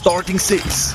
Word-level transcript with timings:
Starting 0.00 0.38
Six. 0.38 0.94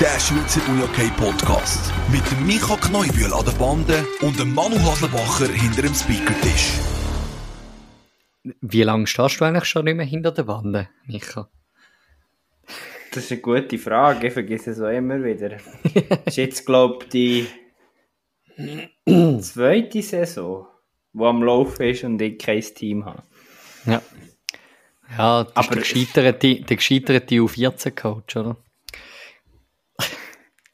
Der 0.00 0.18
Schweizer 0.18 0.60
Uni-OK 0.68 1.16
Podcast. 1.16 1.92
Mit 2.10 2.28
dem 2.32 2.44
Micha 2.48 2.74
Kneubühl 2.76 3.32
an 3.32 3.44
der 3.44 3.52
Bande 3.52 4.04
und 4.22 4.40
dem 4.40 4.52
Manu 4.52 4.76
Haslebacher 4.80 5.46
hinter 5.46 5.82
dem 5.82 5.94
Speakertisch. 5.94 6.80
Wie 8.60 8.82
lange 8.82 9.06
stehst 9.06 9.40
du 9.40 9.44
eigentlich 9.44 9.66
schon 9.66 9.84
nicht 9.84 9.94
mehr 9.94 10.04
hinter 10.04 10.32
der 10.32 10.42
Bande, 10.42 10.88
Micha? 11.06 11.48
Das 13.12 13.22
ist 13.22 13.30
eine 13.30 13.40
gute 13.40 13.78
Frage, 13.78 14.26
ich 14.26 14.32
vergesse 14.32 14.72
es 14.72 14.80
auch 14.80 14.88
immer 14.88 15.22
wieder. 15.22 15.50
das 15.50 16.18
ist 16.26 16.36
jetzt, 16.38 16.66
glaube 16.66 17.04
ich, 17.04 17.10
die 17.10 17.46
zweite 19.40 20.02
Saison, 20.02 20.66
die 21.12 21.22
am 21.22 21.44
Laufen 21.44 21.84
ist 21.84 22.02
und 22.02 22.20
ich 22.20 22.36
kein 22.36 22.62
Team 22.62 23.04
habe. 23.04 23.22
Ja. 23.86 24.02
Ja, 25.16 25.44
das 25.44 25.56
Aber 25.56 25.76
ist 25.76 25.94
der 25.94 26.02
gescheiterte, 26.02 26.60
der 26.62 26.76
gescheiterte 26.76 27.34
U14-Coach, 27.36 28.36
oder? 28.36 28.56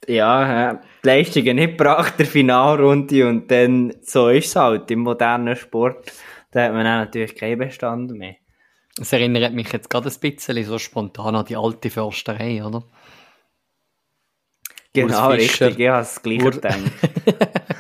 ja, 0.09 0.75
die 0.75 1.07
Leistungen 1.07 1.57
nicht 1.57 1.77
gebracht, 1.77 2.19
der 2.19 2.27
Finalrunde 2.27 3.29
und 3.29 3.51
dann, 3.51 3.95
so 4.03 4.29
ist 4.29 4.47
es 4.47 4.57
halt 4.57 4.91
im 4.91 5.01
modernen 5.01 5.55
Sport. 5.57 6.13
Da 6.51 6.65
hat 6.65 6.73
man 6.73 6.87
auch 6.87 7.05
natürlich 7.05 7.35
keinen 7.37 7.59
Bestand 7.59 8.11
mehr. 8.13 8.37
Das 8.97 9.13
erinnert 9.13 9.53
mich 9.53 9.71
jetzt 9.73 9.91
gerade 9.91 10.09
ein 10.09 10.21
bisschen 10.21 10.65
so 10.65 10.79
spontan 10.79 11.37
an 11.37 11.45
die 11.45 11.57
alte 11.57 11.91
Försterei, 11.91 12.65
oder? 12.65 12.83
Genau, 14.93 15.31
richtig, 15.31 15.79
ich 15.79 15.89
habe 15.89 16.03
es 16.03 16.23
gleich 16.23 16.39
gedacht. 16.39 16.79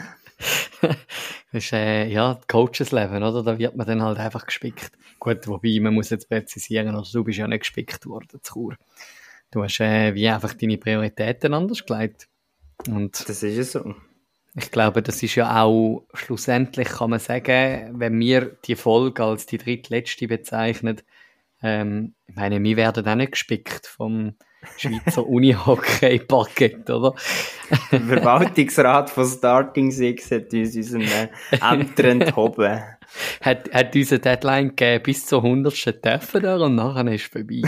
Das 1.52 1.64
ist, 1.64 1.72
äh, 1.72 2.06
ja, 2.06 2.38
Coaches-Leben, 2.46 3.22
oder? 3.22 3.42
Da 3.42 3.58
wird 3.58 3.74
man 3.74 3.86
dann 3.86 4.02
halt 4.02 4.18
einfach 4.18 4.44
gespickt. 4.44 4.92
Gut, 5.18 5.46
wobei, 5.48 5.78
man 5.80 5.94
muss 5.94 6.10
jetzt 6.10 6.28
präzisieren, 6.28 6.94
also 6.94 7.20
du 7.20 7.24
bist 7.24 7.38
ja 7.38 7.48
nicht 7.48 7.60
gespickt 7.60 8.06
worden 8.06 8.28
zu 8.28 8.52
Chur. 8.52 8.76
Du 9.50 9.62
hast 9.62 9.80
äh, 9.80 10.14
wie 10.14 10.28
einfach 10.28 10.52
deine 10.52 10.76
Prioritäten 10.76 11.54
anders 11.54 11.86
gelegt. 11.86 12.28
Und 12.86 13.28
das 13.28 13.42
ist 13.42 13.56
ja 13.56 13.64
so. 13.64 13.94
Ich 14.54 14.70
glaube, 14.70 15.02
das 15.02 15.22
ist 15.22 15.36
ja 15.36 15.62
auch 15.62 16.04
schlussendlich, 16.14 16.88
kann 16.88 17.10
man 17.10 17.20
sagen, 17.20 17.98
wenn 17.98 18.18
wir 18.18 18.56
die 18.64 18.76
Folge 18.76 19.22
als 19.24 19.46
die 19.46 19.58
drittletzte 19.58 20.26
bezeichnen, 20.26 21.00
ähm, 21.62 22.14
ich 22.26 22.34
meine, 22.34 22.62
wir 22.62 22.76
werden 22.76 23.06
auch 23.06 23.14
nicht 23.14 23.32
gespickt 23.32 23.86
vom 23.86 24.34
Schweizer 24.76 25.26
Uni-Hockey-Parkett, 25.26 26.90
oder? 26.90 27.14
Der 27.90 28.00
Verwaltungsrat 28.00 29.10
von 29.10 29.26
Starting 29.26 29.90
Six 29.90 30.30
hat 30.30 30.52
uns 30.52 30.76
unseren 30.76 31.02
äh, 31.02 31.28
Ämter 31.60 32.04
enthoben. 32.04 32.82
Hat, 33.40 33.72
hat 33.72 33.96
uns 33.96 34.12
eine 34.12 34.20
Deadline 34.20 34.68
gegeben 34.68 35.02
bis 35.02 35.26
zur 35.26 35.42
100. 35.42 36.02
Treffen 36.02 36.42
da 36.42 36.56
und 36.58 36.74
nachher 36.74 37.06
ist 37.12 37.22
es 37.22 37.28
vorbei. 37.28 37.62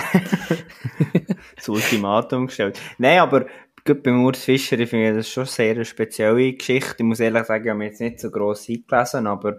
das 1.57 1.69
Ultimatum 1.69 2.47
gestellt. 2.47 2.79
Nein, 2.99 3.21
aber 3.21 3.47
gut 3.85 4.03
beim 4.03 4.25
Urs 4.25 4.45
Fischer, 4.45 4.79
ich 4.79 4.91
finde 4.91 5.17
das 5.17 5.29
schon 5.29 5.47
sehr 5.47 5.73
eine 5.73 5.85
spezielle 5.85 6.53
Geschichte. 6.53 6.97
Ich 6.99 7.05
muss 7.05 7.21
ehrlich 7.21 7.45
sagen, 7.45 7.65
ich 7.65 7.71
habe 7.71 7.79
mir 7.79 7.87
jetzt 7.87 8.01
nicht 8.01 8.21
so 8.21 8.31
gross 8.31 8.69
eingelesen, 8.69 9.27
aber 9.27 9.59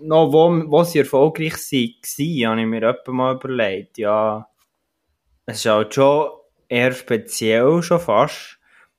noch 0.00 0.32
wo, 0.32 0.70
wo 0.70 0.84
sie 0.84 1.00
erfolgreich 1.00 1.54
waren, 1.54 2.50
habe 2.50 2.60
ich 2.60 2.66
mir 2.66 2.82
etwa 2.82 3.12
mal 3.12 3.34
überlegt, 3.34 3.98
ja, 3.98 4.46
es 5.46 5.58
ist 5.58 5.66
halt 5.66 5.94
schon 5.94 6.30
eher 6.68 6.92
speziell 6.92 7.82
schon 7.82 8.00
fast, 8.00 8.58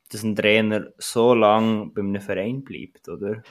dass 0.10 0.24
ein 0.24 0.36
Trainer 0.36 0.88
so 0.98 1.34
lange 1.34 1.92
bei 1.94 2.02
einem 2.02 2.22
Verein 2.22 2.64
bleibt, 2.64 3.08
oder? 3.08 3.44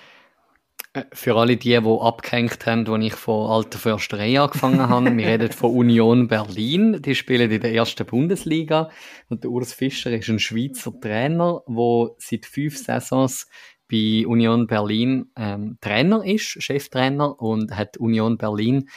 Äh, 0.92 1.04
für 1.12 1.36
alle 1.36 1.56
die, 1.56 1.80
die 1.80 1.98
abgehängt 2.00 2.66
haben, 2.66 2.86
als 2.86 3.04
ich 3.04 3.14
von 3.14 3.50
Alter 3.50 3.78
Försterei 3.78 4.40
angefangen 4.40 4.88
habe, 4.88 5.16
wir 5.16 5.26
reden 5.26 5.52
von 5.52 5.70
Union 5.70 6.28
Berlin, 6.28 7.00
die 7.00 7.14
spielen 7.14 7.50
in 7.50 7.60
der 7.60 7.72
ersten 7.72 8.06
Bundesliga. 8.06 8.90
Und 9.28 9.44
der 9.44 9.50
Urs 9.50 9.72
Fischer 9.72 10.10
ist 10.10 10.28
ein 10.28 10.38
Schweizer 10.38 10.92
Trainer, 11.00 11.62
der 11.68 12.10
seit 12.18 12.46
fünf 12.46 12.76
Saisons 12.76 13.46
bei 13.90 14.24
Union 14.26 14.66
Berlin 14.66 15.30
ähm, 15.36 15.78
Trainer 15.80 16.24
ist, 16.24 16.62
Cheftrainer 16.62 17.40
und 17.40 17.76
hat 17.76 17.96
Union 17.96 18.36
Berlin 18.36 18.88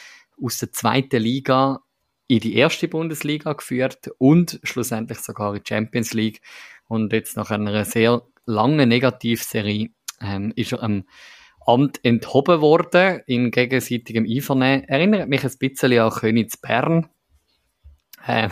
aus 0.42 0.58
der 0.58 0.72
zweiten 0.72 1.22
Liga 1.22 1.83
in 2.28 2.40
die 2.40 2.56
erste 2.56 2.88
Bundesliga 2.88 3.54
geführt 3.54 4.10
und 4.18 4.60
schlussendlich 4.64 5.20
sogar 5.20 5.56
in 5.56 5.62
die 5.62 5.68
Champions 5.68 6.14
League. 6.14 6.42
Und 6.88 7.12
jetzt 7.14 7.38
nach 7.38 7.52
einer 7.52 7.86
sehr 7.86 8.24
langen 8.46 8.90
Negativserie 8.90 9.90
ähm, 10.22 10.54
ist 10.56 10.74
er 10.74 10.84
am 10.84 11.04
Amt 11.66 12.04
enthoben 12.04 12.60
worden 12.60 13.22
in 13.26 13.52
gegenseitigem 13.52 14.26
Einvernehmen. 14.30 14.84
Erinnert 14.84 15.30
mich 15.30 15.44
ein 15.44 15.58
bisschen 15.58 15.98
an 15.98 16.12
Königs 16.12 16.58
Bern. 16.58 17.10
Ähm, 18.26 18.52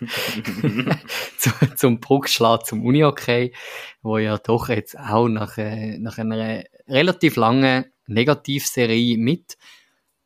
zu, 1.38 1.50
zum 1.76 2.00
Bruckschlag 2.00 2.64
zum 2.64 2.84
Uni-Okay, 2.84 3.52
wo 4.02 4.18
ja 4.18 4.38
doch 4.38 4.68
jetzt 4.68 4.98
auch 4.98 5.28
nach, 5.28 5.58
äh, 5.58 5.98
nach 5.98 6.18
einer 6.18 6.64
relativ 6.88 7.36
langen 7.36 7.86
Negativserie 8.06 9.18
mit 9.18 9.56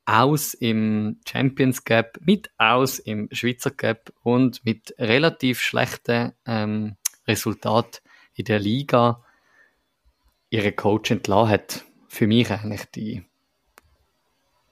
aus 0.06 0.54
im 0.54 1.20
Champions 1.28 1.84
Cup, 1.84 2.18
mit 2.20 2.50
aus 2.58 3.00
im 3.00 3.28
Schweizer 3.32 3.72
Cup 3.72 4.12
und 4.22 4.64
mit 4.64 4.94
relativ 4.98 5.60
schlechten 5.60 6.32
ähm, 6.46 6.96
Resultat 7.26 8.02
in 8.34 8.44
der 8.44 8.60
Liga 8.60 9.24
ihre 10.48 10.72
Coach 10.72 11.10
entlassen 11.10 11.50
hat. 11.50 11.84
Für 12.08 12.28
mich 12.28 12.50
eigentlich 12.50 12.84
die, 12.94 13.24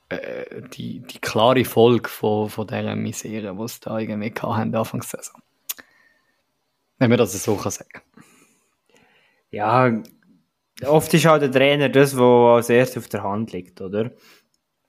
äh, 0.08 0.62
die, 0.72 1.00
die 1.00 1.18
klare 1.18 1.64
Folge 1.64 2.08
von, 2.08 2.48
von 2.48 2.66
dieser 2.66 2.94
Misere, 2.94 3.54
die 3.54 3.68
sie 3.68 3.80
da 3.80 3.98
irgendwie 3.98 4.32
hatten, 4.40 4.74
Anfangs 4.74 5.10
Saison. 5.10 5.42
Wenn 6.98 7.10
man 7.10 7.18
das 7.18 7.42
so 7.42 7.56
kann 7.56 7.72
sagen 7.72 8.02
Ja, 9.50 9.92
oft 10.86 11.12
ist 11.12 11.26
halt 11.26 11.42
der 11.42 11.50
Trainer 11.50 11.88
das, 11.88 12.16
was 12.16 12.56
als 12.56 12.70
erstes 12.70 13.02
auf 13.02 13.08
der 13.08 13.24
Hand 13.24 13.52
liegt, 13.52 13.80
oder? 13.80 14.12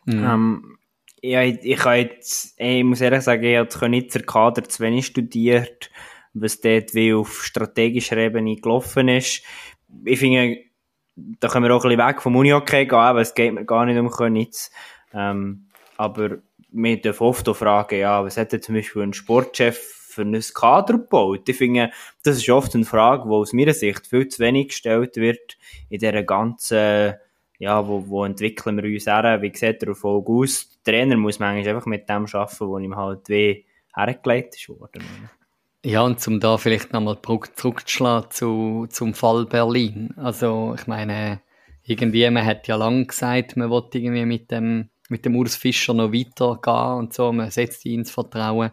Mhm. 0.06 0.24
Ähm, 0.24 0.78
ich, 1.22 1.36
ich, 1.64 1.86
jetzt, 1.86 2.60
ich 2.60 2.84
muss 2.84 3.02
ehrlich 3.02 3.22
sagen, 3.22 3.44
ich 3.44 3.58
habe 3.58 3.90
nicht 3.90 4.14
der 4.14 4.24
Kader 4.24 4.64
zu 4.64 4.84
wenig 4.84 5.08
studiert, 5.08 5.90
was 6.34 6.62
dort 6.62 6.94
wie 6.94 7.14
auf 7.14 7.44
strategischer 7.44 8.18
Ebene 8.18 8.56
gelaufen 8.58 9.08
ist. 9.08 9.44
Ich 10.04 10.20
finde, 10.20 10.58
da 11.16 11.48
können 11.48 11.66
wir 11.66 11.76
auch 11.76 11.84
ein 11.84 11.90
bisschen 11.90 12.08
weg 12.08 12.22
vom 12.22 12.36
Uni-Hockey 12.36 12.86
gehen, 12.86 12.98
aber 12.98 13.22
es 13.22 13.34
geht 13.34 13.54
mir 13.54 13.66
gar 13.66 13.86
nicht 13.86 13.98
um 13.98 14.10
Könitz. 14.10 14.70
Ähm, 15.14 15.68
aber 15.98 16.40
wir 16.72 17.02
dürfen 17.02 17.24
oft 17.24 17.48
auch 17.48 17.56
fragen, 17.56 18.00
ja, 18.00 18.24
was 18.24 18.38
hat 18.38 18.52
denn 18.52 18.62
zum 18.62 18.76
Beispiel 18.76 19.02
ein 19.02 19.14
Sportchef 19.14 19.78
für 19.78 20.24
ein 20.24 20.40
Kader 20.54 20.98
gebaut? 20.98 21.48
Ich 21.48 21.58
finde, 21.58 21.92
das 22.24 22.38
ist 22.38 22.50
oft 22.50 22.76
eine 22.76 22.86
Frage, 22.86 23.24
die 23.24 23.30
aus 23.30 23.54
meiner 23.54 23.74
Sicht 23.74 24.08
viel 24.08 24.28
zu 24.28 24.40
wenig 24.40 24.70
gestellt 24.70 25.16
wird 25.16 25.58
in 25.90 26.00
dieser 26.00 26.24
ganzen 26.24 27.16
ja, 27.60 27.88
wo, 27.88 28.08
wo 28.08 28.26
entwickeln 28.26 28.82
wir 28.82 28.94
uns 28.94 29.08
her, 29.08 29.42
wie 29.42 29.56
sieht 29.56 29.82
der 29.82 29.90
Erfolg 29.90 30.28
aus? 30.30 30.80
Der 30.86 30.94
Trainer 30.94 31.18
muss 31.18 31.40
manchmal 31.40 31.76
einfach 31.76 31.86
mit 31.86 32.10
dem 32.10 32.26
arbeiten, 32.26 32.68
wo 32.68 32.78
ihm 32.78 32.96
halt 32.96 33.30
wie 33.30 33.66
hergelegt 33.96 34.56
ist. 34.56 34.70
Ja, 35.84 36.02
und 36.02 36.28
um 36.28 36.40
da 36.40 36.58
vielleicht 36.58 36.94
nochmal 36.94 37.20
zurückzuschlagen 37.56 38.32
zu, 38.32 38.88
zum 38.90 39.14
Fall 39.14 39.46
Berlin. 39.46 40.14
Also, 40.18 40.76
ich 40.78 40.88
meine, 40.88 41.42
irgendwie, 41.84 42.30
man 42.30 42.46
hat 42.46 42.68
ja 42.68 42.76
lange 42.76 43.06
gesagt, 43.06 43.56
man 43.56 43.70
wollte 43.70 44.00
irgendwie 44.00 44.26
mit 44.26 44.50
dem, 44.50 44.90
mit 45.10 45.26
dem 45.26 45.36
Urs 45.36 45.56
Fischer 45.56 45.94
noch 45.94 46.12
weitergehen 46.12 46.98
und 46.98 47.14
so, 47.14 47.32
man 47.32 47.52
setzt 47.52 47.86
ihn 47.86 48.00
ins 48.00 48.12
Vertrauen. 48.12 48.72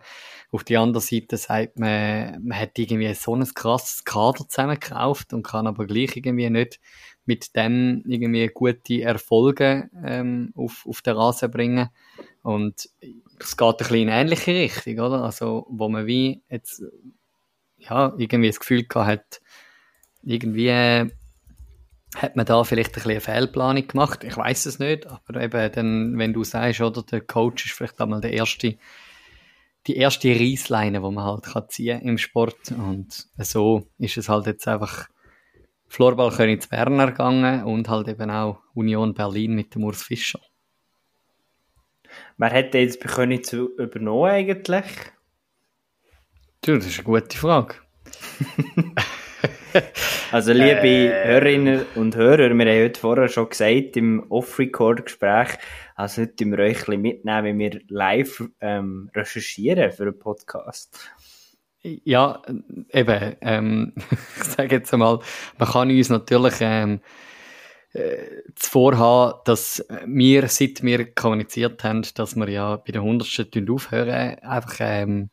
Auf 0.51 0.65
der 0.65 0.81
anderen 0.81 1.07
Seite 1.07 1.37
sagt 1.37 1.79
man, 1.79 2.43
man 2.43 2.59
hat 2.59 2.79
irgendwie 2.79 3.13
so 3.15 3.35
ein 3.35 3.45
krasses 3.55 4.05
Kader 4.05 4.49
zusammengekauft 4.49 5.33
und 5.33 5.43
kann 5.43 5.67
aber 5.67 5.87
gleich 5.87 6.17
irgendwie 6.17 6.49
nicht 6.49 6.81
mit 7.25 7.55
dem 7.57 8.03
irgendwie 8.07 8.49
gute 8.49 9.03
Erfolge 9.03 9.89
ähm, 10.05 10.53
auf, 10.57 10.85
auf 10.87 11.03
den 11.03 11.17
Rasen 11.17 11.51
bringen. 11.51 11.89
Und 12.43 12.89
es 13.39 13.57
geht 13.57 13.69
ein 13.69 13.77
bisschen 13.77 13.97
in 13.97 14.09
eine 14.09 14.21
ähnliche 14.23 14.53
Richtung, 14.53 14.99
oder? 14.99 15.23
Also, 15.25 15.67
wo 15.71 15.89
man 15.89 16.07
wie 16.07 16.43
jetzt, 16.49 16.83
ja, 17.79 18.13
irgendwie 18.17 18.49
das 18.49 18.61
Gefühl 18.61 18.85
gehabt 18.85 19.09
hat, 19.09 19.41
irgendwie 20.23 20.69
äh, 20.69 21.11
hat 22.17 22.37
man 22.37 22.47
da 22.47 22.63
vielleicht 22.65 22.91
ein 22.91 22.95
bisschen 22.95 23.11
eine 23.13 23.21
Fehlplanung 23.21 23.87
gemacht. 23.87 24.25
Ich 24.25 24.37
weiß 24.37 24.67
es 24.67 24.79
nicht, 24.79 25.07
aber 25.07 25.41
eben 25.41 25.73
dann, 25.73 26.19
wenn 26.19 26.33
du 26.33 26.45
sagst, 26.45 26.81
oder, 26.81 27.03
der 27.03 27.21
Coach 27.21 27.67
ist 27.67 27.73
vielleicht 27.73 28.01
einmal 28.01 28.21
der 28.21 28.33
erste, 28.33 28.77
die 29.87 29.97
erste 29.97 30.29
Reissleine, 30.29 31.01
die 31.01 31.11
man 31.11 31.25
halt 31.25 31.45
kann 31.45 31.69
ziehen 31.69 32.01
im 32.03 32.19
Sport. 32.19 32.73
Und 32.73 33.27
so 33.39 33.87
ist 33.99 34.17
es 34.17 34.29
halt 34.29 34.47
jetzt 34.47 34.69
einfach 34.69 35.09
Florball 35.93 36.31
Königs 36.31 36.69
Berner 36.69 37.09
gegangen 37.09 37.65
und 37.65 37.87
halt 37.91 38.09
eben 38.09 38.31
auch 38.31 38.63
Union 38.73 39.13
Berlin 39.13 39.55
mit 39.55 39.75
dem 39.75 39.85
Urs 39.85 40.03
Fischer. 40.03 40.41
Wer 42.39 42.49
hätte 42.49 42.79
jetzt 42.79 42.99
bei 42.99 43.11
Königs 43.11 43.53
übernommen 43.53 44.31
eigentlich? 44.31 44.87
Du, 46.63 46.77
das 46.77 46.87
ist 46.87 47.01
eine 47.01 47.05
gute 47.05 47.37
Frage. 47.37 47.75
also 50.33 50.55
liebe 50.55 51.13
äh, 51.13 51.27
Hörerinnen 51.27 51.85
und 51.95 52.17
Hörer, 52.17 52.49
wir 52.55 52.73
haben 52.73 52.85
heute 52.85 52.99
vorher 52.99 53.29
schon 53.29 53.51
gesagt 53.51 53.95
im 53.99 54.25
Off-Record-Gespräch, 54.31 55.59
also 55.95 56.23
heute 56.23 56.47
wir 56.47 56.59
euch 56.61 56.89
ein 56.89 57.03
mitnehmen, 57.03 57.59
wie 57.59 57.71
wir 57.71 57.81
live 57.89 58.45
ähm, 58.63 59.11
recherchieren 59.15 59.93
für 59.93 60.05
einen 60.05 60.19
Podcast. 60.19 61.13
Ja, 61.83 62.43
eben, 62.91 63.37
ähm, 63.41 63.93
ich 64.37 64.45
sage 64.45 64.77
jetzt 64.77 64.93
einmal, 64.93 65.19
man 65.59 65.69
kann 65.69 65.91
uns 65.91 66.11
natürlich 66.11 66.55
ähm, 66.61 67.01
äh, 67.93 68.43
zuvor 68.55 68.97
haben, 68.99 69.41
dass 69.45 69.85
wir, 70.07 70.49
seit 70.49 70.83
wir 70.83 71.13
kommuniziert 71.13 71.83
haben, 71.83 72.03
dass 72.15 72.37
wir 72.37 72.49
ja 72.49 72.77
bei 72.77 72.93
der 72.93 73.03
100. 73.03 73.69
aufhören, 73.69 74.39
einfach 74.39 74.77
ähm, 74.79 75.31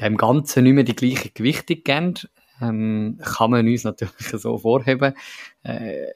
dem 0.00 0.16
Ganzen 0.16 0.64
nicht 0.64 0.74
mehr 0.74 0.84
die 0.84 0.96
gleiche 0.96 1.30
Gewichtung 1.30 1.82
geben. 1.84 2.14
Ähm, 2.60 3.20
kann 3.22 3.50
man 3.50 3.66
uns 3.66 3.84
natürlich 3.84 4.28
so 4.32 4.58
vorheben. 4.58 5.14
Äh, 5.62 6.06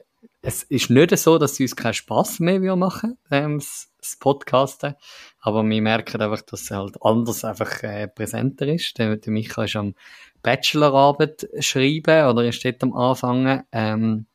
es 0.41 0.63
ist 0.63 0.89
nicht 0.89 1.17
so, 1.17 1.37
dass 1.37 1.53
es 1.53 1.59
uns 1.59 1.75
keinen 1.75 1.93
Spass 1.93 2.39
mehr 2.39 2.75
machen 2.75 3.17
ähm, 3.31 3.59
das, 3.59 3.88
das 3.99 4.17
Podcasten, 4.17 4.95
aber 5.39 5.63
wir 5.63 5.81
merken 5.81 6.21
einfach, 6.21 6.41
dass 6.41 6.61
es 6.61 6.71
halt 6.71 6.97
anders 7.01 7.43
einfach 7.43 7.83
äh, 7.83 8.07
präsenter 8.07 8.67
ist. 8.67 8.97
Der, 8.97 9.17
der 9.17 9.31
Micha 9.31 9.63
ist 9.63 9.75
am 9.75 9.95
Bachelorarbeit 10.41 11.47
schreiben 11.59 12.27
oder 12.27 12.45
ist 12.45 12.63
dort 12.63 12.83
am 12.83 12.93
Anfangen. 12.93 13.63
Ähm, 13.71 14.25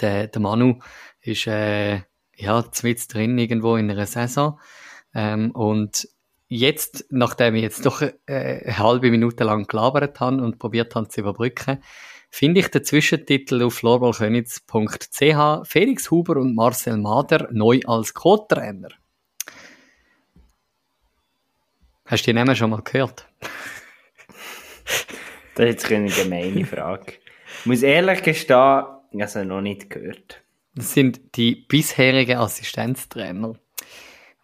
der, 0.00 0.28
der 0.28 0.40
Manu 0.40 0.78
ist 1.20 1.46
äh, 1.46 2.02
ja 2.36 2.64
mit 2.82 3.14
drin 3.14 3.38
irgendwo 3.38 3.76
in 3.76 3.90
einer 3.90 4.06
Saison 4.06 4.58
ähm, 5.14 5.50
und 5.52 6.08
jetzt, 6.48 7.06
nachdem 7.10 7.54
ich 7.54 7.62
jetzt 7.62 7.86
doch 7.86 8.02
äh, 8.02 8.12
eine 8.26 8.78
halbe 8.78 9.10
Minute 9.10 9.44
lang 9.44 9.66
gelabert 9.66 10.20
habe 10.20 10.42
und 10.42 10.58
probiert 10.58 10.94
habe 10.94 11.08
zu 11.08 11.20
überbrücken, 11.20 11.82
finde 12.32 12.60
ich 12.60 12.68
den 12.68 12.82
Zwischentitel 12.82 13.62
auf 13.62 13.74
floorballkönitz.ch 13.74 15.68
Felix 15.68 16.10
Huber 16.10 16.38
und 16.38 16.54
Marcel 16.54 16.96
Mader 16.96 17.48
neu 17.52 17.80
als 17.86 18.14
Co-Trainer. 18.14 18.88
Hast 22.06 22.26
du 22.26 22.30
die 22.30 22.32
Namen 22.32 22.56
schon 22.56 22.70
mal 22.70 22.80
gehört? 22.82 23.28
das 25.54 25.66
ist 25.66 25.82
jetzt 25.82 25.92
eine 25.92 26.08
gemeine 26.08 26.64
Frage. 26.64 27.12
Ich 27.60 27.66
muss 27.66 27.82
ehrlich 27.82 28.22
gestehen, 28.22 28.84
also 29.18 29.44
noch 29.44 29.60
nicht 29.60 29.90
gehört. 29.90 30.42
Das 30.74 30.94
sind 30.94 31.36
die 31.36 31.54
bisherigen 31.54 32.38
Assistenztrainer, 32.38 33.52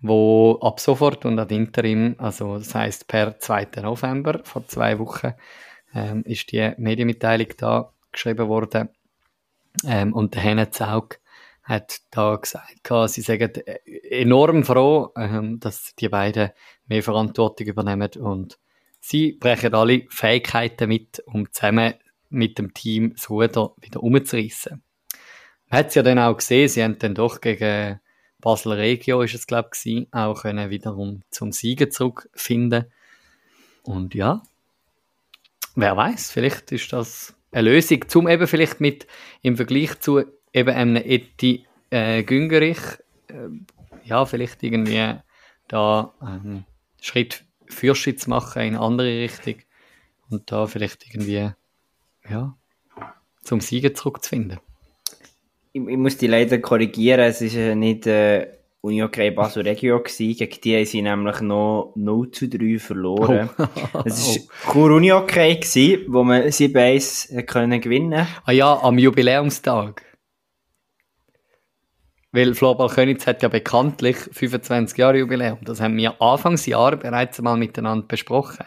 wo 0.00 0.58
ab 0.60 0.78
sofort 0.78 1.24
und 1.24 1.38
ad 1.38 1.54
interim, 1.54 2.16
also 2.18 2.58
das 2.58 2.74
heißt 2.74 3.08
per 3.08 3.38
2. 3.38 3.68
November, 3.82 4.42
vor 4.44 4.68
zwei 4.68 4.98
Wochen, 4.98 5.32
ähm, 5.94 6.22
ist 6.24 6.52
die 6.52 6.72
Medienmitteilung 6.76 7.48
da 7.56 7.92
geschrieben 8.12 8.48
worden. 8.48 8.88
Ähm, 9.84 10.12
und 10.12 10.34
der 10.34 10.42
Henne 10.42 10.70
Zaug 10.70 11.18
hat 11.62 12.00
da 12.10 12.36
gesagt, 12.36 13.10
sie 13.10 13.20
sagen 13.20 13.52
enorm 14.10 14.64
froh, 14.64 15.12
ähm, 15.16 15.60
dass 15.60 15.94
die 15.96 16.08
beiden 16.08 16.50
mehr 16.86 17.02
Verantwortung 17.02 17.66
übernehmen 17.66 18.10
und 18.18 18.58
sie 19.00 19.32
brechen 19.32 19.74
alle 19.74 20.06
Fähigkeiten 20.08 20.88
mit, 20.88 21.22
um 21.26 21.52
zusammen 21.52 21.94
mit 22.30 22.58
dem 22.58 22.72
Team 22.72 23.14
das 23.14 23.28
Ruder 23.28 23.74
wieder 23.80 24.02
umzureissen. 24.02 24.82
Man 25.68 25.80
hat 25.80 25.88
es 25.88 25.94
ja 25.94 26.02
dann 26.02 26.18
auch 26.18 26.36
gesehen, 26.36 26.68
sie 26.68 26.82
haben 26.82 26.98
dann 26.98 27.14
doch 27.14 27.40
gegen 27.40 28.00
Basel 28.40 28.72
Regio, 28.72 29.22
ist 29.22 29.34
es 29.34 29.46
glaube 29.46 29.70
ich, 29.84 30.08
auch 30.12 30.42
können 30.42 30.70
wiederum 30.70 31.22
zum 31.30 31.52
Siegen 31.52 31.90
zurückfinden. 31.90 32.86
Und 33.82 34.14
ja, 34.14 34.42
wer 35.78 35.96
weiß, 35.96 36.32
vielleicht 36.32 36.72
ist 36.72 36.92
das 36.92 37.34
eine 37.52 37.70
Lösung, 37.70 38.08
zum 38.08 38.28
eben 38.28 38.46
vielleicht 38.46 38.80
mit 38.80 39.06
im 39.42 39.56
Vergleich 39.56 39.98
zu 40.00 40.24
eben 40.52 40.74
einem 40.74 40.96
Eti 40.96 41.66
äh, 41.90 42.22
Güngerich, 42.24 42.78
äh, 43.28 43.48
ja, 44.04 44.24
vielleicht 44.26 44.62
irgendwie 44.62 45.14
da 45.68 46.12
einen 46.20 46.66
Schritt 47.00 47.44
Fürschitz 47.66 48.26
machen 48.26 48.62
in 48.62 48.68
eine 48.68 48.80
andere 48.80 49.20
Richtung 49.20 49.56
und 50.30 50.50
da 50.50 50.66
vielleicht 50.66 51.06
irgendwie 51.06 51.50
ja, 52.28 52.56
zum 53.42 53.60
Siegen 53.60 53.94
zurückzufinden. 53.94 54.58
Ich, 55.72 55.80
ich, 55.86 55.96
muss 55.96 56.16
die 56.16 56.26
leider 56.26 56.58
korrigieren, 56.58 57.20
es 57.20 57.40
ist 57.40 57.54
ja 57.54 57.74
nicht 57.74 58.06
äh, 58.06 58.57
Unihockey 58.80 59.32
Basel 59.32 59.64
Regio 59.64 59.98
gewesen, 59.98 60.36
gegen 60.36 60.60
die 60.60 60.76
haben 60.76 60.84
sie 60.84 61.02
nämlich 61.02 61.40
noch 61.40 61.92
0 61.96 62.30
zu 62.30 62.48
3 62.48 62.78
verloren. 62.78 63.50
Oh. 63.58 63.66
Es 64.04 64.26
war 64.26 64.44
oh. 64.68 64.72
Chur 64.72 64.96
Unihockey 64.96 65.56
gewesen, 65.56 66.04
wo 66.08 66.22
man 66.22 66.42
7-1 66.42 67.42
können 67.42 67.80
gewinnen 67.80 68.26
Ah 68.44 68.52
ja, 68.52 68.80
am 68.80 68.98
Jubiläumstag. 68.98 70.04
Weil 72.30 72.54
Florbal 72.54 72.88
Könitz 72.88 73.26
hat 73.26 73.42
ja 73.42 73.48
bekanntlich 73.48 74.16
25 74.16 74.96
Jahre 74.96 75.18
Jubiläum. 75.18 75.58
Das 75.62 75.80
haben 75.80 75.96
wir 75.96 76.20
Anfangsjahr 76.20 76.96
bereits 76.96 77.38
einmal 77.38 77.56
miteinander 77.56 78.06
besprochen, 78.06 78.66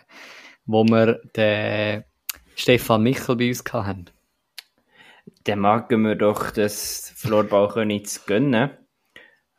wo 0.65 0.83
wir 0.83 1.21
den 1.37 2.03
Stefan 2.55 3.03
Michel 3.03 3.37
bei 3.37 3.47
uns 3.47 3.63
hatten. 3.71 4.05
Dann 5.45 5.59
magen 5.59 6.01
wir 6.01 6.15
doch 6.15 6.51
das 6.51 7.13
Florbal 7.15 7.69
Könitz 7.69 8.25
gönnen. 8.25 8.71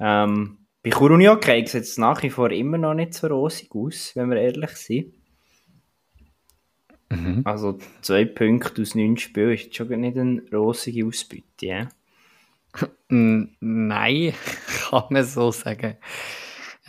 Ähm, 0.03 0.59
bei 0.83 0.91
Kuruniake 0.91 1.65
sieht 1.69 1.85
es 1.85 1.97
nach 1.97 2.25
wie 2.25 2.31
vor 2.31 2.51
immer 2.51 2.77
noch 2.77 2.95
nicht 2.95 3.15
so 3.15 3.29
rosig 3.29 3.71
aus, 3.73 4.17
wenn 4.17 4.31
wir 4.31 4.39
ehrlich 4.39 4.71
sind. 4.71 5.15
Mhm. 7.09 7.43
Also 7.45 7.79
zwei 8.01 8.25
Punkte 8.25 8.83
aus 8.83 8.97
neun 8.97 9.17
Spielen 9.17 9.53
ist 9.53 9.77
schon 9.77 10.01
nicht 10.01 10.19
eine 10.19 10.43
rosige 10.53 11.07
Ausbeute, 11.07 11.45
ja? 11.61 11.89
Nein, 13.09 14.35
kann 14.91 15.05
man 15.11 15.25
so 15.25 15.53
sagen. 15.53 15.99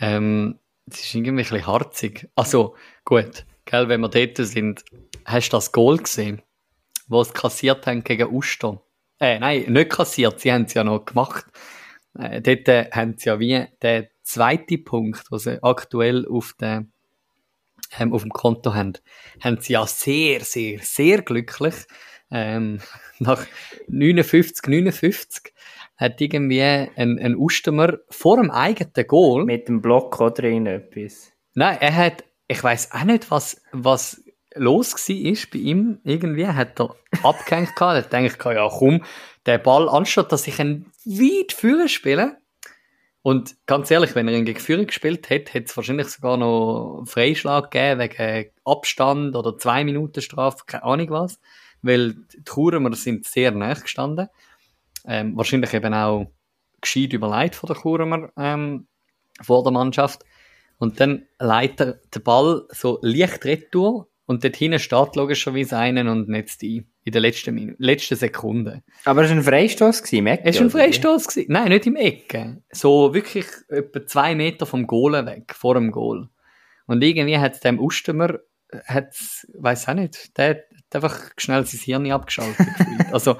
Ähm, 0.00 0.58
es 0.90 1.04
ist 1.04 1.14
irgendwie 1.14 1.30
ein 1.30 1.36
bisschen 1.36 1.66
harzig. 1.66 2.28
Also, 2.34 2.74
gut, 3.04 3.46
gell, 3.64 3.88
wenn 3.88 4.00
wir 4.00 4.08
dort 4.08 4.36
sind, 4.38 4.84
hast 5.24 5.50
du 5.50 5.56
das 5.56 5.70
Goal 5.70 5.98
gesehen, 5.98 6.42
sie 7.08 7.32
kassiert 7.32 7.86
haben 7.86 8.02
gegen 8.02 8.34
Uster? 8.34 8.82
Äh, 9.20 9.38
nein, 9.38 9.66
nicht 9.68 9.90
kassiert, 9.90 10.40
sie 10.40 10.52
haben 10.52 10.64
es 10.64 10.74
ja 10.74 10.82
noch 10.82 11.04
gemacht. 11.04 11.46
Äh, 12.18 12.40
dort 12.40 12.68
äh, 12.68 12.90
haben 12.90 13.16
sie 13.16 13.28
ja 13.28 13.38
wie 13.40 13.66
den 13.82 14.08
zweiten 14.22 14.84
Punkt, 14.84 15.30
den 15.30 15.38
sie 15.38 15.62
aktuell 15.62 16.26
auf, 16.28 16.54
der, 16.58 16.86
ähm, 17.98 18.12
auf 18.12 18.22
dem 18.22 18.30
Konto 18.30 18.74
haben, 18.74 18.94
haben 19.40 19.58
sie 19.60 19.74
ja 19.74 19.86
sehr, 19.86 20.40
sehr, 20.40 20.78
sehr 20.80 21.22
glücklich 21.22 21.74
ähm, 22.30 22.80
nach 23.18 23.46
59, 23.88 24.66
59 24.66 25.52
hat 25.96 26.20
irgendwie 26.20 26.62
ein, 26.62 27.18
ein 27.18 27.36
Ustemer 27.36 27.98
vor 28.10 28.36
dem 28.36 28.50
eigenen 28.50 29.06
Goal. 29.06 29.44
Mit 29.44 29.68
dem 29.68 29.80
Block 29.80 30.20
oder 30.20 30.44
in 30.44 30.66
etwas. 30.66 31.32
Nein, 31.54 31.78
er 31.80 31.94
hat, 31.94 32.24
ich 32.48 32.62
weiß 32.62 32.92
auch 32.92 33.04
nicht, 33.04 33.30
was, 33.30 33.62
was 33.70 34.23
los 34.54 34.94
war 34.94 35.36
bei 35.52 35.58
ihm. 35.58 36.00
Irgendwie 36.04 36.46
hat 36.46 36.80
er 36.80 36.94
abgehängt 37.22 37.76
gehabt. 37.76 38.12
Hat 38.12 38.38
gedacht, 38.38 38.44
ja 38.56 38.68
komm, 38.68 39.04
der 39.46 39.58
Ball, 39.58 39.88
anstatt 39.88 40.32
dass 40.32 40.46
ich 40.46 40.58
ihn 40.58 40.86
weit 41.04 41.52
führen 41.52 41.88
spiele, 41.88 42.38
und 43.24 43.56
ganz 43.64 43.90
ehrlich, 43.90 44.14
wenn 44.14 44.28
er 44.28 44.36
ihn 44.36 44.44
gegen 44.44 44.60
Führung 44.60 44.86
gespielt 44.86 45.30
hätte, 45.30 45.54
hätte 45.54 45.64
es 45.70 45.76
wahrscheinlich 45.78 46.08
sogar 46.08 46.36
noch 46.36 47.04
Freischlag 47.06 47.70
gegeben 47.70 48.00
wegen 48.00 48.50
Abstand 48.66 49.34
oder 49.34 49.56
zwei 49.56 49.82
Minuten 49.82 50.20
Strafe, 50.20 50.64
keine 50.66 50.84
Ahnung 50.84 51.08
was. 51.08 51.40
Weil 51.80 52.12
die 52.12 52.44
Churemer 52.44 52.94
sind 52.94 53.24
sehr 53.24 53.50
nah 53.52 53.72
gestanden. 53.72 54.28
Ähm, 55.06 55.38
wahrscheinlich 55.38 55.72
eben 55.72 55.94
auch 55.94 56.26
gescheit 56.82 57.14
überlegt 57.14 57.54
von 57.54 57.68
der 57.68 57.76
Churemer 57.76 58.28
ähm, 58.36 58.88
vor 59.40 59.62
der 59.62 59.72
Mannschaft. 59.72 60.22
Und 60.76 61.00
dann 61.00 61.24
leitet 61.38 61.80
er 61.80 62.00
den 62.14 62.22
Ball 62.22 62.66
so 62.72 62.98
leicht 63.00 63.42
retour 63.46 64.06
und 64.26 64.42
dort 64.42 64.56
hinten 64.56 64.78
steht 64.78 65.16
logischerweise 65.16 65.76
einen 65.76 66.08
und 66.08 66.28
netzt 66.28 66.62
ein. 66.62 66.86
In 67.04 67.12
der 67.12 67.20
letzten, 67.20 67.54
Minute, 67.54 67.76
letzten 67.78 68.16
Sekunde. 68.16 68.82
Aber 69.04 69.22
es 69.22 69.30
war 69.30 69.36
ein 69.36 69.42
Freistoß 69.42 70.00
im 70.12 70.26
Ecke? 70.26 70.44
Es 70.46 70.56
war 70.56 70.62
ein 70.62 70.70
Freistoß. 70.70 71.28
Gewesen. 71.28 71.52
Nein, 71.52 71.68
nicht 71.68 71.86
im 71.86 71.96
Ecke. 71.96 72.62
So 72.72 73.12
wirklich 73.12 73.44
etwa 73.68 74.06
zwei 74.06 74.34
Meter 74.34 74.64
vom 74.64 74.86
Goal 74.86 75.12
weg, 75.26 75.54
vor 75.54 75.74
dem 75.74 75.90
Goal. 75.90 76.30
Und 76.86 77.02
irgendwie 77.02 77.38
hat 77.38 77.62
dem 77.62 77.78
Ustemer, 77.78 78.38
hat's, 78.86 79.46
weiß 79.52 79.88
auch 79.88 79.94
nicht, 79.94 80.36
der 80.38 80.48
hat 80.50 80.64
einfach 80.94 81.30
schnell 81.36 81.66
sein 81.66 81.80
Hirn 81.80 82.10
abgeschaltet. 82.10 82.66
also, 83.12 83.36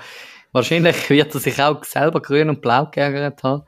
wahrscheinlich 0.53 1.09
wird 1.09 1.35
er 1.35 1.41
sich 1.41 1.62
auch 1.62 1.83
selber 1.85 2.21
grün 2.21 2.50
und 2.50 2.61
blau 2.61 2.91
geärgert 2.91 3.43
haben. 3.43 3.62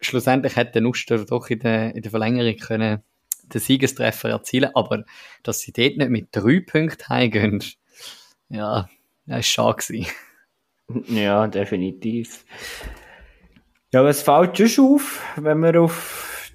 Schlussendlich 0.00 0.54
hat 0.54 0.76
der 0.76 0.84
Uster 0.84 1.24
doch 1.24 1.50
in 1.50 1.58
der, 1.58 1.96
in 1.96 2.02
der 2.02 2.10
Verlängerung 2.12 2.56
können 2.56 3.02
den 3.48 3.60
Siegestreffer 3.60 4.30
erzielen, 4.30 4.70
aber 4.74 5.04
dass 5.42 5.60
sie 5.60 5.72
dort 5.72 5.96
nicht 5.96 6.10
mit 6.10 6.28
drei 6.32 6.60
Punkten 6.60 7.08
heimgehen, 7.08 7.62
ja, 8.48 8.88
das 9.26 9.34
war 9.34 9.42
schade. 9.42 9.76
Gewesen. 9.86 10.06
Ja, 11.06 11.46
definitiv. 11.46 12.44
Ja, 13.92 14.04
was 14.04 14.22
fällt 14.22 14.58
schon 14.70 14.94
auf, 14.94 15.22
wenn 15.36 15.60
wir 15.60 15.80
auf 15.82 16.52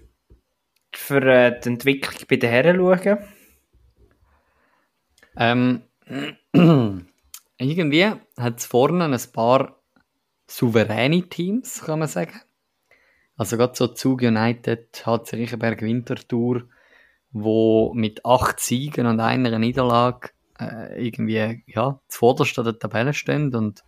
für 0.95 1.21
äh, 1.21 1.59
die 1.59 1.69
Entwicklung 1.69 2.27
bei 2.27 2.35
den 2.37 2.49
Herren 2.49 2.77
schauen? 2.77 3.19
Ähm, 5.35 5.81
irgendwie 7.57 8.05
hat 8.37 8.59
es 8.59 8.65
vorne 8.65 9.05
ein 9.05 9.31
paar 9.33 9.79
souveräne 10.47 11.27
Teams, 11.29 11.81
kann 11.83 11.99
man 11.99 12.07
sagen. 12.07 12.39
Also 13.35 13.57
gerade 13.57 13.75
so 13.75 13.87
Zug 13.87 14.21
United, 14.21 15.03
HC 15.05 15.35
Riechenberg 15.35 15.81
Winterthur, 15.81 16.67
wo 17.33 17.93
mit 17.93 18.25
acht 18.25 18.59
Siegen 18.59 19.07
und 19.07 19.19
einer 19.19 19.59
Niederlage 19.59 20.29
äh, 20.59 21.05
irgendwie 21.05 21.63
ja, 21.67 21.99
zuvorderst 22.07 22.57
an 22.59 22.65
der 22.65 22.79
Tabelle 22.79 23.13
stehen 23.13 23.53
und 23.53 23.83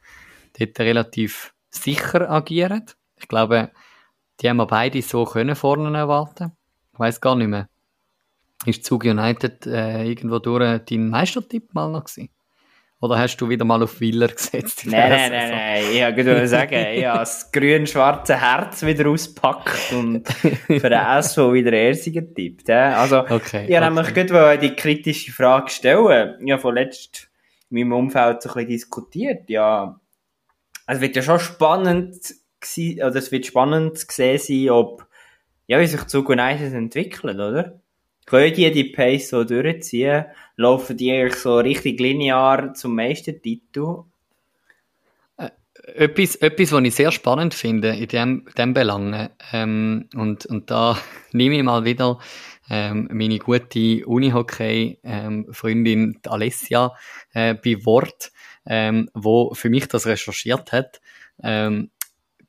dort 0.59 0.79
relativ 0.79 1.53
sicher 1.69 2.29
agieren. 2.29 2.85
Ich 3.15 3.27
glaube, 3.27 3.71
die 4.41 4.49
haben 4.49 4.57
wir 4.57 4.65
beide 4.65 5.01
so 5.01 5.25
können 5.25 5.55
vorne 5.55 5.95
erwarten. 5.97 6.51
Ich 6.93 6.99
weiß 6.99 7.21
gar 7.21 7.35
nicht 7.35 7.47
mehr. 7.47 7.69
Ist 8.65 8.83
Zug 8.83 9.03
United 9.03 9.65
äh, 9.67 10.03
irgendwo 10.05 10.39
durch 10.39 10.79
dein 10.85 11.09
Meistertipp 11.09 11.73
mal 11.73 11.91
noch 11.91 12.05
gewesen? 12.05 12.29
Oder 13.01 13.19
hast 13.19 13.37
du 13.37 13.49
wieder 13.49 13.65
mal 13.65 13.83
auf 13.83 13.99
Willer 13.99 14.29
gesetzt? 14.29 14.85
Nein, 14.85 15.09
nein, 15.09 15.31
nein, 15.31 15.49
nein. 15.51 15.83
Ich 15.91 16.01
wollte 16.01 16.47
sagen, 16.47 16.73
ich 16.73 17.05
habe 17.05 17.19
das 17.19 17.51
grün-schwarze 17.51 18.39
Herz 18.39 18.83
wieder 18.83 19.09
auspackt 19.09 19.91
und 19.91 20.27
für 20.29 20.89
den 20.89 20.93
SV 20.93 21.53
wieder 21.53 21.73
Ersiger 21.73 22.21
getippt. 22.21 22.69
Also, 22.69 23.19
okay, 23.29 23.65
ich 23.67 23.75
habe 23.75 23.99
okay. 23.99 24.25
nämlich 24.25 24.59
die 24.61 24.75
kritische 24.75 25.31
Frage 25.33 25.69
stellen. 25.69 26.35
Ich 26.43 26.51
habe 26.51 26.61
vorletzt 26.61 27.29
in 27.69 27.79
meinem 27.79 27.93
Umfeld 27.93 28.41
so 28.41 28.49
ein 28.49 28.53
bisschen 28.53 28.69
diskutiert. 28.69 29.49
Ja, 29.49 29.99
es 30.87 31.01
wird 31.01 31.15
ja 31.15 31.21
schon 31.21 31.39
spannend 31.39 32.15
gewesen, 32.61 33.03
oder 33.03 33.15
es 33.15 33.31
wird 33.31 33.45
spannend 33.45 33.97
zu 33.97 34.05
sehen 34.09 34.39
sein, 34.39 34.69
ob, 34.69 35.05
ja, 35.67 35.79
wie 35.79 35.87
sich 35.87 36.05
Zug 36.05 36.29
United 36.29 36.73
entwickelt, 36.73 37.35
oder? 37.35 37.81
Können 38.25 38.53
die 38.53 38.71
die 38.71 38.85
Pace 38.85 39.29
so 39.29 39.43
durchziehen? 39.43 40.25
Laufen 40.57 40.97
die 40.97 41.11
eigentlich 41.11 41.35
so 41.35 41.57
richtig 41.57 41.99
linear 41.99 42.73
zum 42.73 42.95
Meistertitel? 42.95 44.05
Äh, 45.37 45.49
etwas, 45.93 46.35
etwas, 46.37 46.71
was 46.71 46.83
ich 46.83 46.95
sehr 46.95 47.11
spannend 47.11 47.53
finde 47.53 47.89
in 47.89 48.07
dem, 48.07 48.45
dem 48.57 48.73
Belangen, 48.73 49.29
ähm, 49.53 50.09
und, 50.15 50.47
und 50.47 50.71
da 50.71 50.97
nehme 51.33 51.57
ich 51.57 51.63
mal 51.63 51.85
wieder 51.85 52.17
ähm, 52.69 53.07
meine 53.11 53.37
gute 53.37 54.05
Unihockey-Freundin 54.07 56.03
ähm, 56.03 56.19
Alessia 56.27 56.93
äh, 57.33 57.53
bei 57.53 57.85
Wort, 57.85 58.31
ähm, 58.65 59.09
wo 59.13 59.53
für 59.53 59.69
mich 59.69 59.87
das 59.87 60.07
recherchiert 60.07 60.71
hat. 60.71 60.99
Ähm, 61.43 61.91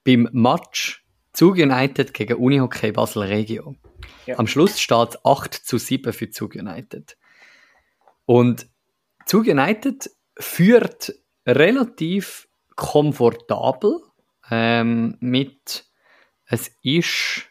beim 0.05 0.29
Match 0.33 1.05
Zug 1.35 1.57
United 1.57 2.15
gegen 2.15 2.39
Unihockey 2.39 2.93
Basel 2.93 3.25
Regio 3.25 3.77
ja. 4.27 4.39
Am 4.39 4.47
Schluss 4.47 4.81
steht 4.81 5.11
es 5.11 5.25
8 5.25 5.55
zu 5.55 5.79
7 5.79 6.13
für 6.13 6.31
Zug 6.31 6.55
United. 6.55 7.17
Und 8.25 8.67
Zug 9.25 9.47
United 9.47 10.11
führt 10.39 11.15
relativ 11.47 12.49
komfortabel 12.75 14.01
ähm, 14.51 15.17
mit, 15.21 15.85
es 16.47 16.71
ist, 16.83 17.45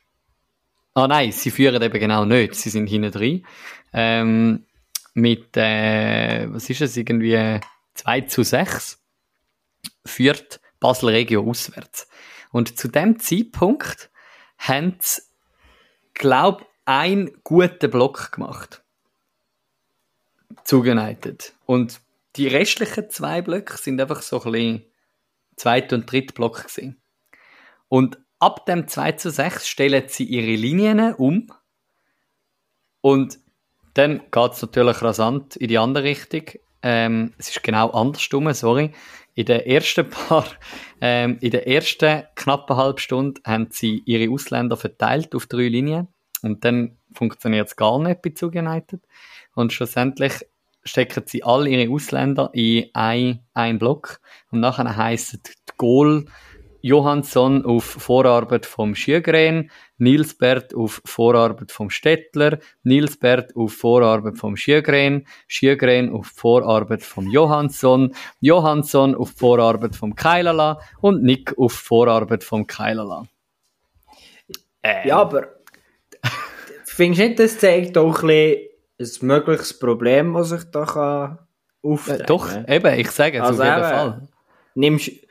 ah 0.93 1.07
nein, 1.07 1.31
sie 1.31 1.51
führen 1.51 1.81
eben 1.81 1.99
genau 1.99 2.25
nicht, 2.25 2.55
sie 2.55 2.69
sind 2.69 2.87
hinten 2.87 3.11
drin, 3.11 3.45
ähm, 3.93 4.65
mit, 5.13 5.55
äh, 5.57 6.47
was 6.51 6.69
ist 6.69 6.81
es, 6.81 6.97
irgendwie 6.97 7.59
2 7.95 8.21
zu 8.21 8.43
6 8.43 9.01
führt 10.05 10.59
Basel 10.79 11.09
Regio 11.09 11.49
auswärts. 11.49 12.07
Und 12.51 12.77
zu 12.77 12.87
dem 12.87 13.19
Zeitpunkt 13.19 14.09
haben 14.57 14.97
sie 15.01 15.21
glaube 16.15 16.65
einen 16.85 17.31
guten 17.43 17.91
Block 17.91 18.31
gemacht. 18.31 18.83
Zugeneigt. 20.63 21.53
Und 21.65 22.01
die 22.35 22.47
restlichen 22.47 23.09
zwei 23.09 23.41
Blöcke 23.41 23.77
sind 23.77 24.01
einfach 24.01 24.21
so 24.21 24.41
ein 24.43 24.51
bisschen 24.51 24.85
zweit- 25.55 25.93
und 25.93 26.11
dritt 26.11 26.33
Block 26.33 26.63
gewesen. 26.67 27.01
Und 27.87 28.19
ab 28.39 28.65
dem 28.65 28.87
2 28.87 29.13
zu 29.13 29.31
6 29.31 29.67
stellen 29.67 30.03
sie 30.07 30.25
ihre 30.25 30.55
Linien 30.55 31.13
um. 31.13 31.51
Und 33.01 33.39
dann 33.93 34.21
geht 34.31 34.51
es 34.51 34.61
natürlich 34.61 35.01
rasant 35.01 35.55
in 35.55 35.67
die 35.69 35.77
andere 35.77 36.03
Richtung. 36.03 36.43
Ähm, 36.81 37.33
es 37.37 37.49
ist 37.49 37.63
genau 37.63 37.91
andersrum, 37.91 38.51
sorry. 38.53 38.91
In 39.35 39.45
der 39.45 39.67
ersten 39.67 40.09
paar, 40.09 40.45
ähm, 41.01 41.37
in 41.41 41.51
der 41.51 41.67
ersten 41.67 42.23
knappen 42.35 42.75
halben 42.75 42.97
Stunde 42.97 43.41
haben 43.45 43.67
sie 43.69 44.01
ihre 44.05 44.31
Ausländer 44.33 44.77
verteilt 44.77 45.35
auf 45.35 45.45
drei 45.45 45.67
Linien 45.67 46.07
und 46.41 46.65
dann 46.65 46.97
funktioniert 47.13 47.67
es 47.67 47.75
gar 47.75 47.99
nicht 47.99 48.21
bei 48.21 48.29
Zug 48.31 48.55
United. 48.55 49.01
Und 49.53 49.73
schlussendlich 49.73 50.33
stecken 50.83 51.23
sie 51.25 51.43
all 51.43 51.67
ihre 51.67 51.91
Ausländer 51.91 52.49
in 52.53 52.89
ein, 52.93 53.39
ein 53.53 53.79
Block 53.79 54.19
und 54.51 54.59
nachher 54.59 54.95
heisst 54.95 55.55
Goal 55.77 56.25
Johansson 56.85 57.65
auf 57.65 57.83
Vorarbeit 57.83 58.67
vom 58.67 58.93
Schügren, 58.93 59.71
Nilsbert 59.97 60.75
auf 60.75 61.01
Vorarbeit 61.03 61.71
vom 61.71 61.89
Stettler, 61.89 62.59
Nilsbert 62.83 63.55
auf 63.55 63.73
Vorarbeit 63.73 64.37
vom 64.37 64.55
Schügren, 64.55 65.25
Schügren 65.47 66.11
auf 66.11 66.27
Vorarbeit 66.27 67.01
vom 67.01 67.27
Johansson, 67.27 68.13
Johansson 68.39 69.15
auf 69.15 69.31
Vorarbeit 69.31 69.95
vom 69.95 70.15
Keilala 70.15 70.79
und 71.01 71.23
Nick 71.23 71.57
auf 71.57 71.73
Vorarbeit 71.73 72.43
vom 72.43 72.67
Keilala. 72.67 73.25
Ähm. 74.83 75.07
Ja, 75.07 75.17
aber 75.21 75.55
findest 76.85 77.19
du 77.19 77.27
nicht, 77.27 77.39
das 77.39 77.57
zeigt 77.57 77.97
auch 77.97 78.21
ein, 78.21 78.57
ein 78.99 79.09
mögliches 79.21 79.79
Problem, 79.79 80.35
das 80.35 80.49
sich 80.49 80.65
da 80.65 80.85
kann 80.85 81.39
auftreten 81.81 82.17
kann? 82.19 82.25
Doch, 82.27 82.47
eben, 82.67 82.99
ich 82.99 83.09
sage 83.09 83.39
es 83.39 83.43
also 83.43 83.63
auf 83.63 83.67
jeden 83.67 83.79
eben, 83.79 83.89
Fall. 83.89 84.27
Nimmst, 84.75 85.24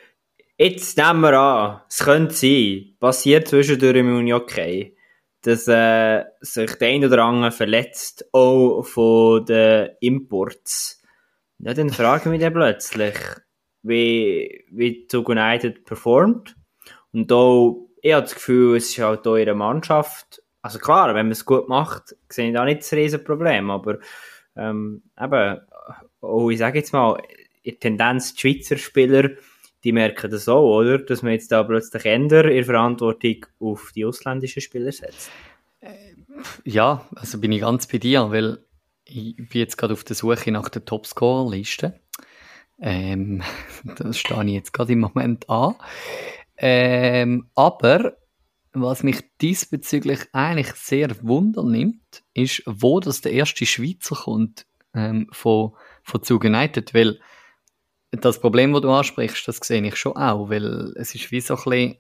jetzt 0.57 0.97
nehmen 0.97 1.21
wir 1.21 1.39
an, 1.39 1.81
es 1.89 1.99
könnte 1.99 2.35
sein, 2.35 2.97
passiert 3.01 3.49
zwischendurch 3.49 3.97
im 3.97 4.17
Unihockey, 4.17 4.97
dass 5.43 5.69
äh, 5.69 6.25
sich 6.41 6.75
der 6.77 6.89
ein 6.89 7.05
oder 7.05 7.25
andere 7.25 7.53
verletzt, 7.53 8.27
auch 8.33 8.83
von 8.83 9.45
den 9.45 9.91
Imports. 10.01 11.03
Ja, 11.59 11.75
dann 11.75 11.91
fragen 11.91 12.33
wir 12.33 12.39
dann 12.39 12.53
plötzlich, 12.53 13.15
wie, 13.83 14.65
wie 14.71 15.07
Zug 15.07 15.29
United 15.29 15.85
performt. 15.85 16.57
Und 17.13 17.31
auch, 17.31 17.89
ich 18.03 18.13
habe 18.13 18.23
das 18.23 18.35
Gefühl, 18.35 18.77
es 18.77 18.91
ist 18.91 18.99
halt 18.99 19.27
auch 19.27 19.37
ihre 19.37 19.55
Mannschaft. 19.55 20.43
Also 20.63 20.79
klar, 20.79 21.09
wenn 21.15 21.27
man 21.27 21.33
es 21.33 21.45
gut 21.45 21.69
macht, 21.69 22.17
sehe 22.29 22.49
ich 22.49 22.55
da 22.55 22.65
nicht 22.65 22.81
das 22.81 22.93
Riesenproblem. 22.93 23.71
Aber 23.71 23.99
ähm, 24.57 25.03
eben, 25.21 25.61
oh, 26.21 26.51
ich 26.51 26.59
sage 26.59 26.79
jetzt 26.79 26.93
mal, 26.93 27.23
in 27.63 27.79
Tendenz 27.79 28.35
die 28.35 28.41
Schweizer 28.41 28.79
Spieler, 28.79 29.31
die 29.85 29.93
merken 29.93 30.31
das 30.31 30.49
auch, 30.49 30.79
oder? 30.79 30.99
Dass 30.99 31.23
man 31.23 31.33
jetzt 31.33 31.53
da 31.53 31.63
plötzlich 31.63 32.07
ändert, 32.07 32.47
ihre 32.47 32.65
Verantwortung 32.65 33.47
auf 33.61 33.93
die 33.95 34.05
ausländischen 34.05 34.63
Spieler 34.63 34.91
setzt. 34.91 35.31
Ja, 36.65 37.07
also 37.15 37.39
bin 37.39 37.53
ich 37.53 37.61
ganz 37.61 37.87
bei 37.87 37.99
dir, 37.99 38.31
weil 38.31 38.59
ich 39.05 39.37
bin 39.37 39.47
jetzt 39.53 39.77
gerade 39.77 39.93
auf 39.93 40.05
der 40.05 40.17
Suche 40.17 40.51
nach 40.51 40.69
der 40.71 40.85
Topscorer-Liste. 40.85 42.01
Ähm, 42.81 43.43
das 43.97 44.19
stehe 44.19 44.45
ich 44.45 44.53
jetzt 44.53 44.73
gerade 44.73 44.93
im 44.93 45.01
Moment 45.01 45.49
an. 45.49 45.75
Ähm, 46.57 47.49
aber 47.55 48.17
was 48.73 49.03
mich 49.03 49.23
diesbezüglich 49.41 50.21
eigentlich 50.33 50.73
sehr 50.73 51.11
wundernimmt, 51.23 52.25
ist, 52.33 52.63
wo 52.67 52.99
das 53.01 53.21
der 53.21 53.33
erste 53.33 53.67
Schweizer 53.67 54.17
kommt 54.17 54.67
ähm, 54.95 55.29
von, 55.31 55.73
von 56.03 56.23
Zug 56.23 56.45
United, 56.45 56.95
weil 56.95 57.21
das 58.21 58.41
Problem, 58.41 58.73
das 58.73 58.83
du 58.83 58.91
ansprichst, 58.91 59.47
das 59.49 59.59
sehe 59.59 59.83
ich 59.83 59.97
schon 59.97 60.17
auch, 60.17 60.49
weil 60.51 60.93
es 60.97 61.15
ist 61.15 61.31
wie 61.31 61.41
so 61.41 61.57
ein 61.57 61.63
bisschen, 61.65 61.97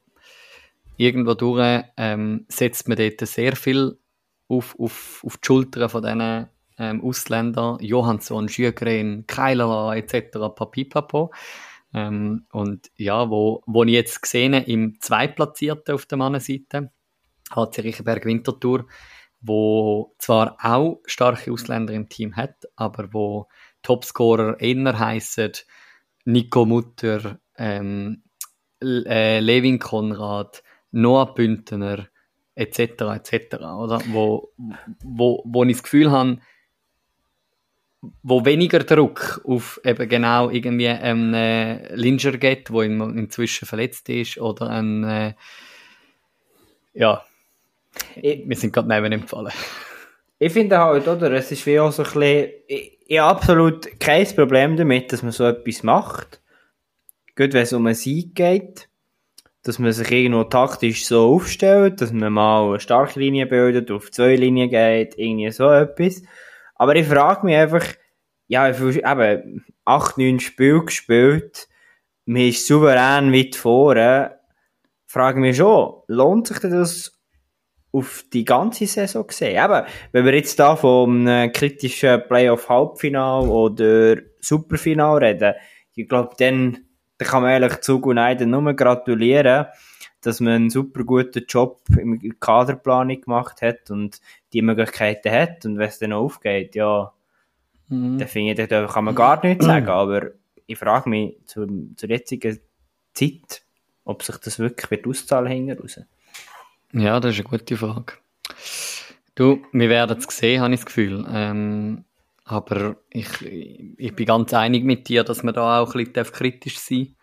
irgendwo 0.97 1.35
durch 1.35 1.85
ähm, 1.97 2.47
setzt 2.49 2.89
man 2.89 2.99
dort 2.99 3.21
sehr 3.21 3.57
viel 3.57 3.99
auf, 4.49 4.79
auf, 4.79 5.23
auf 5.25 5.37
die 5.39 5.47
Schultern 5.47 5.89
von 5.89 6.03
diesen 6.03 6.49
ähm, 6.79 7.05
Ausländern, 7.05 7.79
Johansson, 7.81 8.49
Schügren, 8.49 9.27
Keiler 9.27 9.95
etc., 9.97 10.39
Papipapo. 10.55 11.33
Ähm, 11.93 12.47
und 12.53 12.91
ja, 12.97 13.31
wo, 13.31 13.63
wo 13.67 13.85
ich 13.85 13.93
jetzt 13.93 14.23
gesehen 14.23 14.55
im 14.55 15.01
Zweitplatzierten 15.01 15.95
auf 15.95 16.07
der 16.07 16.19
Mannenseite, 16.19 16.91
HC 17.55 17.83
Riechenberg 17.83 18.25
Winterthur, 18.25 18.87
wo 19.41 20.15
zwar 20.19 20.57
auch 20.61 21.01
starke 21.07 21.53
Ausländer 21.53 21.93
im 21.93 22.09
Team 22.09 22.35
hat, 22.37 22.67
aber 22.77 23.13
wo 23.13 23.49
Topscorer 23.83 24.59
eher 24.61 24.99
heissen 24.99 25.53
Nico 26.25 26.65
Mutter, 26.65 27.39
ähm, 27.57 28.23
äh, 28.83 29.41
Levin 29.41 29.79
Konrad, 29.79 30.63
Noah 30.91 31.35
Bündner, 31.35 32.09
etc. 32.55 32.79
etc. 32.79 33.55
Oder? 33.57 34.01
Wo, 34.09 34.53
wo, 35.03 35.43
wo 35.45 35.65
ich 35.65 35.73
das 35.73 35.83
Gefühl 35.83 36.11
habe, 36.11 36.39
wo 38.23 38.45
weniger 38.45 38.81
Druck 38.81 39.41
auf 39.45 39.81
eben 39.85 40.09
genau 40.09 40.51
irgendwie 40.51 40.89
einen 40.89 41.33
äh, 41.33 41.95
Linger 41.95 42.33
geht, 42.33 42.71
wo 42.71 42.83
in, 42.83 43.01
inzwischen 43.17 43.67
verletzt 43.67 44.09
ist, 44.09 44.39
oder 44.39 44.69
ein 44.69 45.05
äh, 45.05 45.35
ja, 46.95 47.25
ich, 48.17 48.49
wir 48.49 48.57
sind 48.57 48.73
gerade 48.73 48.89
neben 48.89 49.13
empfallen. 49.13 49.53
Ich 50.39 50.53
finde 50.53 50.79
halt, 50.79 51.07
oder, 51.07 51.31
es 51.33 51.51
ist 51.51 51.67
wie 51.67 51.79
auch 51.79 51.93
so 51.93 52.03
ein 52.03 52.13
bisschen, 52.13 52.51
ich, 52.67 52.94
ich 53.07 53.19
habe 53.19 53.31
absolut 53.37 54.01
kein 54.01 54.27
Problem 54.35 54.77
damit, 54.77 55.13
dass 55.13 55.23
man 55.23 55.33
so 55.33 55.45
etwas 55.45 55.83
macht. 55.83 56.41
Gut, 57.37 57.53
wenn 57.53 57.63
es 57.63 57.73
um 57.73 57.87
einen 57.87 57.95
Sieg 57.95 58.35
geht, 58.35 58.89
dass 59.63 59.79
man 59.79 59.93
sich 59.93 60.11
irgendwo 60.11 60.45
taktisch 60.45 61.07
so 61.07 61.35
aufstellt, 61.35 62.01
dass 62.01 62.13
man 62.13 62.33
mal 62.33 62.69
eine 62.69 62.81
starke 62.81 63.19
Linie 63.19 63.47
bildet, 63.47 63.91
auf 63.91 64.11
zwei 64.11 64.37
Linien 64.37 64.71
geht, 64.71 65.19
irgendwie 65.19 65.51
so 65.51 65.71
etwas. 65.71 66.23
Aber 66.77 66.95
ich 66.97 67.07
frage 67.07 67.47
mich 67.47 67.57
einfach, 67.57 67.85
ja, 68.47 68.69
eben, 68.69 69.65
acht, 69.85 70.19
neun 70.19 70.41
Spiele 70.41 70.85
gespielt, 70.85 71.69
man 72.27 72.43
ist 72.43 72.67
souverän 72.67 73.33
weit 73.33 73.57
vorne, 73.57 74.39
frage 75.07 75.41
mich 75.41 75.57
schon, 75.57 75.95
lohnt 76.09 76.47
sich 76.47 76.59
das 76.59 77.14
auf 77.95 78.25
die 78.33 78.45
ganze 78.45 78.87
Saison 78.87 79.27
gesehen? 79.27 79.63
Eben, 79.63 79.87
wenn 80.13 80.25
wir 80.25 80.35
jetzt 80.35 80.59
da 80.59 80.75
vom 80.77 81.27
äh, 81.27 81.49
kritischen 81.49 82.23
Playoff-Halbfinal 82.27 83.49
oder 83.49 84.17
Superfinal 84.41 85.19
reden, 85.19 85.55
ich 85.95 86.09
glaube, 86.09 86.35
dann, 86.39 86.79
dann 87.19 87.29
kann 87.29 87.43
man 87.43 87.53
ehrlich 87.53 87.81
Zug 87.81 88.07
und 88.07 88.19
Eiden 88.19 88.51
nur 88.51 88.75
gratulieren, 88.75 89.67
dass 90.21 90.41
man 90.41 90.55
einen 90.55 90.71
super 90.71 91.05
guten 91.05 91.45
Job 91.49 91.83
in 91.97 92.19
der 92.19 92.33
Kaderplanung 92.41 93.21
gemacht 93.21 93.63
hat 93.63 93.91
und 93.91 94.21
die 94.53 94.63
Möglichkeiten 94.63 95.31
hat. 95.31 95.65
Und 95.65 95.79
wenn 95.79 95.89
es 95.89 95.99
dann 95.99 96.13
aufgeht, 96.13 96.75
ja, 96.75 97.13
mhm. 97.89 98.19
dann 98.19 98.29
finde 98.29 98.63
ich, 98.63 98.69
da 98.69 98.87
kann 98.87 99.05
man 99.05 99.15
gar 99.15 99.45
nichts 99.45 99.65
sagen. 99.65 99.89
Aber 99.89 100.31
ich 100.67 100.79
frage 100.79 101.09
mich 101.09 101.37
zur, 101.47 101.69
zur 101.97 102.09
jetzigen 102.09 102.59
Zeit, 103.13 103.63
ob 104.05 104.23
sich 104.23 104.37
das 104.39 104.59
wirklich 104.59 104.91
wird 104.91 105.07
auszahlen 105.07 105.53
hinten 105.53 105.79
raus. 105.79 106.01
Ja, 106.97 107.19
das 107.19 107.33
ist 107.33 107.41
eine 107.41 107.59
gute 107.59 107.77
Frage. 107.77 108.13
Du, 109.35 109.65
wir 109.73 109.89
werden 109.89 110.17
es 110.17 110.37
sehen, 110.37 110.63
habe 110.63 110.75
ich 110.75 110.81
das 110.81 110.87
Gefühl. 110.87 111.27
Ähm, 111.29 112.05
aber 112.45 112.97
ich, 113.11 113.43
ich 113.43 114.15
bin 114.15 114.27
ganz 114.27 114.55
einig 114.55 114.85
mit 114.85 115.09
dir, 115.09 115.25
dass 115.25 115.43
man 115.43 115.55
da 115.55 115.81
auch 115.81 115.97
ein 115.97 116.05
bisschen 116.13 116.33
kritisch 116.33 116.79
sein 116.79 117.17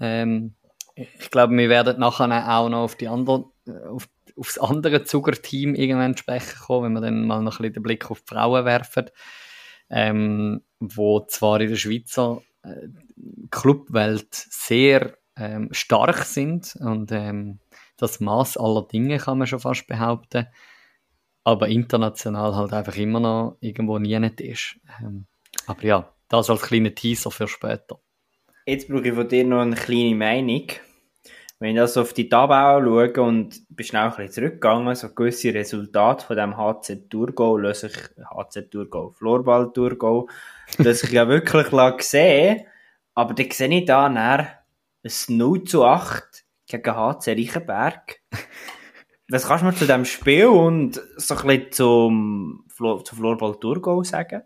ähm, 0.00 0.54
Ich 0.94 1.30
glaube, 1.30 1.54
wir 1.54 1.68
werden 1.68 2.00
nachher 2.00 2.56
auch 2.56 2.70
noch 2.70 2.84
auf 2.84 2.96
die 2.96 3.08
andere, 3.08 3.50
auf, 3.90 4.08
aufs 4.34 4.56
andere 4.56 5.04
Zuger-Team 5.04 5.74
irgendwann 5.74 6.16
sprechen 6.16 6.58
kommen, 6.58 6.86
wenn 6.86 6.92
wir 6.94 7.00
dann 7.02 7.26
mal 7.26 7.42
noch 7.42 7.58
ein 7.58 7.62
bisschen 7.64 7.74
den 7.74 7.82
Blick 7.82 8.10
auf 8.10 8.22
die 8.22 8.34
Frauen 8.34 8.64
werfen. 8.64 9.10
Ähm, 9.90 10.62
wo 10.80 11.20
zwar 11.26 11.60
in 11.60 11.68
der 11.68 11.76
Schweizer 11.76 12.40
äh, 12.62 12.88
Clubwelt 13.50 14.32
sehr 14.32 15.18
ähm, 15.36 15.68
stark 15.72 16.24
sind 16.24 16.76
und 16.80 17.12
ähm, 17.12 17.58
das 18.02 18.18
Maß 18.18 18.56
aller 18.56 18.82
Dinge 18.82 19.18
kann 19.18 19.38
man 19.38 19.46
schon 19.46 19.60
fast 19.60 19.86
behaupten, 19.86 20.48
aber 21.44 21.68
international 21.68 22.56
halt 22.56 22.72
einfach 22.72 22.96
immer 22.96 23.20
noch 23.20 23.56
irgendwo 23.60 23.98
nie 23.98 24.18
nicht 24.18 24.40
ist. 24.40 24.76
Ähm, 25.00 25.26
aber 25.66 25.84
ja, 25.84 26.12
das 26.28 26.50
als 26.50 26.62
kleiner 26.62 26.94
Teaser 26.94 27.30
für 27.30 27.46
später. 27.46 28.00
Jetzt 28.66 28.88
brauche 28.88 29.06
ich 29.06 29.14
von 29.14 29.28
dir 29.28 29.44
noch 29.44 29.60
eine 29.60 29.76
kleine 29.76 30.16
Meinung. 30.16 30.66
Wenn 31.60 31.76
ich 31.76 31.80
also 31.80 32.00
auf 32.00 32.12
die 32.12 32.28
Tabelle 32.28 32.84
schaue 32.84 33.22
und 33.22 33.60
bin 33.68 33.86
schnell 33.86 34.02
ein 34.02 34.10
bisschen 34.10 34.32
zurückgegangen, 34.32 34.96
so 34.96 35.14
gewisse 35.14 35.54
Resultate 35.54 36.26
von 36.26 36.36
dem 36.36 36.56
HC 36.56 37.08
Thurgau, 37.08 37.56
löse 37.56 37.86
ich, 37.86 37.96
HC 38.30 38.62
Thurgau, 38.68 39.10
Florball 39.10 39.72
Thurgau, 39.72 40.28
löse 40.78 41.06
ich 41.06 41.12
ja 41.12 41.28
wirklich 41.28 41.66
sehen, 42.00 42.66
aber 43.14 43.34
dann 43.34 43.50
sehe 43.52 43.78
ich 43.78 43.84
da 43.84 44.08
nachher 44.08 44.64
ein 45.04 45.36
0 45.36 45.62
zu 45.64 45.84
8 45.84 46.41
gegen 46.72 46.96
HC 46.96 47.32
Reichenberg. 47.32 48.20
Was 49.28 49.46
kannst 49.46 49.62
du 49.62 49.66
mir 49.66 49.74
zu 49.74 49.86
diesem 49.86 50.04
Spiel 50.04 50.46
und 50.46 51.00
so 51.16 51.36
ein 51.36 51.46
bisschen 51.46 51.72
zum, 51.72 52.64
zum 52.76 53.18
Floorball 53.18 53.58
Thurgau 53.58 54.02
sagen? 54.02 54.42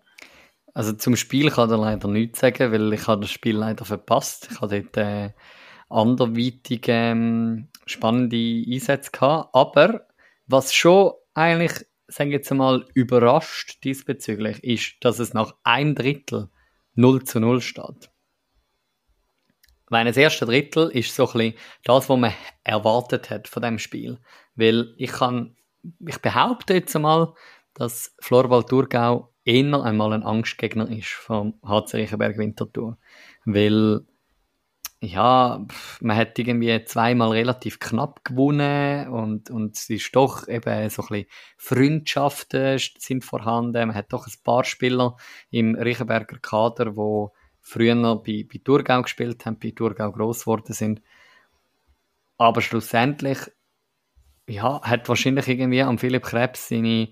Also 0.75 0.92
zum 0.92 1.16
Spiel 1.16 1.50
kann 1.50 1.71
ich 1.71 1.76
leider 1.78 2.09
nichts 2.09 2.40
sagen, 2.40 2.71
weil 2.71 2.92
ich 2.92 3.06
habe 3.06 3.23
das 3.23 3.30
Spiel 3.30 3.56
leider 3.56 3.85
verpasst. 3.85 4.49
Ich 4.52 4.61
habe 4.61 4.83
dort 4.83 4.97
äh, 4.99 5.30
anderweitig 5.88 6.85
ähm, 6.88 7.68
spannende 7.87 8.37
Einsätze 8.37 9.11
gehabt. 9.11 9.54
Aber 9.54 10.06
was 10.47 10.75
schon 10.75 11.12
eigentlich, 11.35 11.73
sagen 12.09 12.30
wir 12.30 12.37
jetzt 12.37 12.52
mal, 12.52 12.85
überrascht 12.95 13.83
diesbezüglich, 13.85 14.62
ist, 14.62 14.97
dass 15.00 15.18
es 15.18 15.33
nach 15.33 15.54
ein 15.64 15.95
Drittel 15.95 16.50
0 16.95 17.25
zu 17.25 17.40
0 17.40 17.61
steht. 17.61 18.11
Weil 19.88 20.06
das 20.06 20.16
erste 20.16 20.46
Drittel 20.46 20.88
ist 20.90 21.14
so 21.14 21.30
ein 21.32 21.54
das, 21.84 22.08
was 22.08 22.18
man 22.18 22.32
erwartet 22.64 23.30
hat 23.30 23.49
von 23.49 23.62
dem 23.62 23.78
Spiel. 23.78 24.18
Weil 24.56 24.94
ich 24.96 25.12
kann, 25.12 25.56
ich 26.06 26.18
behaupte 26.18 26.75
jetzt 26.75 26.96
einmal, 26.96 27.34
dass 27.75 28.14
Florbal 28.20 28.64
Thurgau 28.64 29.32
eher 29.44 29.82
einmal 29.82 30.12
ein 30.12 30.25
Angstgegner 30.25 30.90
ist 30.90 31.12
vom 31.12 31.54
HC 31.64 31.99
Reichenberg 31.99 32.36
Winterthur. 32.36 32.99
Weil, 33.44 34.00
ja, 35.00 35.64
man 36.00 36.16
hat 36.16 36.36
irgendwie 36.38 36.84
zweimal 36.84 37.30
relativ 37.30 37.78
knapp 37.78 38.25
gewonnen 38.25 39.08
und, 39.08 39.50
und 39.50 39.76
es 39.76 39.88
ist 39.88 40.16
doch 40.16 40.49
eben 40.49 40.90
so 40.90 41.02
ein 41.02 41.08
bisschen 41.08 41.26
Freundschaften 41.58 42.78
sind 42.99 43.25
vorhanden. 43.25 43.88
Man 43.88 43.94
hat 43.94 44.12
doch 44.12 44.26
ein 44.26 44.34
paar 44.42 44.64
Spieler 44.64 45.16
im 45.50 45.76
Reichenberger 45.76 46.38
Kader, 46.38 46.96
wo 46.96 47.32
früher 47.67 47.97
bei, 48.17 48.47
bei 48.50 48.61
Thurgau 48.63 49.02
gespielt 49.02 49.45
haben, 49.45 49.59
bei 49.59 49.73
Thurgau 49.73 50.13
gross 50.13 50.43
geworden 50.43 50.73
sind. 50.73 51.02
Aber 52.39 52.61
schlussendlich 52.61 53.39
ja, 54.49 54.81
hat 54.83 55.09
wahrscheinlich 55.09 55.49
irgendwie 55.49 55.83
am 55.83 55.99
Philipp 55.99 56.23
Krebs 56.23 56.69
seine 56.69 57.09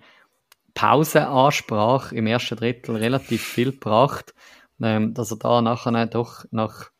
Pausenansprache 0.74 2.14
im 2.14 2.28
ersten 2.28 2.56
Drittel 2.56 2.96
relativ 2.96 3.42
viel 3.42 3.72
gebracht, 3.72 4.32
ähm, 4.80 5.12
dass 5.12 5.32
er 5.32 5.38
da 5.38 5.60
nachher 5.60 6.06
doch 6.06 6.44
nach, 6.52 6.90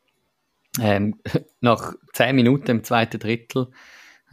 ähm, 0.81 1.21
nach 1.61 1.93
10 2.11 2.35
Minuten 2.35 2.71
im 2.71 2.83
zweiten 2.83 3.19
Drittel, 3.19 3.71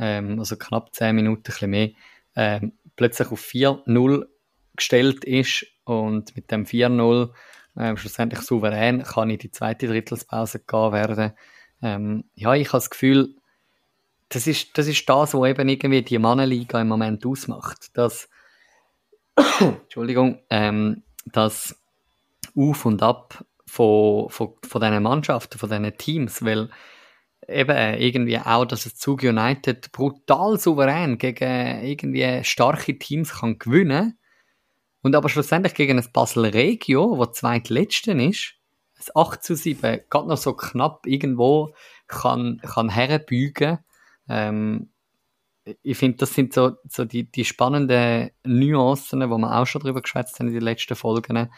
ähm, 0.00 0.40
also 0.40 0.56
knapp 0.56 0.92
10 0.92 1.14
Minuten, 1.14 1.42
ein 1.42 1.44
bisschen 1.44 1.70
mehr, 1.70 1.90
ähm, 2.34 2.72
plötzlich 2.96 3.30
auf 3.30 3.40
4-0 3.40 4.26
gestellt 4.74 5.24
ist 5.24 5.66
und 5.84 6.34
mit 6.34 6.50
dem 6.50 6.66
4-0 6.66 7.32
ähm, 7.76 7.96
schlussendlich 7.96 8.40
souverän 8.42 9.02
kann 9.02 9.30
in 9.30 9.38
die 9.38 9.50
zweite 9.50 9.86
Drittelspause 9.86 10.60
gehen 10.60 10.92
werden. 10.92 11.32
Ähm, 11.82 12.24
ja, 12.34 12.54
ich 12.54 12.68
habe 12.68 12.78
das 12.78 12.90
Gefühl, 12.90 13.36
das 14.28 14.46
ist, 14.46 14.76
das 14.78 14.86
ist 14.86 15.08
das, 15.08 15.34
was 15.34 15.48
eben 15.48 15.68
irgendwie 15.68 16.02
die 16.02 16.18
Mannenliga 16.18 16.80
im 16.80 16.88
Moment 16.88 17.24
ausmacht. 17.26 17.96
Dass, 17.96 18.28
Entschuldigung, 19.60 20.40
ähm, 20.50 21.02
das 21.26 21.78
Auf 22.56 22.84
und 22.86 23.02
Ab 23.02 23.44
von, 23.66 24.28
von, 24.30 24.54
von 24.62 24.80
diesen 24.80 25.02
Mannschaften, 25.02 25.58
von 25.58 25.68
diesen 25.68 25.96
Teams, 25.96 26.44
weil 26.44 26.70
eben 27.48 28.00
irgendwie 28.00 28.38
auch, 28.38 28.64
dass 28.64 28.86
es 28.86 28.96
Zug 28.96 29.22
United 29.22 29.92
brutal 29.92 30.58
souverän 30.58 31.18
gegen 31.18 31.82
irgendwie 31.82 32.44
starke 32.44 32.98
Teams 32.98 33.40
kann 33.40 33.58
gewinnen 33.58 34.18
und 35.02 35.14
aber 35.16 35.28
schlussendlich 35.28 35.74
gegen 35.74 35.98
ein 35.98 36.08
Basel 36.12 36.46
Regio, 36.46 37.18
wo 37.18 37.26
zweitletzten 37.26 38.20
ist, 38.20 38.54
ein 38.98 39.22
8 39.22 39.42
zu 39.42 39.56
7, 39.56 40.00
gerade 40.08 40.28
noch 40.28 40.36
so 40.36 40.54
knapp 40.54 41.06
irgendwo 41.06 41.74
kann, 42.06 42.60
kann 42.62 42.88
herbeugen. 42.88 43.78
Ähm, 44.28 44.90
ich 45.82 45.96
finde, 45.96 46.18
das 46.18 46.34
sind 46.34 46.52
so, 46.52 46.72
so 46.88 47.04
die, 47.04 47.30
die 47.30 47.44
spannenden 47.44 48.30
Nuancen, 48.44 49.28
wo 49.30 49.38
wir 49.38 49.56
auch 49.56 49.66
schon 49.66 49.82
drüber 49.82 50.02
geschwätzt 50.02 50.38
haben 50.38 50.48
in 50.48 50.54
den 50.54 50.62
letzten 50.62 50.96
Folgen. 50.96 51.48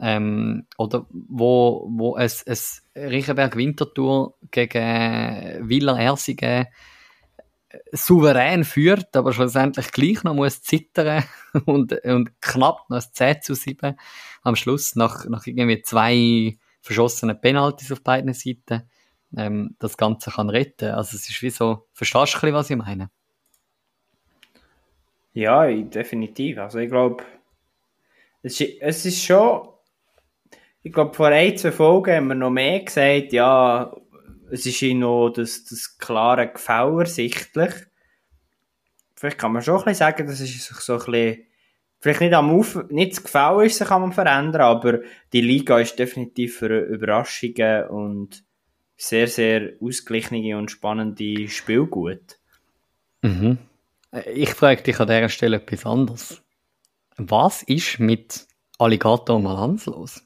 Ähm, 0.00 0.66
oder 0.76 1.06
wo, 1.10 1.86
wo 1.90 2.16
es, 2.16 2.42
es 2.42 2.82
Riechenberg 2.96 3.56
Winterthur 3.56 4.34
gegen 4.50 5.68
Villa 5.68 5.98
Ersingen 5.98 6.66
souverän 7.92 8.64
führt, 8.64 9.16
aber 9.16 9.32
schlussendlich 9.32 9.92
gleich 9.92 10.22
noch 10.24 10.34
muss 10.34 10.62
zittern 10.62 11.24
und, 11.66 11.92
und 12.04 12.40
knapp 12.40 12.88
noch 12.88 13.00
10 13.00 13.42
zu 13.42 13.54
7 13.54 13.96
am 14.42 14.56
Schluss 14.56 14.96
nach, 14.96 15.24
nach 15.26 15.46
irgendwie 15.46 15.82
zwei 15.82 16.56
verschossenen 16.80 17.40
Penalties 17.40 17.92
auf 17.92 18.02
beiden 18.02 18.34
Seiten 18.34 18.82
ähm, 19.36 19.74
das 19.78 19.96
Ganze 19.96 20.30
kann 20.30 20.50
retten. 20.50 20.90
Also 20.90 21.16
es 21.16 21.28
ist 21.28 21.42
wie 21.42 21.50
so, 21.50 21.86
verstehst 21.92 22.42
du 22.42 22.52
was 22.52 22.70
ich 22.70 22.76
meine? 22.76 23.10
Ja, 25.32 25.66
definitiv. 25.66 26.58
Also 26.58 26.78
ich 26.78 26.88
glaube, 26.88 27.24
es, 28.42 28.60
es 28.60 29.06
ist 29.06 29.22
schon, 29.24 29.68
ich 30.82 30.92
glaube 30.92 31.14
vor 31.14 31.28
ein, 31.28 31.56
zwei 31.56 31.72
Folgen 31.72 32.14
haben 32.14 32.28
wir 32.28 32.34
noch 32.34 32.50
mehr 32.50 32.80
gesagt, 32.80 33.32
ja, 33.32 33.92
es 34.50 34.66
ist 34.66 34.82
ihnen 34.82 35.00
noch 35.00 35.30
das, 35.30 35.64
das 35.64 35.98
klare 35.98 36.48
Gefälle 36.48 37.00
ersichtlich. 37.00 37.72
Vielleicht 39.14 39.38
kann 39.38 39.52
man 39.52 39.62
schon 39.62 39.74
ein 39.74 39.84
bisschen 39.84 39.94
sagen, 39.94 40.26
dass 40.26 40.40
es 40.40 40.50
sich 40.50 40.62
so 40.62 40.94
ein 40.94 40.98
bisschen, 40.98 41.46
vielleicht 42.00 42.20
nicht 42.20 42.34
am 42.34 42.50
Auf, 42.50 42.84
nicht 42.90 43.12
das 43.12 43.22
Gefälle 43.22 43.66
ist 43.66 43.78
sich 43.78 43.90
am 43.90 44.12
verändern, 44.12 44.62
aber 44.62 45.00
die 45.32 45.40
Liga 45.40 45.78
ist 45.78 45.98
definitiv 45.98 46.58
für 46.58 46.80
Überraschungen 46.80 47.88
und 47.88 48.44
sehr, 48.96 49.26
sehr 49.26 49.72
ausgeglichene 49.80 50.56
und 50.56 50.70
spannende 50.70 51.48
Spiel 51.48 51.86
gut. 51.86 52.38
Mhm. 53.22 53.58
Ich 54.32 54.50
frage 54.50 54.82
dich 54.82 55.00
an 55.00 55.08
dieser 55.08 55.28
Stelle 55.28 55.56
etwas 55.56 55.86
anderes. 55.86 56.42
Was 57.16 57.62
ist 57.62 57.98
mit 57.98 58.46
Alligator 58.78 59.40
mal 59.40 59.56
hanslos. 59.56 60.24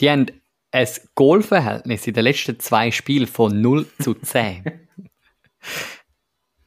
Die 0.00 0.10
haben 0.10 0.26
ein 0.72 0.88
Goalverhältnis 1.14 2.06
in 2.06 2.14
den 2.14 2.24
letzten 2.24 2.58
zwei 2.58 2.90
Spielen 2.90 3.26
von 3.26 3.60
0 3.60 3.86
zu 4.00 4.14
10. 4.22 4.88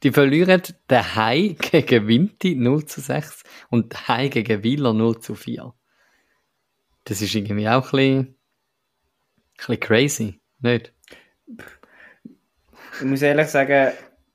Die 0.02 0.12
verlieren 0.12 0.62
den 0.88 1.14
Hai 1.16 1.56
gegen 1.58 2.06
Vinti 2.06 2.54
0 2.54 2.86
zu 2.86 3.00
6 3.00 3.42
und 3.68 3.92
den 3.92 4.08
Hai 4.08 4.28
gegen 4.28 4.62
Wieler 4.62 4.92
0 4.92 5.18
zu 5.18 5.34
4. 5.34 5.74
Das 7.04 7.20
ist 7.20 7.34
irgendwie 7.34 7.68
auch 7.68 7.84
ein 7.84 7.90
bisschen, 7.90 8.18
ein 8.18 8.36
bisschen 9.56 9.80
crazy, 9.80 10.40
nicht? 10.60 10.92
Ich 12.98 13.04
muss 13.04 13.22
ehrlich 13.22 13.48
sagen, 13.48 13.92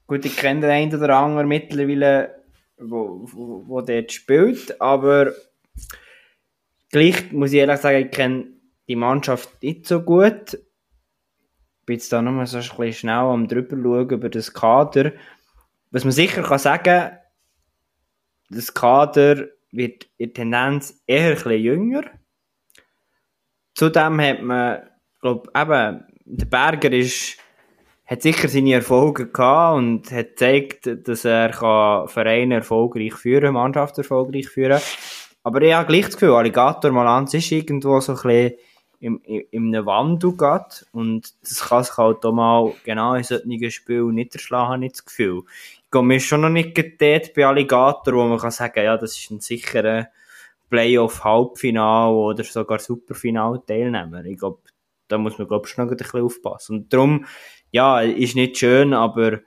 gut, 0.08 0.26
ich 0.26 0.36
kenne 0.36 0.62
den 0.62 0.70
einen 0.70 0.96
oder 0.96 1.18
anderen 1.18 1.48
mittlerweile, 1.48 2.44
wo, 2.78 3.22
wo, 3.32 3.64
wo 3.68 3.82
dort 3.82 4.12
spielt, 4.12 4.80
aber 4.82 5.34
gleich 6.92 7.32
muss 7.32 7.54
ich 7.54 7.60
ehrlich 7.60 7.80
sagen, 7.80 8.06
ich 8.06 8.12
kenne 8.12 8.61
die 8.92 8.98
Mannschaft 8.98 9.64
nicht 9.64 9.88
so 9.88 10.02
gut. 10.02 10.54
Ich 10.54 11.86
bin 11.86 11.96
jetzt 11.96 12.12
da 12.12 12.22
nochmal 12.22 12.46
so 12.46 12.58
ein 12.58 12.64
bisschen 12.64 12.94
schnell 12.94 13.16
am 13.16 13.48
drüber 13.48 13.78
schauen 13.82 14.10
über 14.10 14.30
das 14.30 14.54
Kader. 14.54 15.14
Was 15.92 16.04
man 16.04 16.12
sicher 16.12 16.44
kann 16.44 16.60
sagen, 16.60 17.18
das 18.50 18.74
Kader 18.74 19.48
wird 19.72 20.08
in 20.18 20.34
Tendenz 20.34 21.02
eher 21.08 21.30
ein 21.30 21.36
bisschen 21.36 21.62
jünger. 21.62 22.04
Zudem 23.76 24.20
hat 24.20 24.42
man, 24.42 24.90
glaube 25.22 25.50
eben, 25.56 26.06
der 26.26 26.46
Berger 26.46 26.92
ist, 26.92 27.38
hat 28.06 28.22
sicher 28.22 28.50
seine 28.50 28.74
Erfolge 28.74 29.32
gehabt 29.32 29.78
und 29.78 30.12
hat 30.12 30.32
gezeigt, 30.32 31.08
dass 31.08 31.24
er 31.24 31.52
kann 31.52 32.10
Vereine 32.10 32.56
erfolgreich 32.56 33.14
führen, 33.14 33.54
Mannschaft 33.54 33.98
erfolgreich 33.98 34.50
führen. 34.50 34.82
Aber 35.44 35.62
ich 35.62 35.74
habe 35.74 35.88
gleich 35.88 36.08
das 36.08 36.18
Gefühl, 36.18 36.34
Alligator 36.34 36.92
Malanz 36.92 37.34
ist 37.34 37.52
irgendwo 37.52 38.02
so 38.02 38.12
ein 38.12 38.22
bisschen 38.22 38.58
im, 39.02 39.20
im, 39.24 39.74
in 39.74 39.86
Wandel 39.86 40.32
geht 40.38 40.86
und 40.92 41.34
das 41.42 41.60
kann 41.60 41.84
sich 41.84 41.98
halt 41.98 42.24
auch 42.24 42.32
mal 42.32 42.74
genau 42.84 43.16
in 43.16 43.24
solchen 43.24 43.72
Spielen 43.72 44.14
niederschlagen, 44.16 44.74
habe 44.74 44.86
ich 44.86 44.92
das 44.94 45.06
Gefühl. 45.06 45.42
Ich 45.84 45.92
gehe 45.92 46.04
mir 46.04 46.20
schon 46.20 46.42
noch 46.42 46.50
nicht 46.50 46.78
dort 46.78 47.34
bei 47.34 47.46
Alligator, 47.46 48.14
wo 48.14 48.24
man 48.26 48.38
kann 48.38 48.52
sagen, 48.52 48.84
ja, 48.84 48.96
das 48.98 49.18
ist 49.18 49.32
ein 49.32 49.42
sicherer 49.42 50.08
Playoff-Halbfinal 50.70 52.12
oder 52.14 52.44
sogar 52.44 52.80
Superfinal-Teilnehmer. 52.80 54.24
Ich 54.26 54.40
glaube, 54.40 54.60
da 55.08 55.18
muss 55.18 55.38
man, 55.38 55.48
glaube 55.48 55.68
ich, 55.68 55.74
schon 55.74 55.84
noch 55.84 55.92
ein 55.92 55.98
bisschen 55.98 56.22
aufpassen. 56.22 56.78
Und 56.78 56.94
darum, 56.94 57.26
ja, 57.72 58.02
ist 58.02 58.36
nicht 58.36 58.58
schön, 58.58 58.94
aber 58.94 59.40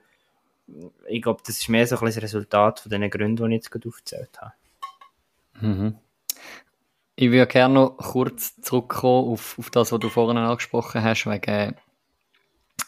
ich 1.07 1.21
glaube, 1.21 1.41
das 1.45 1.57
ist 1.59 1.69
mehr 1.69 1.87
so 1.87 1.95
ein 1.95 2.05
bisschen 2.05 2.21
das 2.21 2.33
Resultat 2.33 2.81
von 2.81 2.91
den 2.91 3.09
Gründen, 3.09 3.49
die 3.49 3.55
ich 3.55 3.61
jetzt 3.61 3.71
gerade 3.71 3.87
aufgezählt 3.87 4.39
habe. 4.39 4.53
Mhm. 5.61 5.95
Ich 7.17 7.31
würde 7.31 7.47
gerne 7.47 7.73
noch 7.73 7.97
kurz 7.97 8.59
zurückkommen 8.59 9.31
auf, 9.31 9.57
auf 9.57 9.69
das, 9.69 9.93
was 9.93 9.99
du 9.99 10.09
vorhin 10.09 10.37
angesprochen 10.37 11.01
hast, 11.01 11.25
wegen, 11.25 11.75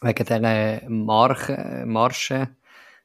wegen 0.01 0.25
dieser 0.25 0.89
Marche, 0.89 1.85
Marsche, 1.87 2.49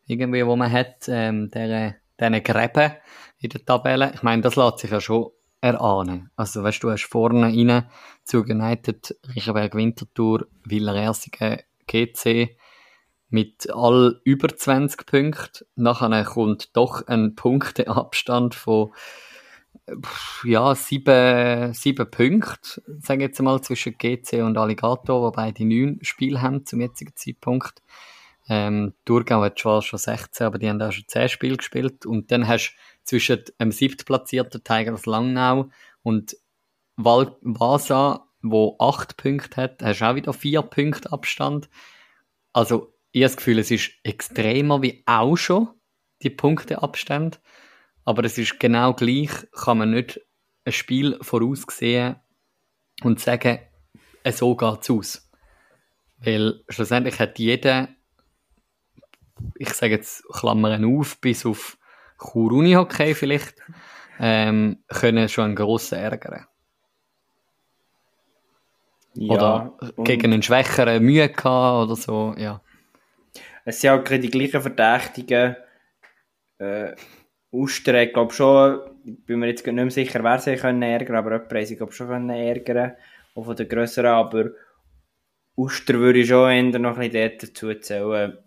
irgendwie, 0.07 0.45
wo 0.45 0.57
man 0.57 0.73
hat, 0.73 1.09
ähm, 1.09 1.49
dieser, 1.49 1.95
diesen 2.19 2.43
Gräben 2.43 2.95
in 3.39 3.51
der 3.51 3.65
Tabelle. 3.65 4.11
Ich 4.15 4.25
meine, 4.25 4.43
das 4.43 4.57
lässt 4.57 4.81
sich 4.81 4.91
ja 4.91 5.01
schon 5.01 5.31
erahnen. 5.61 6.31
Also, 6.35 6.65
weißt 6.65 6.83
du, 6.83 6.91
hast 6.91 7.05
vorne 7.05 7.47
rein 7.47 7.89
zu 8.25 8.41
United, 8.41 9.17
Riechenberg 9.33 9.77
Winterthur, 9.77 10.49
Willer 10.65 10.97
Ersigen, 10.97 11.59
GC 11.87 12.57
mit 13.29 13.71
all 13.73 14.21
über 14.25 14.49
20 14.49 15.07
Punkten. 15.07 15.67
Nachher 15.77 16.25
kommt 16.25 16.77
doch 16.77 17.07
ein 17.07 17.37
Punkteabstand 17.37 18.57
von 18.57 18.93
ja, 20.45 20.75
sieben, 20.75 21.75
sieben 21.75 22.11
Punkte, 22.11 22.83
sage 23.01 23.25
ich 23.25 23.29
jetzt 23.29 23.43
mal, 23.43 23.61
zwischen 23.63 23.97
GC 23.99 24.43
und 24.43 24.57
Alligator, 24.57 25.23
wobei 25.23 25.53
die 25.53 25.65
neun 25.65 25.99
Spiele 26.03 26.41
haben 26.41 26.65
zum 26.67 26.81
jetzigen 26.81 27.15
Zeitpunkt. 27.17 27.83
Ähm, 28.49 28.95
Thurgau 29.05 29.43
hat 29.43 29.59
zwar 29.59 29.83
schon 29.83 29.99
16, 29.99 30.47
aber 30.47 30.59
die 30.59 30.69
haben 30.69 30.81
auch 30.83 30.93
schon 30.93 31.05
10 31.07 31.29
Spiele 31.29 31.57
gespielt. 31.57 32.07
Und 32.07 32.31
dann 32.31 32.49
hast 32.49 32.73
du 32.73 33.05
zwischen 33.05 33.43
dem 33.61 33.73
siebtplatzierten 33.73 34.65
Tigers 34.65 35.07
Langnau 35.07 35.71
und 36.03 36.37
Val 36.97 37.37
Vasa, 37.41 38.29
wo 38.43 38.77
8 38.79 39.17
Punkte 39.17 39.63
hat, 39.63 39.83
hast 39.83 40.01
du 40.01 40.05
auch 40.05 40.15
wieder 40.15 40.33
4 40.33 40.63
Punkte 40.63 41.13
Abstand. 41.13 41.69
Also, 42.53 42.93
ich 43.13 43.23
habe 43.23 43.31
das 43.31 43.37
Gefühl, 43.37 43.59
es 43.59 43.71
ist 43.71 43.93
extremer 44.03 44.83
wie 44.83 45.03
auch 45.07 45.37
schon, 45.37 45.69
die 46.23 46.31
Punkteabstände. 46.31 47.39
Aber 48.05 48.25
es 48.25 48.39
ist 48.39 48.59
genau 48.59 48.95
gleich, 48.95 49.31
kann 49.53 49.79
man 49.79 49.91
nicht 49.91 50.21
ein 50.65 50.73
Spiel 50.73 51.19
voraussehen 51.21 52.17
und 53.03 53.21
sagen, 53.21 53.61
so 54.31 54.57
geht 54.57 54.83
es 54.83 54.91
aus. 54.91 55.31
Weil 56.19 56.63
schlussendlich 56.69 57.19
hat 57.19 57.39
jeder, 57.39 57.89
ich 59.57 59.73
sage 59.75 59.95
jetzt 59.95 60.25
Klammern 60.33 60.85
auf, 60.85 61.21
bis 61.21 61.45
auf 61.45 61.79
Chur 62.19 62.53
Hockey 62.77 63.15
vielleicht, 63.15 63.55
ähm, 64.21 64.85
können 64.89 65.29
schon 65.29 65.47
einen 65.47 65.57
grossen 65.57 65.99
ärgern. 65.99 66.47
Ja, 69.15 69.35
oder 69.35 69.95
gegen 70.05 70.33
einen 70.33 70.43
schwächeren 70.43 71.03
Mühe 71.03 71.29
gehabt 71.29 71.85
oder 71.85 71.97
so, 71.97 72.35
ja. 72.39 72.63
Es 73.65 73.81
sind 73.81 73.91
auch 73.91 74.03
gerade 74.03 74.21
die 74.21 74.31
gleichen 74.31 74.63
Verdächtigen, 74.63 75.57
äh, 76.59 76.95
Uster, 77.53 78.03
ich 78.03 78.13
glaube 78.13 78.33
schon, 78.33 78.81
ich 79.05 79.25
bin 79.27 79.39
mir 79.39 79.49
jetzt 79.49 79.67
nicht 79.67 79.75
mehr 79.75 79.91
sicher, 79.91 80.25
wer 80.25 80.39
sie 80.39 80.57
können 80.57 80.83
ärgern, 80.83 81.17
aber 81.17 81.33
jemand 81.33 81.53
haben 81.53 81.67
sie 81.67 81.77
glaube 81.77 81.93
schon 81.93 82.09
können 82.09 82.31
ärgern, 82.31 82.93
auch 83.35 83.45
von 83.45 83.55
den 83.55 83.69
grösseren, 83.69 84.11
aber 84.11 84.51
Uster 85.55 85.95
würde 85.95 86.21
ich 86.21 86.29
schon 86.29 86.51
eher 86.51 86.79
noch 86.79 86.97
ein 86.97 87.11
bisschen 87.11 87.39
dazu 87.39 87.75
zählen, 87.75 88.39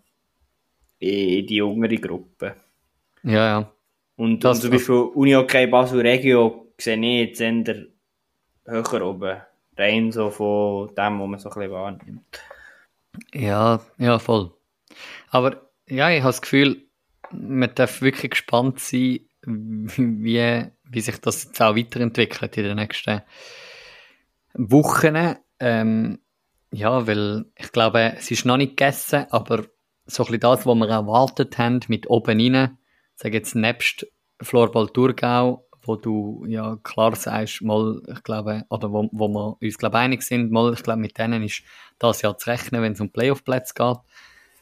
in 0.98 1.46
die 1.46 1.56
jüngere 1.56 1.96
Gruppe. 1.96 2.56
Ja, 3.22 3.46
ja. 3.46 3.72
Und, 4.16 4.42
das 4.44 4.58
und 4.58 4.62
zum 4.62 4.70
Beispiel 4.72 4.94
Uni 4.94 5.36
OK 5.36 5.70
Basel 5.70 6.00
Regio 6.00 6.72
sehe 6.78 6.98
ich 6.98 7.28
jetzt 7.28 7.40
eher 7.40 7.86
höher 8.64 9.06
oben. 9.06 9.40
Rein 9.78 10.10
so 10.10 10.30
von 10.30 10.94
dem, 10.94 11.20
was 11.20 11.28
man 11.28 11.38
so 11.38 11.50
ein 11.50 11.54
bisschen 11.54 11.72
wahrnimmt. 11.72 12.40
Ja, 13.34 13.80
ja, 13.98 14.18
voll. 14.18 14.52
Aber 15.30 15.60
ja, 15.86 16.10
ich 16.10 16.20
habe 16.20 16.30
das 16.30 16.40
Gefühl, 16.40 16.85
man 17.32 17.74
darf 17.74 18.02
wirklich 18.02 18.30
gespannt 18.32 18.80
sein, 18.80 19.20
wie, 19.46 20.64
wie 20.84 21.00
sich 21.00 21.20
das 21.20 21.44
jetzt 21.44 21.60
auch 21.62 21.76
weiterentwickelt 21.76 22.56
in 22.56 22.64
den 22.64 22.76
nächsten 22.76 23.22
Wochen. 24.54 25.36
Ähm, 25.58 26.18
ja, 26.72 27.06
weil 27.06 27.46
ich 27.56 27.72
glaube, 27.72 28.14
es 28.16 28.30
ist 28.30 28.44
noch 28.44 28.56
nicht 28.56 28.76
gegessen, 28.76 29.26
aber 29.30 29.64
so 30.06 30.26
ein 30.26 30.40
das, 30.40 30.66
was 30.66 30.74
wir 30.76 30.88
erwartet 30.88 31.58
haben, 31.58 31.80
mit 31.88 32.08
oben 32.08 32.40
rein, 32.40 32.78
sage 33.14 33.36
jetzt 33.36 33.54
nebst 33.54 34.06
Florball 34.40 34.88
Thurgau, 34.88 35.66
wo 35.82 35.96
du 35.96 36.44
ja 36.46 36.76
klar 36.82 37.14
sagst, 37.16 37.62
mal, 37.62 38.02
ich 38.12 38.22
glaube, 38.22 38.64
oder 38.68 38.92
wo, 38.92 39.08
wo 39.12 39.28
wir 39.28 39.56
uns 39.60 39.78
glaube 39.78 39.98
einig 39.98 40.22
sind, 40.22 40.50
mal, 40.50 40.74
ich 40.74 40.82
glaube, 40.82 41.00
mit 41.00 41.16
denen 41.18 41.42
ist 41.42 41.62
das 41.98 42.22
ja 42.22 42.36
zu 42.36 42.50
rechnen, 42.50 42.82
wenn 42.82 42.92
es 42.92 43.00
um 43.00 43.10
Playoff-Plätze 43.10 43.74
geht. 43.74 43.98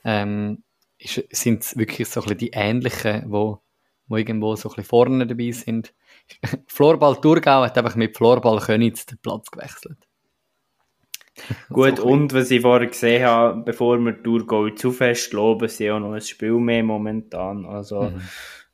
Ähm, 0.05 0.63
sind 1.07 1.63
es 1.63 1.77
wirklich 1.77 2.09
so 2.09 2.21
ein 2.21 2.25
bisschen 2.25 2.39
die 2.39 2.51
ähnlichen, 2.53 3.25
wo, 3.27 3.61
wo 4.07 4.17
irgendwo 4.17 4.57
so 4.57 4.69
ein 4.69 4.77
bisschen 4.77 4.89
vorne 4.89 5.27
dabei 5.27 5.51
sind. 5.53 5.95
Florball 6.67 7.21
Thurgau 7.21 7.63
hat 7.63 7.77
einfach 7.77 7.97
mit 7.97 8.17
Florball 8.17 8.61
Könitz 8.61 9.07
den 9.07 9.19
Platz 9.19 9.51
gewechselt. 9.51 9.99
Gut, 11.69 11.99
so 11.99 12.05
und 12.05 12.33
was 12.33 12.51
ich 12.51 12.63
vorher 12.63 12.89
gesehen 12.89 13.25
habe, 13.25 13.63
bevor 13.63 13.99
wir 13.99 14.23
Thurgau 14.23 14.71
zu 14.71 14.93
fest 14.93 15.33
loben, 15.33 15.69
sie 15.69 15.91
auch 15.91 15.99
noch 15.99 16.13
ein 16.13 16.21
Spiel 16.21 16.55
mehr 16.55 16.85
momentan. 16.85 17.67
Also, 17.67 18.03
mhm. 18.03 18.21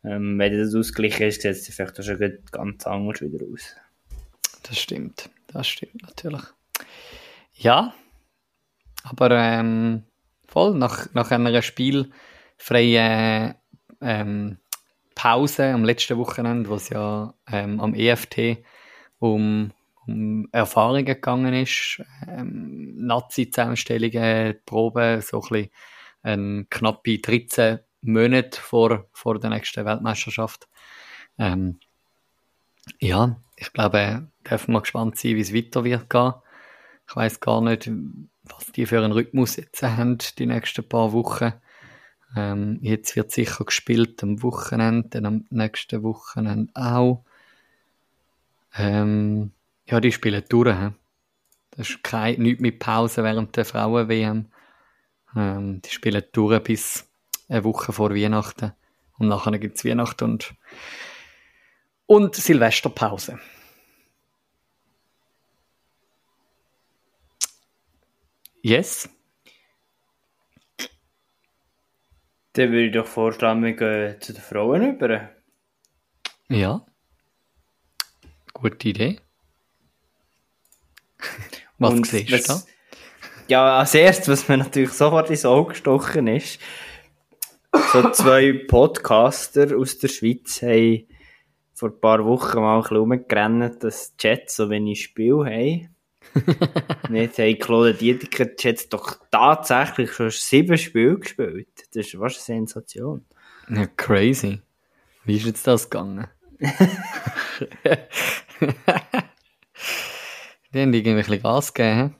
ähm, 0.05 0.39
wenn 0.39 0.59
das 0.59 0.75
ausgeglichen 0.75 1.27
ist, 1.27 1.43
sieht 1.43 1.53
es 1.53 1.75
vielleicht 1.75 1.99
auch 1.99 2.05
schon 2.05 2.39
ganz 2.51 2.87
anders 2.87 3.21
wieder 3.23 3.45
aus. 3.51 3.75
Das 4.63 4.79
stimmt, 4.79 5.31
das 5.49 5.69
stimmt 5.69 6.03
natürlich. 6.03 6.43
Ja, 7.55 7.95
aber 9.03 9.31
ähm, 9.31 10.05
voll, 10.51 10.75
nach, 10.75 11.07
nach 11.15 11.31
einer 11.31 11.63
spielfreien 11.63 13.55
ähm, 14.01 14.59
Pause 15.15 15.73
am 15.73 15.85
letzten 15.85 16.19
Wochenende, 16.19 16.69
wo 16.69 16.75
es 16.75 16.89
ja 16.89 17.35
ähm, 17.51 17.81
am 17.81 17.95
EFT 17.95 18.59
um, 19.19 19.71
um 20.07 20.49
Erfahrungen 20.51 21.05
gegangen 21.05 21.55
ist, 21.55 22.03
ähm, 22.27 22.95
Nazi-Zusammenstellungen, 22.97 24.57
Proben, 24.67 25.21
so 25.21 25.41
ein 25.41 25.49
bisschen 25.49 25.71
ähm, 26.25 26.67
knappe 26.69 27.19
13 27.19 27.79
Monate 28.03 28.61
vor, 28.61 29.07
vor 29.13 29.39
der 29.39 29.51
nächsten 29.51 29.85
Weltmeisterschaft. 29.85 30.69
Ähm, 31.39 31.79
ja, 32.99 33.41
ich 33.57 33.73
glaube, 33.73 34.29
dürfen 34.51 34.73
wir 34.73 34.81
gespannt 34.81 35.17
sein, 35.17 35.37
wie 35.37 35.41
es 35.41 35.55
weiter 35.55 35.85
wird. 35.85 36.07
Ich 37.09 37.17
weiß 37.17 37.41
gar 37.41 37.61
nicht, 37.61 37.91
was 38.55 38.67
die 38.73 38.87
für 38.87 38.99
einen 38.99 39.13
Rhythmus 39.13 39.57
jetzt 39.57 39.83
haben, 39.83 40.19
die 40.39 40.47
nächsten 40.47 40.89
paar 40.89 41.13
Wochen. 41.13 41.53
Ähm, 42.37 42.79
jetzt 42.83 43.17
wird 43.17 43.33
sicher 43.33 43.65
gespielt 43.65 44.23
am 44.23 44.43
Wochenende, 44.43 45.09
dann 45.09 45.27
am 45.27 45.45
nächsten 45.51 46.03
Wochenende 46.03 46.71
auch. 46.75 47.25
Ähm, 48.77 49.53
ja, 49.87 50.01
die 50.01 50.13
spielen 50.13 50.45
durch. 50.49 50.79
He? 50.79 50.91
Das 51.73 51.91
ist 51.91 52.05
kein, 52.05 52.41
nichts 52.41 52.61
mit 52.61 52.79
Pause 52.79 53.25
während 53.25 53.57
der 53.57 53.65
Frauen-WM. 53.65 54.47
Ähm, 55.37 55.83
die 55.83 55.91
spielen 55.91 56.23
durch 56.33 56.63
bis 56.63 57.09
eine 57.49 57.65
Woche 57.65 57.93
vor 57.93 58.15
Weihnachten. 58.15 58.73
Und 59.19 59.29
nachher 59.29 59.59
gibt 59.59 59.77
es 59.77 59.85
Weihnachten 59.85 60.25
und, 60.25 60.55
und 62.07 62.35
Silvesterpause. 62.35 63.39
Yes. 68.63 69.09
Dann 72.55 72.73
würde 72.73 72.87
ich 72.87 72.93
doch 72.93 73.07
vorschlagen, 73.07 73.63
wir 73.63 73.73
gehen 73.75 74.21
zu 74.21 74.33
den 74.33 74.43
Frauen 74.43 74.97
über. 74.97 75.31
Ja. 76.49 76.85
Gute 78.53 78.89
Idee. 78.89 79.21
Was 81.79 81.93
Und 81.95 82.07
siehst 82.07 82.33
was- 82.33 82.67
da? 82.67 82.73
Ja, 83.49 83.79
als 83.81 83.95
erstes, 83.95 84.29
was 84.29 84.49
mir 84.49 84.59
natürlich 84.59 84.93
sofort 84.93 85.29
ins 85.29 85.45
Auge 85.45 85.71
gestochen 85.71 86.29
ist, 86.29 86.61
so 87.93 88.09
zwei 88.11 88.65
Podcaster 88.69 89.77
aus 89.77 89.99
der 89.99 90.07
Schweiz 90.07 90.63
haben 90.63 91.09
vor 91.75 91.89
ein 91.89 92.01
paar 92.01 92.25
Wochen 92.25 92.61
mal 92.61 92.77
ein 92.77 92.83
bisschen 92.83 92.97
dass 93.81 94.15
die 94.17 94.27
Jets 94.29 94.55
so 94.55 94.71
wenig 94.71 95.03
Spiel 95.03 95.35
haben. 95.47 95.97
Nicht 97.09 97.39
haben 97.39 97.59
Claude 97.59 97.95
Dietricher 97.95 98.47
die 98.47 98.55
Jets 98.59 98.89
doch 98.89 99.19
tatsächlich 99.31 100.13
schon 100.13 100.31
sieben 100.31 100.79
Spiele 100.79 101.19
gespielt. 101.19 101.69
Das 101.95 102.07
ist 102.07 102.19
was 102.19 102.35
eine 102.35 102.43
Sensation. 102.43 103.25
Ja, 103.69 103.87
crazy. 103.87 104.61
Wie 105.25 105.37
ist 105.37 105.47
jetzt 105.47 105.67
das 105.67 105.91
gegangen? 105.91 106.27
Die 110.73 110.81
haben 110.81 110.93
irgendwie 110.95 111.11
ein 111.11 111.17
bisschen 111.17 111.43
Gas 111.43 111.75
gegeben. 111.75 112.17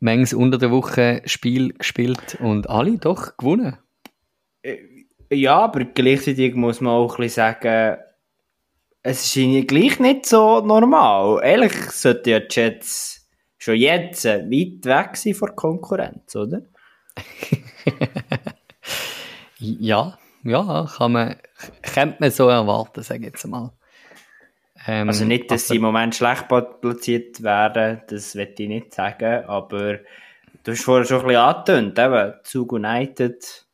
Mengs 0.00 0.32
unter 0.32 0.58
der 0.58 0.70
Woche 0.70 1.22
Spiel 1.26 1.72
gespielt 1.72 2.38
und 2.40 2.70
alle 2.70 2.98
doch 2.98 3.36
gewonnen. 3.36 3.78
Ja, 5.30 5.58
aber 5.58 5.84
gleichzeitig 5.84 6.54
muss 6.54 6.80
man 6.80 6.92
auch 6.92 7.18
ein 7.18 7.24
bisschen 7.24 7.34
sagen, 7.60 7.98
es 9.02 9.24
ist 9.24 9.36
ihnen 9.36 9.66
gleich 9.66 9.98
nicht 10.00 10.26
so 10.26 10.60
normal. 10.60 11.40
Ehrlich 11.42 11.72
sollten 11.90 12.28
ja 12.30 12.40
die 12.40 12.46
Jets 12.60 13.28
schon 13.58 13.76
jetzt 13.76 14.24
weit 14.24 14.84
weg 14.84 15.16
sein 15.16 15.34
von 15.34 15.48
der 15.48 15.56
Konkurrenz, 15.56 16.34
oder? 16.36 16.62
Ja, 19.60 20.16
ja, 20.44 20.86
kann 20.96 21.12
man, 21.12 21.36
könnte 21.82 22.16
man 22.20 22.30
so 22.30 22.48
erwarten, 22.48 23.02
sage 23.02 23.20
ich 23.20 23.26
jetzt 23.26 23.46
mal. 23.46 23.72
Ähm, 24.86 25.08
Also 25.08 25.24
nicht, 25.24 25.50
dass 25.50 25.64
aber- 25.64 25.68
sie 25.68 25.76
im 25.76 25.82
Moment 25.82 26.14
schlecht 26.14 26.46
platziert 26.48 27.42
werden, 27.42 28.00
das 28.08 28.36
will 28.36 28.54
ich 28.56 28.68
nicht 28.68 28.94
sagen, 28.94 29.44
aber 29.46 29.98
du 30.62 30.70
hast 30.72 30.84
vorher 30.84 31.04
schon 31.04 31.22
ein 31.22 31.26
bisschen 31.26 31.40
angetönt, 31.40 31.98
eben, 31.98 32.34
Zug 32.44 32.72
United, 32.72 33.66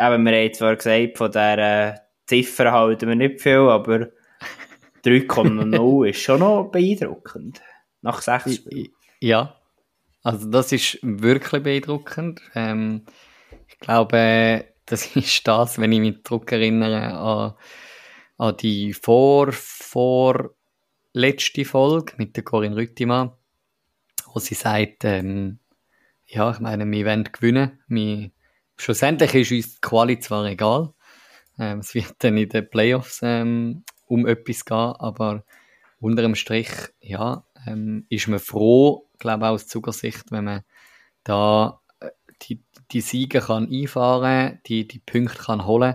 eben, 0.00 0.24
wir 0.24 0.32
haben 0.44 0.54
zwar 0.54 0.76
gesagt, 0.76 1.18
von 1.18 1.30
dieser 1.30 2.00
Ziffer 2.26 2.72
halten 2.72 3.08
wir 3.08 3.16
nicht 3.16 3.40
viel, 3.40 3.68
aber 3.68 4.08
3,0 5.04 6.08
ist 6.08 6.20
schon 6.20 6.40
noch 6.40 6.70
beeindruckend. 6.70 7.60
Nach 8.00 8.20
sechs 8.20 8.56
Spielen. 8.56 8.92
Ja, 9.20 9.56
also 10.22 10.50
das 10.50 10.72
ist 10.72 10.98
wirklich 11.02 11.62
beeindruckend. 11.62 12.40
Ähm, 12.54 13.04
ich 13.68 13.78
glaube, 13.78 14.66
das 14.86 15.06
ist 15.16 15.46
das, 15.46 15.78
wenn 15.78 15.92
ich 15.92 16.00
mich 16.00 16.24
zurück 16.24 16.50
erinnere 16.52 17.18
an, 17.18 17.54
an 18.38 18.56
die 18.56 18.92
vor, 18.92 19.52
vor 19.52 20.50
letzte 21.12 21.64
Folge 21.64 22.14
mit 22.16 22.36
der 22.36 22.44
Corinne 22.44 22.76
Rüttimann, 22.76 23.32
wo 24.32 24.38
sie 24.38 24.54
sagt, 24.54 25.04
ähm, 25.04 25.58
ja, 26.26 26.50
ich 26.50 26.60
meine, 26.60 26.90
wir 26.90 27.06
wollen 27.06 27.28
gewinnen. 27.30 27.80
Wir, 27.88 28.30
schlussendlich 28.76 29.34
ist 29.34 29.52
uns 29.52 29.74
die 29.74 29.80
Quali 29.80 30.18
zwar 30.18 30.46
egal. 30.46 30.94
Ähm, 31.62 31.78
es 31.78 31.94
wird 31.94 32.14
dann 32.18 32.36
in 32.36 32.48
den 32.48 32.68
Playoffs 32.68 33.20
ähm, 33.22 33.84
um 34.08 34.26
etwas 34.26 34.64
gehen, 34.64 34.76
aber 34.76 35.44
unter 36.00 36.22
dem 36.22 36.34
Strich, 36.34 36.68
ja, 37.00 37.44
ähm, 37.64 38.04
ist 38.08 38.26
man 38.26 38.40
froh, 38.40 39.08
glaube 39.20 39.44
ich, 39.44 39.50
aus 39.50 39.68
Zugersicht, 39.68 40.32
wenn 40.32 40.44
man 40.44 40.62
da 41.22 41.80
äh, 42.00 42.10
die, 42.42 42.60
die 42.90 43.00
Siege 43.00 43.40
kann 43.40 43.70
einfahren, 43.70 44.58
die, 44.66 44.88
die 44.88 44.98
Punkte 44.98 45.40
kann 45.40 45.64
holen 45.64 45.94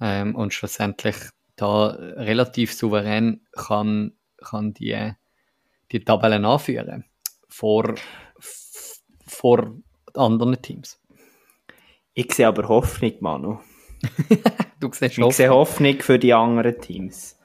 ähm, 0.00 0.34
und 0.34 0.52
schlussendlich 0.52 1.16
da 1.54 1.86
relativ 1.90 2.72
souverän 2.72 3.46
kann, 3.52 4.14
kann 4.38 4.74
die, 4.74 5.12
die 5.92 6.00
Tabellen 6.00 6.44
anführen 6.44 7.04
vor, 7.48 7.94
vor 9.28 9.76
anderen 10.14 10.60
Teams. 10.60 11.00
Ich 12.14 12.32
sehe 12.32 12.48
aber 12.48 12.68
Hoffnung, 12.68 13.12
Manu. 13.20 13.60
Du 14.80 14.90
siehst 14.92 15.18
Ich 15.18 15.34
sehe 15.34 15.50
Hoffnung 15.50 16.00
für 16.00 16.18
die 16.18 16.32
anderen 16.32 16.80
Teams. 16.80 17.36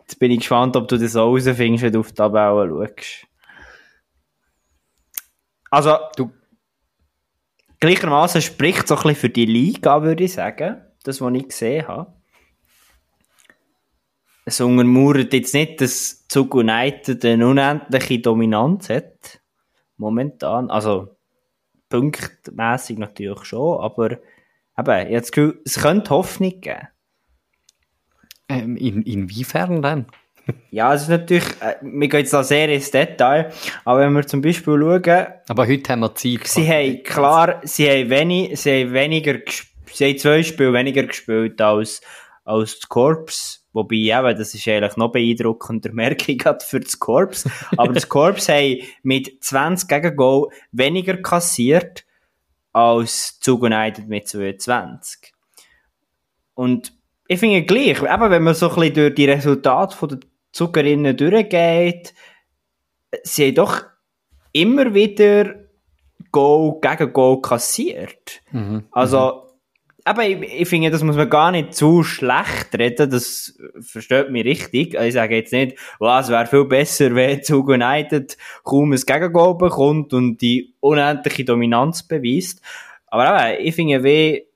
Jetzt 0.00 0.18
bin 0.18 0.30
ich 0.30 0.38
gespannt, 0.38 0.76
ob 0.76 0.88
du 0.88 0.96
das 0.96 1.16
auch 1.16 1.32
rausfindest, 1.34 1.82
wenn 1.82 1.92
du 1.92 2.00
auf 2.00 2.08
die 2.08 2.14
Tabelle 2.14 2.68
schaust. 2.96 3.26
Also, 5.70 5.96
Du- 6.16 6.32
gleichermaßen 7.80 8.40
spricht 8.40 8.86
so 8.88 8.94
ein 8.96 9.02
bisschen 9.02 9.16
für 9.16 9.28
die 9.30 9.46
Liga, 9.46 10.02
würde 10.02 10.24
ich 10.24 10.32
sagen. 10.34 10.82
Das, 11.02 11.20
was 11.20 11.34
ich 11.34 11.48
gesehen 11.48 11.86
habe. 11.88 12.12
Es 14.44 14.60
untermauert 14.60 15.32
jetzt 15.32 15.54
nicht, 15.54 15.80
dass 15.80 16.26
Zug 16.28 16.54
United 16.54 17.24
eine 17.24 17.48
unendliche 17.48 18.20
Dominanz 18.20 18.88
hat. 18.88 19.40
Momentan. 19.96 20.70
Also, 20.70 21.16
punktmässig 21.88 22.98
natürlich 22.98 23.44
schon, 23.44 23.80
aber 23.80 24.18
eben, 24.78 24.98
ich 24.98 25.06
habe 25.06 25.20
das 25.20 25.32
Gefühl, 25.32 25.60
es 25.64 25.80
könnte 25.80 26.10
Hoffnung 26.10 26.60
geben. 26.60 26.88
Ähm, 28.48 28.76
in, 28.76 29.02
inwiefern 29.02 29.82
denn? 29.82 30.06
Ja, 30.70 30.94
es 30.94 31.02
ist 31.02 31.08
natürlich, 31.08 31.48
äh, 31.60 31.74
wir 31.82 32.08
gehen 32.08 32.20
jetzt 32.20 32.32
da 32.32 32.44
sehr 32.44 32.68
ins 32.68 32.90
Detail, 32.90 33.52
aber 33.84 34.00
wenn 34.00 34.12
wir 34.12 34.26
zum 34.26 34.40
Beispiel 34.40 34.78
schauen, 34.78 35.26
Aber 35.48 35.66
heute 35.66 35.92
haben 35.92 36.00
wir 36.00 36.14
Zeit. 36.14 36.46
sie 36.46 36.68
haben, 36.68 37.02
klar, 37.02 37.60
sie 37.64 37.88
haben, 37.88 38.10
wenig, 38.10 38.60
sie 38.60 38.84
haben 38.84 38.92
weniger, 38.92 39.38
sie 39.92 40.04
haben 40.04 40.18
zwei 40.18 40.42
Spiele 40.44 40.72
weniger 40.72 41.02
gespielt 41.02 41.60
als, 41.60 42.00
als 42.44 42.78
das 42.78 42.88
Corps. 42.88 43.64
Wobei, 43.72 43.96
eben, 43.96 44.38
das 44.38 44.54
ist 44.54 44.68
eigentlich 44.68 44.96
noch 44.96 45.10
beeindruckender, 45.10 45.90
merke 45.92 46.32
ich 46.32 46.38
gerade 46.38 46.64
für 46.64 46.78
das 46.78 46.98
Corps. 47.00 47.44
Aber 47.76 47.92
das 47.92 48.08
Corps 48.08 48.48
haben 48.48 48.82
mit 49.02 49.42
20 49.42 49.88
Gegengol 49.88 50.48
weniger 50.70 51.16
kassiert 51.16 52.05
als 52.76 53.40
Zug 53.40 53.62
United 53.62 54.06
mit 54.06 54.28
22. 54.28 55.32
Und 56.52 56.92
ich 57.26 57.40
finde 57.40 57.62
gleich, 57.62 58.02
eben 58.02 58.30
wenn 58.30 58.42
man 58.42 58.54
so 58.54 58.68
ein 58.68 58.74
bisschen 58.74 58.94
durch 58.94 59.14
die 59.14 59.24
Resultate 59.24 60.06
der 60.08 60.18
Zuckerinnen 60.52 61.16
durchgeht, 61.16 62.12
sie 63.22 63.46
haben 63.46 63.54
doch 63.54 63.82
immer 64.52 64.92
wieder 64.92 65.54
Goal 66.30 66.78
gegen 66.82 67.14
Goal 67.14 67.40
kassiert. 67.40 68.42
Mhm. 68.50 68.84
Also, 68.90 69.45
aber 70.06 70.24
ich, 70.24 70.40
ich 70.40 70.68
finde, 70.68 70.90
das 70.90 71.02
muss 71.02 71.16
man 71.16 71.28
gar 71.28 71.50
nicht 71.50 71.74
zu 71.74 72.04
schlecht 72.04 72.78
reden, 72.78 73.10
das 73.10 73.58
versteht 73.80 74.30
mich 74.30 74.44
richtig. 74.44 74.96
Also 74.96 75.08
Ich 75.08 75.14
sage 75.14 75.34
jetzt 75.34 75.52
nicht, 75.52 75.76
was 75.98 76.28
wäre 76.28 76.46
viel 76.46 76.64
besser, 76.64 77.12
wenn 77.16 77.42
Zug 77.42 77.68
United 77.68 78.38
kaum 78.62 78.92
ein 78.92 79.00
Gegengol 79.00 79.56
bekommt 79.58 80.14
und 80.14 80.40
die 80.40 80.74
unendliche 80.78 81.44
Dominanz 81.44 82.04
beweist. 82.04 82.62
Aber 83.08 83.58
eben, 83.58 83.66
ich 83.66 83.74
finde, 83.74 84.04
wie, 84.04 84.46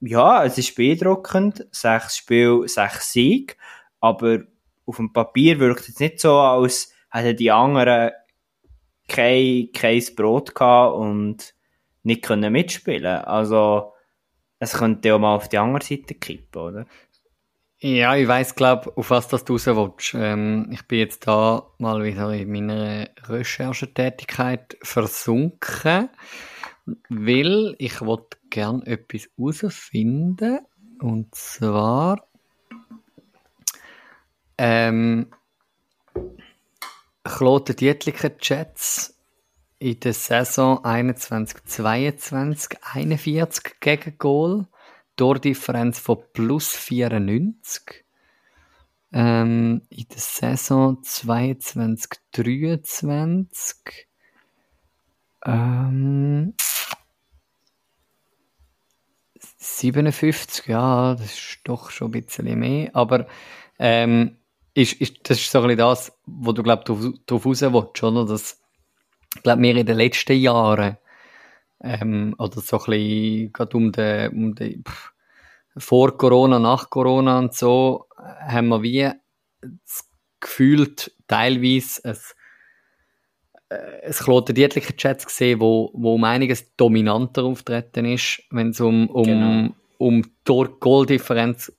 ja, 0.00 0.44
es 0.44 0.58
ist 0.58 0.74
beeindruckend, 0.74 1.68
sechs 1.70 2.16
Spiel, 2.16 2.66
sechs 2.66 3.12
Sieg, 3.12 3.56
aber 4.00 4.40
auf 4.84 4.96
dem 4.96 5.12
Papier 5.12 5.60
wirkt 5.60 5.88
es 5.88 6.00
nicht 6.00 6.18
so, 6.18 6.38
als 6.38 6.92
hätten 7.10 7.36
die 7.36 7.52
anderen 7.52 8.10
kein, 9.06 9.68
kein 9.72 10.02
Brot 10.16 10.56
gehabt 10.56 10.96
und 10.96 11.54
nicht 12.02 12.22
können 12.22 12.52
mitspielen. 12.52 13.22
Also, 13.22 13.92
es 14.58 14.72
könnte 14.74 15.08
ja 15.08 15.18
mal 15.18 15.36
auf 15.36 15.48
die 15.48 15.58
andere 15.58 15.84
Seite 15.84 16.14
kippen, 16.14 16.60
oder? 16.60 16.86
Ja, 17.80 18.16
ich 18.16 18.26
weiss, 18.26 18.56
glaub, 18.56 18.98
auf 18.98 19.10
was 19.10 19.28
das 19.28 19.44
du 19.44 19.56
raus. 19.56 20.12
Ähm, 20.14 20.68
ich 20.72 20.88
bin 20.88 20.98
jetzt 20.98 21.28
da 21.28 21.70
mal 21.78 22.02
wieder 22.02 22.32
in 22.32 22.50
meiner 22.50 23.08
Recherchetätigkeit 23.22 24.76
versunken, 24.82 26.08
weil 27.08 27.76
ich 27.78 28.00
wollte 28.00 28.36
gern 28.50 28.82
etwas 28.82 29.28
herausfinden. 29.36 30.58
Und 31.00 31.32
zwar 31.36 32.26
ähm, 34.58 35.28
Claude 37.22 37.74
Dietliker 37.74 38.32
Jets 38.40 39.17
in 39.78 40.00
der 40.00 40.12
Saison 40.12 40.78
21-22 40.84 42.78
41 42.82 43.80
gegen 43.80 44.18
Goal. 44.18 44.66
Tordifferenz 45.16 45.98
von 45.98 46.18
plus 46.32 46.74
94. 46.74 48.04
ähm, 49.12 49.82
in 49.90 50.06
der 50.08 50.18
Saison 50.18 51.02
22, 51.02 52.10
23 52.32 54.08
ähm, 55.44 56.54
57, 59.56 60.66
ja, 60.66 61.14
das 61.14 61.32
ist 61.32 61.60
doch 61.64 61.90
schon 61.90 62.08
ein 62.08 62.22
bisschen 62.22 62.58
mehr, 62.58 62.94
aber 62.94 63.26
ähm, 63.78 64.36
ist, 64.74 64.94
ist, 65.00 65.28
das 65.28 65.38
ist 65.38 65.50
so 65.50 65.60
ein 65.60 65.64
bisschen 65.64 65.78
das, 65.78 66.12
wo 66.26 66.52
du, 66.52 66.62
glaub, 66.62 66.84
darauf 66.84 67.46
raus 67.46 67.62
willst, 67.62 68.02
oder? 68.02 68.26
Dass, 68.26 68.60
ich 69.34 69.42
glaube, 69.42 69.62
wir 69.62 69.76
in 69.76 69.86
den 69.86 69.96
letzten 69.96 70.38
Jahren, 70.38 70.96
ähm, 71.80 72.34
oder 72.38 72.60
so 72.60 72.78
ein 72.78 72.84
bisschen, 72.86 73.52
gerade 73.52 73.76
um 73.76 73.92
den, 73.92 74.30
um 74.32 74.54
den, 74.54 74.84
pff, 74.84 75.12
vor 75.76 76.16
Corona, 76.16 76.58
nach 76.58 76.90
Corona 76.90 77.38
und 77.38 77.54
so, 77.54 78.06
haben 78.16 78.68
wir 78.68 78.82
wie 78.82 79.10
gefühlt 80.40 81.12
teilweise 81.26 82.04
ein, 82.04 82.16
äh, 83.70 84.06
ein 84.06 84.12
Kloten 84.12 84.54
Dietlicher 84.54 84.96
Chats 84.96 85.26
gesehen, 85.26 85.60
wo, 85.60 85.90
wo 85.94 86.14
um 86.14 86.24
einiges 86.24 86.74
dominanter 86.76 87.44
auftreten 87.44 88.06
ist, 88.06 88.42
wenn 88.50 88.70
es 88.70 88.80
um, 88.80 89.08
um, 89.08 89.24
genau. 89.24 89.74
um 89.98 90.22
Tor-Goal-Differenz 90.44 91.72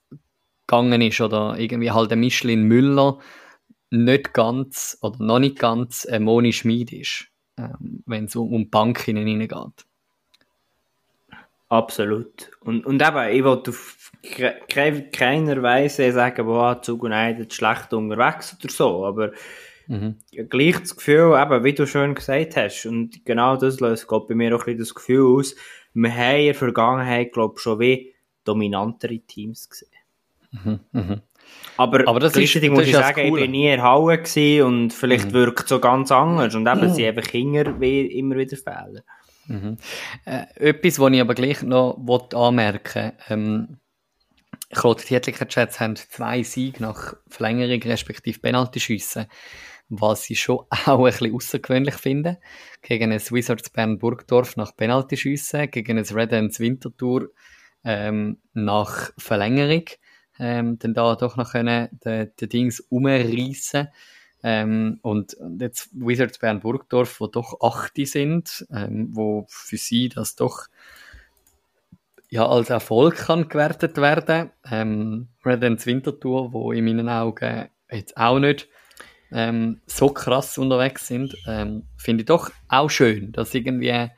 gegangen 0.66 1.02
ist 1.02 1.20
oder 1.20 1.58
irgendwie 1.58 1.90
halt 1.90 2.10
der 2.10 2.16
Michelin 2.16 2.62
Müller 2.62 3.18
nicht 3.90 4.32
ganz 4.32 4.96
oder 5.02 5.22
noch 5.22 5.40
nicht 5.40 5.58
ganz 5.58 6.06
ein 6.06 6.22
Moni 6.22 6.52
Schmid 6.52 6.92
ist, 6.92 7.26
ähm, 7.60 8.02
wenn 8.06 8.24
es 8.24 8.36
um, 8.36 8.52
um 8.52 8.62
die 8.62 8.68
Bank 8.68 9.00
hineingeht. 9.00 9.86
Absolut. 11.68 12.50
Und, 12.60 12.84
und 12.84 13.00
eben, 13.00 13.28
ich 13.32 13.44
wollte 13.44 13.70
auf 13.70 14.10
keiner 14.68 15.62
Weise 15.62 16.10
sagen, 16.12 16.46
boah, 16.46 16.82
Zug 16.82 17.04
und 17.04 17.12
Eid 17.12 17.52
schlecht 17.54 17.92
unterwegs 17.92 18.56
oder 18.58 18.72
so, 18.72 19.06
aber 19.06 19.32
mhm. 19.86 20.16
gleich 20.48 20.80
das 20.80 20.96
Gefühl, 20.96 21.38
eben, 21.40 21.64
wie 21.64 21.72
du 21.72 21.86
schon 21.86 22.16
gesagt 22.16 22.56
hast, 22.56 22.86
und 22.86 23.24
genau 23.24 23.56
das 23.56 23.78
löst 23.78 24.08
Gott 24.08 24.26
bei 24.26 24.34
mir 24.34 24.54
auch 24.54 24.60
ein 24.60 24.64
bisschen 24.64 24.78
das 24.80 24.94
Gefühl 24.96 25.38
aus, 25.38 25.54
wir 25.94 26.12
haben 26.12 26.38
in 26.40 26.46
der 26.46 26.54
Vergangenheit, 26.56 27.32
glaube 27.32 27.54
ich, 27.56 27.62
schon 27.62 27.78
wie 27.78 28.14
dominantere 28.44 29.20
Teams 29.20 29.68
gesehen. 29.68 29.90
Mhm, 30.50 30.80
mhm. 30.90 31.20
Aber, 31.76 32.06
Aber 32.06 32.20
das 32.20 32.34
gleichzeitig 32.34 32.70
ist, 32.70 32.76
muss 32.76 32.86
ich 32.86 32.92
sagen, 32.92 33.20
ich 33.20 33.32
bin 33.32 33.50
nie 33.52 33.78
Halle 33.78 34.66
und 34.66 34.92
vielleicht 34.92 35.28
mhm. 35.28 35.32
wirkt 35.32 35.62
es 35.62 35.68
so 35.68 35.80
ganz 35.80 36.12
anders 36.12 36.54
und 36.54 36.66
eben, 36.66 36.94
sie 36.94 37.06
einfach 37.06 37.22
Kinder 37.22 37.66
immer 37.80 38.36
wieder 38.36 38.56
fehlen. 38.56 39.00
Mhm. 39.46 39.78
Äh, 40.26 40.44
etwas, 40.56 40.98
was 40.98 41.12
ich 41.12 41.20
aber 41.20 41.34
gleich 41.34 41.62
noch 41.62 41.98
anmerken 42.34 43.12
ähm, 43.28 43.80
Kloten 44.72 45.04
Tietlicher 45.04 45.48
Chats 45.48 45.80
haben 45.80 45.96
zwei 45.96 46.44
Siege 46.44 46.80
nach 46.80 47.14
Verlängerung 47.26 47.82
respektive 47.82 48.38
Penaltyschüsse, 48.38 49.26
was 49.88 50.30
ich 50.30 50.40
schon 50.40 50.60
auch 50.86 51.04
ein 51.04 51.04
bisschen 51.04 51.34
außergewöhnlich 51.34 51.96
finde. 51.96 52.38
Gegen 52.82 53.10
ein 53.10 53.20
Wizards 53.20 53.70
Bern 53.70 53.98
Burgdorf 53.98 54.56
nach 54.56 54.76
Penaltyschüsse, 54.76 55.66
gegen 55.66 55.98
ein 55.98 56.04
Red 56.04 56.32
Ends 56.32 56.60
Winterthur 56.60 57.30
ähm, 57.84 58.40
nach 58.52 59.10
Verlängerung. 59.18 59.86
Ähm, 60.40 60.78
dann 60.78 60.94
da 60.94 61.14
doch 61.16 61.36
noch 61.36 61.52
können 61.52 61.88
den, 62.04 62.30
den 62.40 62.48
Dings 62.48 62.80
umreißen 62.80 63.88
ähm, 64.42 64.98
und, 65.02 65.36
jetzt 65.58 65.90
Wizards 65.92 66.38
Bern 66.38 66.60
Burgdorf, 66.60 67.20
wo 67.20 67.26
doch 67.26 67.60
8 67.60 68.06
sind, 68.06 68.66
ähm, 68.72 69.10
wo 69.12 69.46
für 69.48 69.76
sie 69.76 70.08
das 70.08 70.34
doch 70.36 70.66
ja, 72.30 72.48
als 72.48 72.70
Erfolg 72.70 73.16
kann 73.16 73.48
gewertet 73.48 73.96
werden. 73.96 74.50
Ähm, 74.70 75.28
Red 75.44 75.64
Ends 75.64 75.86
Winterthur, 75.86 76.52
wo 76.52 76.72
in 76.72 76.84
meinen 76.84 77.08
Augen 77.08 77.68
jetzt 77.90 78.16
auch 78.16 78.38
nicht 78.38 78.68
ähm, 79.32 79.80
so 79.86 80.10
krass 80.10 80.56
unterwegs 80.56 81.08
sind, 81.08 81.36
ähm, 81.46 81.84
finde 81.96 82.22
ich 82.22 82.26
doch 82.26 82.50
auch 82.68 82.88
schön, 82.88 83.32
dass 83.32 83.54
irgendwie 83.54 84.10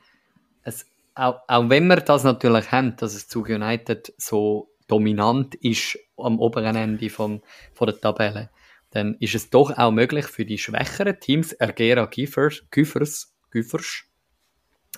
es, 0.63 0.87
auch, 1.15 1.41
auch 1.49 1.69
wenn 1.69 1.87
wir 1.87 1.97
das 1.97 2.25
natürlich 2.25 2.71
haben, 2.71 2.97
dass 2.97 3.15
es 3.15 3.29
zu 3.29 3.45
United 3.45 4.13
so 4.19 4.69
dominant 4.93 5.55
ist 5.55 5.99
am 6.19 6.39
oberen 6.39 6.77
Ende 6.77 7.09
vom, 7.09 7.41
von 7.73 7.87
der 7.87 7.99
Tabelle, 7.99 8.51
dann 8.91 9.15
ist 9.21 9.35
es 9.35 9.49
doch 9.49 9.77
auch 9.79 9.91
möglich 9.91 10.27
für 10.27 10.45
die 10.45 10.59
schwächeren 10.59 11.19
Teams, 11.19 11.55
Ergera 11.55 12.05
Giffers, 12.05 12.63
Giffers, 12.71 13.35
Giffers, 13.51 14.05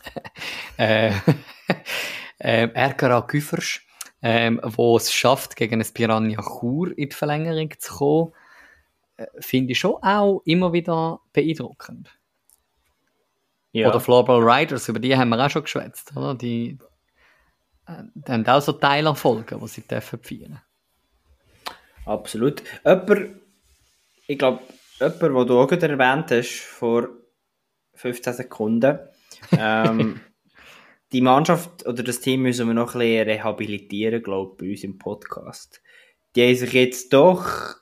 äh, 0.78 1.12
äh, 2.38 2.68
Ergera 2.74 3.20
Giffers, 3.20 3.80
ähm, 4.20 4.60
wo 4.64 4.96
es 4.96 5.12
schafft, 5.12 5.54
gegen 5.54 5.80
ein 5.80 5.86
Piranha 5.94 6.42
Chur 6.42 6.98
in 6.98 7.10
die 7.10 7.14
Verlängerung 7.14 7.70
zu 7.78 7.94
kommen, 7.94 8.32
äh, 9.16 9.26
finde 9.38 9.72
ich 9.72 9.78
schon 9.78 10.02
auch 10.02 10.42
immer 10.44 10.72
wieder 10.72 11.20
beeindruckend. 11.32 12.10
Ja. 13.70 13.88
Oder 13.88 14.00
Floorball 14.00 14.42
Riders, 14.42 14.88
über 14.88 14.98
die 14.98 15.16
haben 15.16 15.28
wir 15.28 15.44
auch 15.44 15.50
schon 15.50 15.62
geschwätzt, 15.62 16.16
oder? 16.16 16.34
Die, 16.34 16.78
die 17.86 18.32
haben 18.32 18.46
auch 18.46 18.62
so 18.62 18.72
Teilerfolge, 18.72 19.58
die 19.60 19.68
sie 19.68 19.86
dürfen 19.86 20.18
feiern. 20.22 20.60
Absolut. 22.06 22.62
Jemand, 22.84 23.40
ich 24.26 24.38
glaube, 24.38 24.62
jemand, 24.98 25.22
den 25.22 25.46
du 25.46 25.58
auch 25.58 25.68
gerade 25.68 25.88
erwähnt 25.88 26.30
hast, 26.30 26.60
vor 26.60 27.08
15 27.94 28.32
Sekunden, 28.32 28.98
ähm, 29.52 30.20
die 31.12 31.20
Mannschaft 31.20 31.86
oder 31.86 32.02
das 32.02 32.20
Team 32.20 32.42
müssen 32.42 32.66
wir 32.66 32.74
noch 32.74 32.94
ein 32.94 32.98
bisschen 32.98 33.28
rehabilitieren, 33.28 34.22
glaube 34.22 34.52
ich, 34.52 34.58
bei 34.58 34.70
uns 34.72 34.84
im 34.84 34.98
Podcast. 34.98 35.82
Die 36.34 36.42
haben 36.42 36.56
sich 36.56 36.72
jetzt 36.72 37.12
doch, 37.12 37.76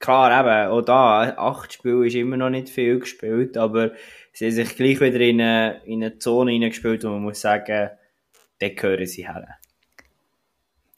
klar 0.00 0.40
eben, 0.40 0.72
auch 0.72 0.82
da, 0.82 1.34
acht 1.36 1.72
Spiele 1.72 2.06
ist 2.06 2.16
immer 2.16 2.36
noch 2.36 2.50
nicht 2.50 2.68
viel 2.68 2.98
gespielt, 2.98 3.56
aber 3.56 3.92
sie 4.32 4.46
haben 4.46 4.52
sich 4.52 4.76
gleich 4.76 5.00
wieder 5.00 5.20
in 5.20 5.40
eine, 5.40 5.82
in 5.84 6.02
eine 6.02 6.18
Zone 6.18 6.50
hineingespielt, 6.50 7.04
wo 7.04 7.10
man 7.10 7.22
muss 7.22 7.40
sagen, 7.40 7.90
da 8.58 8.68
gehören 8.68 9.06
sie 9.06 9.26
her. 9.26 9.58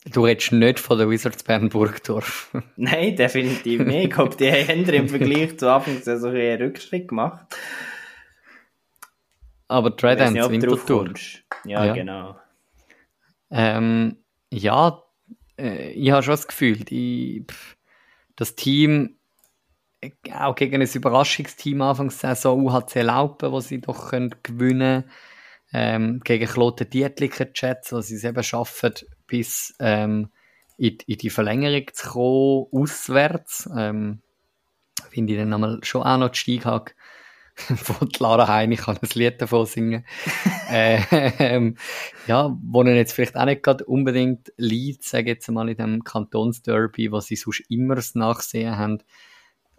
Du 0.07 0.25
redest 0.25 0.53
nicht 0.53 0.81
von 0.81 0.97
der 0.97 1.11
Wizards 1.11 1.43
Bern 1.43 1.69
Burgdorf. 1.69 2.57
Nein, 2.77 3.17
definitiv 3.17 3.83
nicht. 3.83 4.05
Ich 4.05 4.11
glaube, 4.11 4.35
die 4.37 4.51
haben 4.51 4.89
im 4.89 5.09
Vergleich 5.09 5.59
zu 5.59 5.71
Anfang 5.71 6.01
so 6.03 6.29
einen 6.29 6.63
Rückschritt 6.63 7.09
gemacht. 7.09 7.47
Aber 9.69 9.91
Dreadends 9.91 10.49
Winterthur. 10.49 11.13
Ja, 11.65 11.85
ja, 11.85 11.93
genau. 11.93 12.37
Ähm, 13.51 14.17
ja, 14.51 15.03
äh, 15.59 15.91
ich 15.91 16.11
habe 16.11 16.23
schon 16.23 16.33
das 16.33 16.49
Gefühl, 16.49 16.79
die, 16.79 17.47
das 18.37 18.57
Team, 18.57 19.19
äh, 20.01 20.11
auch 20.35 20.55
gegen 20.55 20.81
ein 20.81 20.89
Überraschungsteam 20.89 21.83
Anfangs 21.83 22.21
Saison 22.21 22.65
UHC 22.65 23.03
Laupen, 23.03 23.53
wo 23.53 23.61
sie 23.61 23.81
doch 23.81 24.11
können 24.11 24.35
gewinnen 24.43 25.05
ähm, 25.73 26.21
gegen 26.25 26.47
Kloten 26.47 26.89
Dietliker 26.89 27.53
Chats, 27.53 27.93
wo 27.93 28.01
sie 28.01 28.17
es 28.17 28.25
eben 28.25 28.43
schaffen, 28.43 28.95
bis 29.27 29.75
ähm, 29.79 30.31
in, 30.77 30.99
in, 31.07 31.19
die 31.19 31.31
Verlängerung 31.31 31.87
zu 31.93 32.09
kommen, 32.11 32.67
auswärts. 32.73 33.69
Ähm, 33.77 34.23
Finde 35.11 35.33
ich 35.33 35.39
dann 35.39 35.49
nochmal 35.49 35.81
schon 35.83 36.03
auch 36.03 36.19
noch 36.19 36.31
die 36.31 36.39
Steighag 36.39 36.95
von 37.77 38.09
Lara 38.19 38.49
Heini 38.49 38.77
kann 38.77 38.97
ein 38.97 39.09
Lied 39.15 39.41
davon 39.41 39.67
singen. 39.67 40.05
äh, 40.71 41.01
ähm, 41.39 41.77
ja, 42.27 42.57
wo 42.63 42.83
er 42.83 42.95
jetzt 42.95 43.13
vielleicht 43.13 43.37
auch 43.37 43.45
nicht 43.45 43.63
gerade 43.63 43.85
unbedingt 43.85 44.53
liegt, 44.57 45.05
sage 45.05 45.25
ich 45.25 45.37
jetzt 45.37 45.51
mal 45.51 45.69
in 45.69 45.77
dem 45.77 46.05
Kantonsderby, 46.05 47.13
was 47.13 47.27
sie 47.27 47.37
sonst 47.37 47.63
immer 47.69 47.95
das 47.95 48.15
Nachsehen 48.15 48.77
haben. 48.77 49.03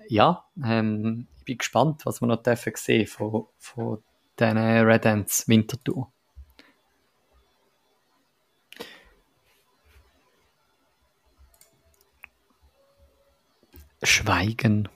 Ja, 0.08 0.46
ähm, 0.64 1.28
ich 1.40 1.46
bin 1.46 1.58
gespannt, 1.58 2.06
was 2.06 2.22
wir 2.22 2.28
noch 2.28 2.44
dürfen 2.44 2.74
sehen 2.76 3.08
von, 3.08 3.46
von 3.58 4.04
diesen 4.40 4.58
Red 4.58 5.06
Ants 5.06 5.48
Wintertour. 5.48 6.12
Schweigen. 14.04 14.90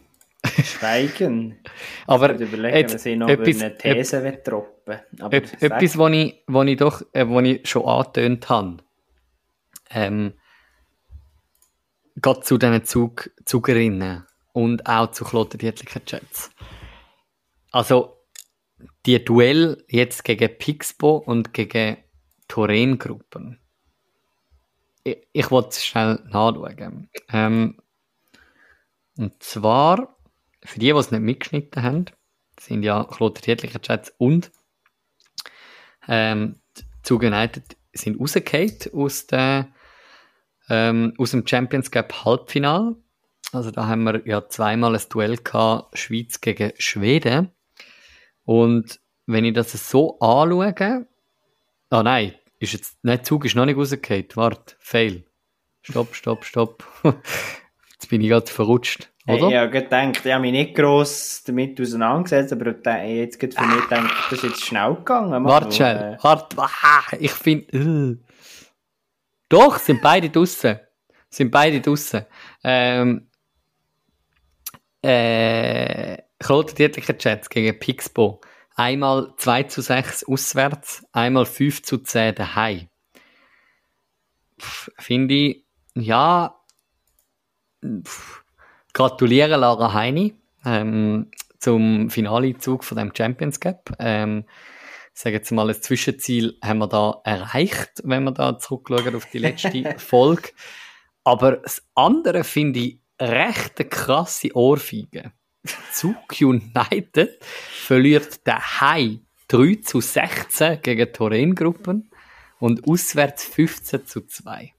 Schweigen. 0.63 1.59
Aber 2.07 2.33
ich 2.33 2.41
überlegen, 2.41 2.75
jetzt, 2.75 3.05
wir 3.05 3.17
noch 3.17 3.29
etwas, 3.29 3.61
eine 3.61 3.77
These 3.77 4.25
ep, 4.25 4.43
droppen. 4.43 4.99
Aber 5.19 5.37
ep, 5.37 5.61
etwas, 5.61 5.97
was 5.97 6.11
ich, 6.11 6.43
wo 6.47 6.63
ich 6.63 6.77
doch, 6.77 7.01
äh, 7.13 7.27
wo 7.27 7.39
ich 7.39 7.67
schon 7.67 7.85
angetönt 7.85 8.49
habe, 8.49 8.77
ähm, 9.91 10.33
geht 12.15 12.45
zu 12.45 12.57
diesen 12.57 12.83
Zug, 12.85 13.29
Zugerinnen 13.45 14.25
und 14.53 14.87
auch 14.87 15.11
zu 15.11 15.25
Kloten 15.25 15.57
Dietlicher 15.57 16.03
Chats. 16.03 16.51
Also, 17.71 18.14
die 19.05 19.23
Duell 19.23 19.83
jetzt 19.87 20.23
gegen 20.23 20.57
Pixbo 20.57 21.17
und 21.17 21.53
gegen 21.53 21.97
Toren-Gruppen. 22.47 23.59
Ich, 25.03 25.17
ich 25.31 25.51
wollte 25.51 25.69
es 25.69 25.85
schnell 25.85 26.23
nachschauen. 26.27 27.09
Ähm, 27.29 27.81
und 29.17 29.41
zwar, 29.41 30.17
für 30.63 30.79
die, 30.79 30.91
die 30.91 30.97
es 30.97 31.11
nicht 31.11 31.21
mitgeschnitten 31.21 31.83
haben, 31.83 32.05
sind 32.59 32.83
ja 32.83 33.03
Kloter 33.03 33.41
Tietlicher 33.41 33.81
Chats 33.81 34.13
und 34.17 34.51
ähm, 36.07 36.59
Zug 37.03 37.23
United 37.23 37.77
sind 37.93 38.19
rausgefallen 38.19 38.77
aus 38.93 39.27
der 39.27 39.69
Ähm, 40.67 41.13
aus 41.19 41.29
dem 41.29 41.45
Champions 41.45 41.91
Cup 41.91 42.25
Halbfinal. 42.25 42.95
Also 43.51 43.69
da 43.69 43.85
haben 43.85 44.03
wir 44.03 44.25
ja 44.25 44.49
zweimal 44.49 44.95
ein 44.95 45.01
Duell 45.09 45.37
gehabt, 45.37 45.95
Schweiz 45.95 46.41
gegen 46.41 46.71
Schweden. 46.79 47.51
Und 48.45 48.99
wenn 49.25 49.45
ich 49.45 49.53
das 49.53 49.71
so 49.89 50.19
anschaue, 50.19 51.07
ah 51.89 52.03
nein, 52.03 52.33
ist 52.59 52.73
jetzt, 52.73 52.97
nein, 53.01 53.23
Zug 53.23 53.45
ist 53.45 53.55
noch 53.55 53.65
nicht 53.65 53.77
rausgefallen. 53.77 54.27
Warte, 54.35 54.75
fail. 54.79 55.23
Stopp, 55.81 56.15
stopp, 56.15 56.45
stopp. 56.45 56.83
jetzt 57.03 58.09
bin 58.09 58.21
ich 58.21 58.29
gerade 58.29 58.47
verrutscht. 58.47 59.09
Oder? 59.27 59.49
Ich 59.49 59.55
habe 59.55 59.71
gedacht, 59.71 60.23
ich 60.23 60.31
habe 60.31 60.41
mich 60.41 60.51
nicht 60.51 60.75
gross 60.75 61.43
damit 61.45 61.81
auseinandergesetzt, 61.81 62.53
aber 62.53 62.75
jetzt 63.05 63.39
geht 63.39 63.55
für 63.55 63.65
mich 63.65 63.81
gedacht, 63.81 64.13
das 64.29 64.43
ist 64.43 64.43
jetzt 64.43 64.65
schnell 64.65 64.95
gegangen. 64.95 65.43
Warte 65.45 65.71
schnell, 65.71 66.13
äh. 66.13 66.23
warte, 66.23 66.57
ah, 66.59 67.03
ich 67.19 67.31
finde, 67.31 67.75
uh. 67.75 68.15
doch, 69.49 69.79
sind 69.79 70.01
beide 70.01 70.29
draussen. 70.29 70.79
Sind 71.27 71.49
beide 71.49 71.81
draussen. 71.81 72.25
Ähm, 72.63 73.27
äh, 75.01 76.17
Kloten 76.45 76.75
Dietricher 76.75 77.17
Chats 77.17 77.49
gegen 77.49 77.79
Pixbo. 77.79 78.39
Einmal 78.75 79.33
2 79.37 79.63
zu 79.63 79.81
6 79.81 80.25
auswärts, 80.25 81.03
einmal 81.11 81.47
5 81.47 81.81
zu 81.81 81.97
10 81.97 82.35
daheim. 82.35 82.87
Finde 84.59 85.33
ich, 85.33 85.65
ja, 85.95 86.55
pff, 87.83 88.43
gratuliere 88.93 89.57
Lara 89.57 89.93
Heini 89.93 90.35
ähm, 90.63 91.31
zum 91.57 92.11
Finalezug 92.11 92.83
von 92.83 92.99
dem 92.99 93.11
Champions 93.17 93.59
Cup. 93.59 93.95
Ähm, 93.97 94.45
sage 95.15 95.37
jetzt 95.37 95.49
mal, 95.49 95.67
ein 95.67 95.81
Zwischenziel 95.81 96.59
haben 96.63 96.77
wir 96.77 96.87
da 96.87 97.21
erreicht, 97.23 98.03
wenn 98.03 98.23
wir 98.23 98.33
da 98.33 98.59
zurückschauen 98.59 99.15
auf 99.15 99.25
die 99.31 99.39
letzte 99.39 99.95
Folge. 99.97 100.49
Aber 101.23 101.53
das 101.53 101.81
andere 101.95 102.43
finde 102.43 102.81
ich 102.81 102.99
recht 103.19 103.79
eine 103.79 103.89
krasse 103.89 104.55
Ohrfeige. 104.55 105.31
Zug 105.91 106.17
United 106.39 107.43
verliert 107.43 108.45
daheim 108.47 109.25
3 109.47 109.75
zu 109.83 110.01
16 110.01 110.81
gegen 110.81 111.11
Torin-Gruppen 111.11 112.09
und 112.59 112.87
auswärts 112.87 113.43
15 113.45 114.05
zu 114.05 114.21
2. 114.25 114.73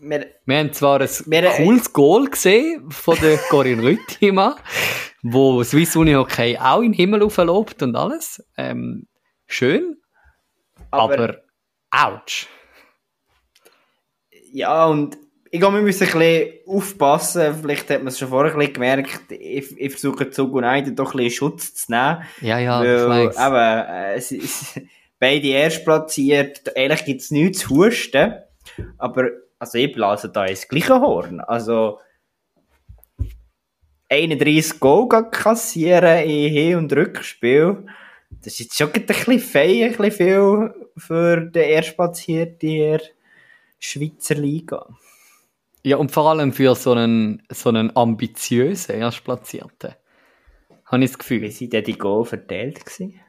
Wir, 0.00 0.26
wir 0.44 0.58
haben 0.58 0.72
zwar 0.72 1.00
ein 1.00 1.08
wir, 1.26 1.50
cooles 1.50 1.92
Goal 1.92 2.28
gesehen 2.28 2.90
von 2.90 3.16
der 3.20 3.36
Corinne 3.36 3.82
Rüttima, 3.82 4.56
wo 5.22 5.62
Swiss 5.64 5.96
Uni 5.96 6.12
Hockey 6.12 6.56
auch 6.56 6.82
in 6.82 6.92
den 6.92 6.94
Himmel 6.94 7.22
auflobt 7.22 7.82
und 7.82 7.96
alles. 7.96 8.44
Ähm, 8.56 9.08
schön, 9.46 9.96
aber, 10.90 11.42
aber 11.90 12.14
ouch. 12.20 12.46
Ja, 14.52 14.86
und 14.86 15.16
ich 15.50 15.60
glaube, 15.60 15.76
wir 15.76 15.82
müssen 15.82 16.06
ein 16.06 16.18
bisschen 16.18 16.52
aufpassen. 16.66 17.54
Vielleicht 17.60 17.88
hat 17.90 18.00
man 18.00 18.08
es 18.08 18.18
schon 18.18 18.28
vorher 18.28 18.52
ein 18.52 18.58
bisschen 18.58 18.74
gemerkt. 18.74 19.32
Ich, 19.32 19.78
ich 19.78 19.90
versuche 19.92 20.30
Zug 20.30 20.52
und 20.54 20.64
Eide 20.64 20.92
doch 20.92 21.14
ein 21.14 21.18
bisschen 21.18 21.30
Schutz 21.30 21.74
zu 21.74 21.92
nehmen. 21.92 22.22
Ja, 22.40 22.58
ja, 22.58 22.80
weil, 22.80 22.96
ich 22.96 23.08
weiß. 23.08 23.36
Aber, 23.36 23.88
äh, 23.88 24.14
es 24.14 24.32
ist, 24.32 24.80
beide 25.18 25.48
erst 25.48 25.84
platziert. 25.84 26.76
Eigentlich 26.76 27.04
gibt 27.04 27.20
es 27.22 27.30
nichts 27.30 27.60
zu 27.60 27.70
husten. 27.70 28.34
Aber 28.98 29.30
also 29.58 29.78
ich 29.78 29.92
blase 29.92 30.28
da 30.28 30.44
ins 30.44 30.68
gleiche 30.68 31.00
Horn. 31.00 31.40
Also 31.40 31.98
31 34.10 34.80
Goal 34.80 35.08
kassieren 35.30 36.24
in 36.24 36.52
Hin- 36.52 36.76
und 36.76 36.92
Rückspiel. 36.92 37.86
Das 38.30 38.52
ist 38.54 38.60
jetzt 38.60 38.76
schon 38.76 38.92
ein 38.92 39.06
bisschen 39.06 39.40
fein, 39.40 39.84
ein 39.84 39.96
bisschen 39.96 40.12
viel 40.12 40.74
für 40.96 41.40
den 41.40 41.62
Erstplatzierten 41.62 43.00
Schweizer 43.78 44.34
Liga. 44.34 44.86
Ja, 45.82 45.96
und 45.96 46.10
vor 46.10 46.28
allem 46.30 46.52
für 46.52 46.74
so 46.74 46.92
einen, 46.92 47.42
so 47.50 47.68
einen 47.68 47.96
ambitiösen 47.96 48.96
Erstplatzierten. 48.96 49.94
Habe 50.84 51.04
ich 51.04 51.10
das 51.10 51.18
Gefühl. 51.18 51.42
Wie 51.42 51.50
sind 51.50 51.72
denn 51.72 51.84
die 51.84 51.98
Goal 51.98 52.24
verteilt 52.24 52.84
gewesen? 52.84 53.20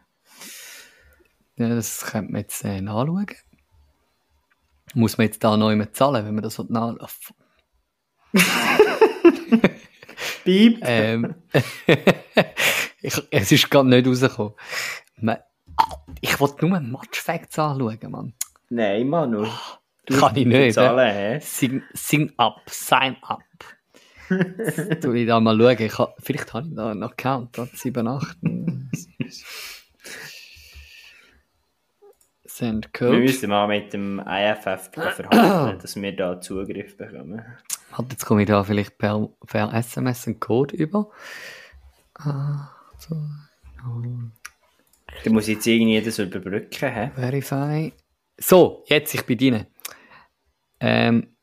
Ja, 1.57 1.69
das 1.69 2.05
könnte 2.05 2.31
man 2.31 2.41
jetzt 2.41 2.63
äh, 2.63 2.81
nachschauen. 2.81 3.27
Muss 4.93 5.17
man 5.17 5.27
jetzt 5.27 5.43
da 5.43 5.57
noch 5.57 5.69
immer 5.69 5.91
zahlen, 5.91 6.25
wenn 6.25 6.33
man 6.33 6.43
das 6.43 6.57
nachlaufen 6.57 7.35
Piep. 10.43 10.79
ähm, 10.83 11.35
ich, 13.01 13.21
es 13.29 13.51
ist 13.51 13.69
gerade 13.69 13.89
nicht 13.89 14.07
rausgekommen. 14.07 14.53
ich 16.21 16.39
wollte 16.39 16.65
nur 16.65 16.79
Matchfacts 16.79 17.59
anschauen, 17.59 17.99
Mann. 18.09 18.33
Nein, 18.69 19.07
Manu. 19.09 19.43
Du 19.43 19.51
Kann 20.09 20.35
ich 20.35 20.45
nicht. 20.45 20.73
Zahlen, 20.73 21.41
sign, 21.41 21.83
sign 21.93 22.33
up, 22.37 22.61
sign 22.69 23.17
up. 23.21 23.41
Jetzt 24.29 25.05
ich 25.05 25.27
da 25.27 25.39
mal 25.39 25.57
schauen. 25.57 25.77
Ich 25.79 25.97
ha, 25.97 26.13
vielleicht 26.19 26.53
habe 26.53 26.67
ich 26.67 26.75
da 26.75 26.91
einen 26.91 27.03
Account, 27.03 27.55
7, 27.73 28.07
8. 28.07 28.37
Send 32.45 32.93
Code. 32.93 33.13
Wir 33.13 33.19
müssen 33.19 33.49
mal 33.49 33.67
mit 33.67 33.93
dem 33.93 34.19
IFF 34.19 34.91
verhandeln, 34.91 35.79
dass 35.79 35.95
wir 35.95 36.15
da 36.15 36.41
Zugriff 36.41 36.97
bekommen. 36.97 37.41
Warte, 37.91 38.11
jetzt 38.11 38.25
komme 38.25 38.41
ich 38.41 38.47
da 38.47 38.63
vielleicht 38.63 38.97
per, 38.97 39.29
per 39.47 39.73
SMS 39.73 40.27
einen 40.27 40.39
Code 40.39 40.75
über. 40.75 41.09
Ah, 42.15 42.69
so. 42.97 43.15
Du 45.23 45.31
musst 45.31 45.47
jetzt 45.47 45.65
irgendwie 45.65 46.01
das 46.01 46.19
überbrücken, 46.19 46.89
hä? 46.93 47.11
Verify. 47.15 47.93
So, 48.37 48.83
jetzt, 48.87 49.13
ich 49.13 49.25
bin 49.25 49.37
drin. 49.37 49.65
Ähm, 50.79 51.35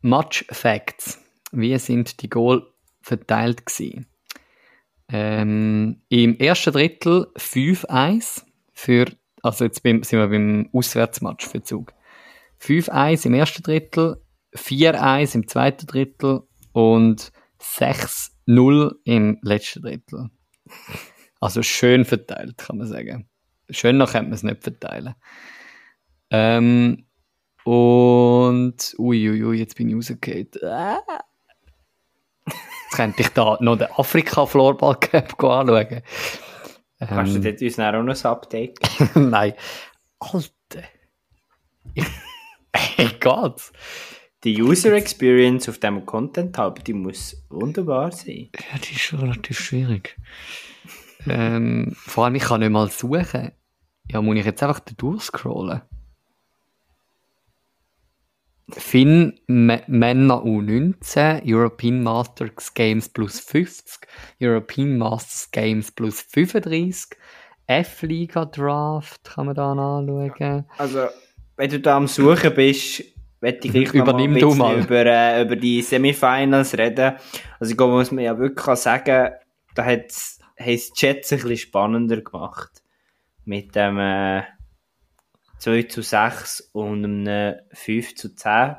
Match 0.00 0.44
Facts. 0.50 1.20
Wie 1.52 1.78
sind 1.78 2.20
die 2.22 2.28
Goal 2.28 2.66
verteilt 3.00 3.66
gewesen? 3.66 4.06
Ähm, 5.08 6.02
Im 6.08 6.38
ersten 6.38 6.72
Drittel 6.72 7.26
5-1 7.36 8.42
für 8.72 9.06
also 9.44 9.66
jetzt 9.66 9.82
sind 9.82 10.10
wir 10.10 10.26
beim 10.26 10.70
Auswärtsmatch 10.72 11.46
für 11.46 11.62
Zug. 11.62 11.92
5-1 12.62 13.26
im 13.26 13.34
ersten 13.34 13.62
Drittel, 13.62 14.16
4-1 14.56 15.34
im 15.34 15.46
zweiten 15.46 15.86
Drittel 15.86 16.44
und 16.72 17.30
6-0 17.60 18.94
im 19.04 19.38
letzten 19.42 19.82
Drittel. 19.82 20.30
Also 21.40 21.62
schön 21.62 22.06
verteilt, 22.06 22.56
kann 22.56 22.78
man 22.78 22.86
sagen. 22.86 23.28
Schöner 23.68 24.06
könnte 24.06 24.30
man 24.30 24.32
es 24.32 24.42
nicht 24.42 24.62
verteilen. 24.62 25.14
Ähm, 26.30 27.04
und 27.64 28.94
uiuiui, 28.98 29.30
ui, 29.30 29.44
ui, 29.44 29.58
jetzt 29.58 29.76
bin 29.76 29.88
ich 29.88 29.96
rausgefallen. 29.96 30.48
Ah. 30.62 31.00
Jetzt 32.46 32.96
könnte 32.96 33.22
ich 33.22 33.28
da 33.30 33.56
noch 33.60 33.76
den 33.76 33.90
Afrika-Floorball 33.90 34.96
Cup 35.00 35.42
anschauen. 35.42 36.02
Kannst 36.98 37.34
du 37.34 37.38
ähm, 37.38 37.42
dort 37.42 37.62
uns 37.62 37.78
auch 37.78 37.92
noch 37.92 38.24
ein 38.24 38.30
Update 38.30 38.78
Nein. 39.16 39.54
Alter. 40.18 40.88
Egal. 42.96 43.54
Die 44.44 44.62
User 44.62 44.92
Experience 44.92 45.68
auf 45.68 45.78
diesem 45.78 46.04
Content 46.04 46.56
Hub, 46.58 46.84
die 46.84 46.92
muss 46.92 47.44
wunderbar 47.48 48.12
sein. 48.12 48.50
Ja, 48.54 48.78
die 48.78 48.92
ist 48.94 49.00
schon 49.00 49.20
relativ 49.20 49.58
schwierig. 49.58 50.16
ähm, 51.26 51.94
vor 51.96 52.24
allem, 52.26 52.34
ich 52.34 52.42
kann 52.42 52.60
nicht 52.60 52.70
mal 52.70 52.90
suchen. 52.90 53.52
Ja, 54.10 54.20
muss 54.20 54.36
ich 54.36 54.44
jetzt 54.44 54.62
einfach 54.62 54.80
da 54.80 54.92
durchscrollen? 54.96 55.80
Finn 58.70 59.38
Männer 59.46 60.42
U19, 60.42 61.42
European 61.44 62.02
Masters 62.02 62.72
Games 62.72 63.08
plus 63.08 63.40
50, 63.40 64.06
European 64.40 64.96
Masters 64.96 65.50
Games 65.50 65.92
plus 65.92 66.22
35, 66.22 67.16
F-Liga 67.66 68.44
Draft 68.46 69.24
kann 69.24 69.46
man 69.46 69.54
da 69.54 69.72
anschauen. 69.72 70.64
Also, 70.78 71.06
wenn 71.56 71.70
du 71.70 71.80
da 71.80 71.96
am 71.96 72.06
Suchen 72.06 72.54
bist, 72.54 73.04
werde 73.40 73.58
ich 73.62 73.72
gleich 73.72 73.92
Übernimm 73.92 74.32
noch 74.32 74.40
du 74.40 74.54
mal. 74.54 74.78
Über, 74.80 75.06
äh, 75.06 75.42
über 75.42 75.56
die 75.56 75.82
Semifinals 75.82 76.76
reden. 76.76 77.16
Also, 77.58 77.70
ich 77.70 77.76
glaube, 77.76 77.94
muss 77.94 78.12
man 78.12 78.24
ja 78.24 78.38
wirklich 78.38 78.76
sagen, 78.76 79.30
da 79.74 79.84
hat 79.84 80.06
es 80.06 80.92
Chats 80.94 81.32
ein 81.32 81.40
bisschen 81.40 81.56
spannender 81.58 82.22
gemacht. 82.22 82.82
Mit 83.44 83.74
dem, 83.74 83.98
äh, 83.98 84.42
2 85.64 85.84
zu 85.84 86.02
6 86.02 86.70
und 86.72 87.04
einem 87.04 87.54
5 87.72 88.16
zu 88.16 88.34
10. 88.34 88.76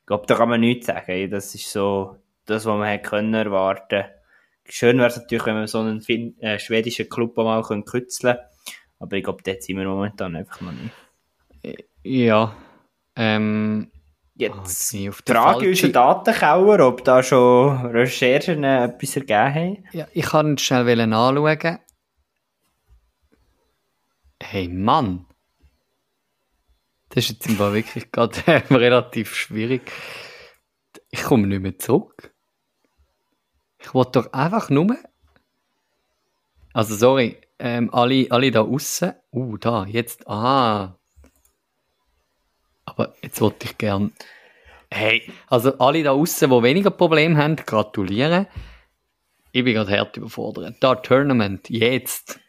Ich 0.00 0.06
glaube, 0.06 0.24
da 0.26 0.36
kann 0.36 0.48
man 0.48 0.60
nichts 0.60 0.86
sagen. 0.86 1.30
Das 1.30 1.54
ist 1.54 1.70
so 1.70 2.16
das, 2.46 2.64
was 2.64 2.78
man 2.78 2.88
hätte 2.88 3.10
können 3.10 3.34
erwarten 3.34 4.04
Schön 4.66 4.96
wäre 4.96 5.08
es 5.08 5.18
natürlich, 5.18 5.44
wenn 5.44 5.56
man 5.56 5.66
so 5.66 5.80
einen 5.80 6.00
fin 6.00 6.38
äh, 6.40 6.58
schwedischen 6.58 7.10
Club 7.10 7.36
mal 7.36 7.62
können 7.62 7.84
kützeln 7.84 8.38
Aber 8.98 9.18
ich 9.18 9.24
glaube, 9.24 9.42
dort 9.44 9.62
sind 9.62 9.76
wir 9.76 9.86
momentan 9.86 10.34
einfach 10.34 10.62
noch 10.62 10.72
nicht. 10.72 11.84
Ja. 12.02 12.56
Ähm, 13.16 13.90
Jetzt 14.34 14.94
oh, 14.94 14.98
die 14.98 15.10
Frage 15.10 15.68
ein 15.68 15.92
Datenkauer, 15.92 16.80
ob 16.80 17.04
da 17.04 17.22
schon 17.22 17.86
Recherchen 17.88 18.64
äh, 18.64 18.84
etwas 18.86 19.16
ergeben 19.16 19.54
haben. 19.54 19.84
Ja, 19.92 20.08
ich 20.14 20.24
kann 20.24 20.56
schnell 20.56 20.98
anschauen. 21.00 21.78
Hey 24.42 24.68
Mann! 24.68 25.26
Das 27.14 27.26
ist 27.26 27.30
jetzt 27.30 27.46
im 27.46 27.56
Fall 27.56 27.74
wirklich 27.74 28.10
gerade 28.10 28.36
relativ 28.70 29.36
schwierig. 29.36 29.82
Ich 31.10 31.22
komme 31.22 31.46
nicht 31.46 31.62
mehr 31.62 31.78
zurück. 31.78 32.34
Ich 33.78 33.94
wollte 33.94 34.22
doch 34.22 34.32
einfach 34.32 34.68
nur. 34.68 34.96
Also, 36.72 36.96
sorry, 36.96 37.38
ähm, 37.60 37.94
alle, 37.94 38.26
alle 38.30 38.50
da 38.50 38.62
außen. 38.62 39.12
Uh, 39.30 39.56
da, 39.58 39.84
jetzt. 39.84 40.26
Ah. 40.26 40.98
Aber 42.84 43.14
jetzt 43.22 43.40
wollte 43.40 43.66
ich 43.66 43.78
gern. 43.78 44.12
Hey, 44.90 45.30
also 45.46 45.78
alle 45.78 46.02
da 46.02 46.10
außen, 46.10 46.50
die 46.50 46.62
weniger 46.64 46.90
Probleme 46.90 47.36
haben, 47.36 47.54
gratulieren. 47.54 48.48
Ich 49.52 49.62
bin 49.62 49.74
gerade 49.74 49.96
hart 49.96 50.16
überfordert. 50.16 50.78
Da, 50.80 50.96
Tournament, 50.96 51.70
jetzt. 51.70 52.40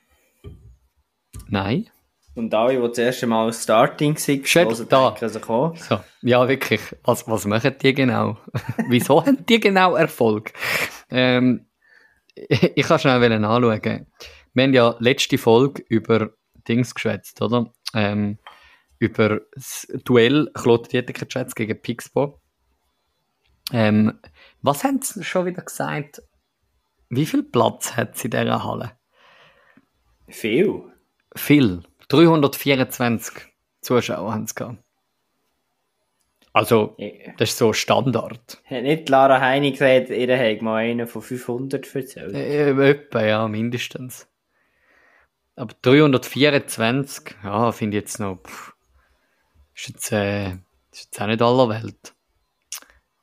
Nein. 1.50 1.92
Und 2.36 2.54
alle, 2.54 2.76
die 2.76 2.88
das 2.88 2.98
erste 2.98 3.28
Mal 3.28 3.52
Starting 3.54 4.18
sind, 4.18 4.48
Schön, 4.48 4.68
da. 4.90 5.12
denken 5.12 5.30
sich 5.30 5.50
auch. 5.50 5.76
So, 5.78 6.00
ja, 6.22 6.48
wirklich. 6.48 6.82
Was, 7.04 7.28
was 7.28 7.46
machen 7.46 7.76
die 7.82 7.94
genau? 7.94 8.38
Wieso 8.90 9.26
haben 9.26 9.46
die 9.46 9.60
genau 9.60 9.96
Erfolg? 9.96 10.52
Ähm, 11.10 11.66
ich, 12.36 12.62
ich 12.76 12.86
kann 12.86 13.00
schnell 13.00 13.32
anschauen. 13.32 14.06
Wir 14.54 14.64
haben 14.64 14.74
ja 14.74 14.96
letzte 15.00 15.38
Folge 15.38 15.84
über 15.88 16.32
Dings 16.68 16.94
geschwätzt, 16.94 17.42
oder? 17.42 17.72
Ähm, 17.94 18.38
über 19.00 19.42
das 19.54 19.88
Duell 20.04 20.50
Claude 20.54 20.90
Dieterker 20.90 21.46
gegen 21.56 21.82
Pixbo. 21.82 22.42
Ähm, 23.72 24.20
was 24.62 24.84
haben 24.84 25.02
sie 25.02 25.24
schon 25.24 25.46
wieder 25.46 25.62
gesagt? 25.62 26.22
Wie 27.10 27.26
viel 27.26 27.44
Platz 27.44 27.96
hat 27.96 28.18
sie 28.18 28.26
in 28.26 28.32
dieser 28.32 28.64
Halle? 28.64 28.92
Viel. 30.28 30.84
Viel. 31.36 31.84
324 32.08 33.34
Zuschauer 33.82 34.34
haben 34.34 34.48
sie 34.48 34.56
gehabt. 34.56 34.78
Also, 36.56 36.96
das 37.38 37.50
ist 37.50 37.58
so 37.58 37.74
Standard. 37.74 38.62
Hat 38.64 38.84
nicht 38.84 39.10
Lara 39.10 39.42
Heini 39.42 39.72
gesagt, 39.72 40.10
ihr 40.10 40.38
habt 40.38 40.62
mal 40.62 40.78
einen 40.78 41.06
von 41.06 41.22
500 41.22 41.94
erzählt? 41.94 42.34
Äh, 42.34 42.70
etwa, 42.92 43.26
ja, 43.26 43.48
mindestens. 43.50 44.26
Aber 45.58 45.76
324, 45.82 47.36
ja, 47.44 47.72
finde 47.74 47.98
ich 47.98 48.04
jetzt 48.04 48.20
noch, 48.22 48.38
pff, 48.42 48.74
ist 49.76 49.90
jetzt, 49.90 50.12
äh, 50.14 50.52
ist 50.92 51.06
jetzt 51.06 51.22
auch 51.22 51.28
nicht 51.28 51.42
aller 51.42 51.68
Welt. 51.68 52.14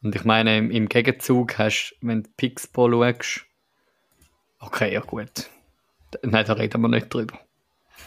Und 0.02 0.14
ich 0.14 0.24
meine, 0.24 0.58
im, 0.58 0.70
im 0.70 0.88
Gegenzug 0.88 1.58
hast 1.58 1.96
wenn 2.02 2.24
du 2.24 2.30
Pixpo 2.36 2.90
schaust, 2.90 3.46
okay, 4.58 4.92
ja 4.92 5.00
gut. 5.00 5.48
Nein, 6.22 6.44
da 6.44 6.52
reden 6.52 6.82
wir 6.82 6.88
nicht 6.88 7.12
drüber. 7.12 7.38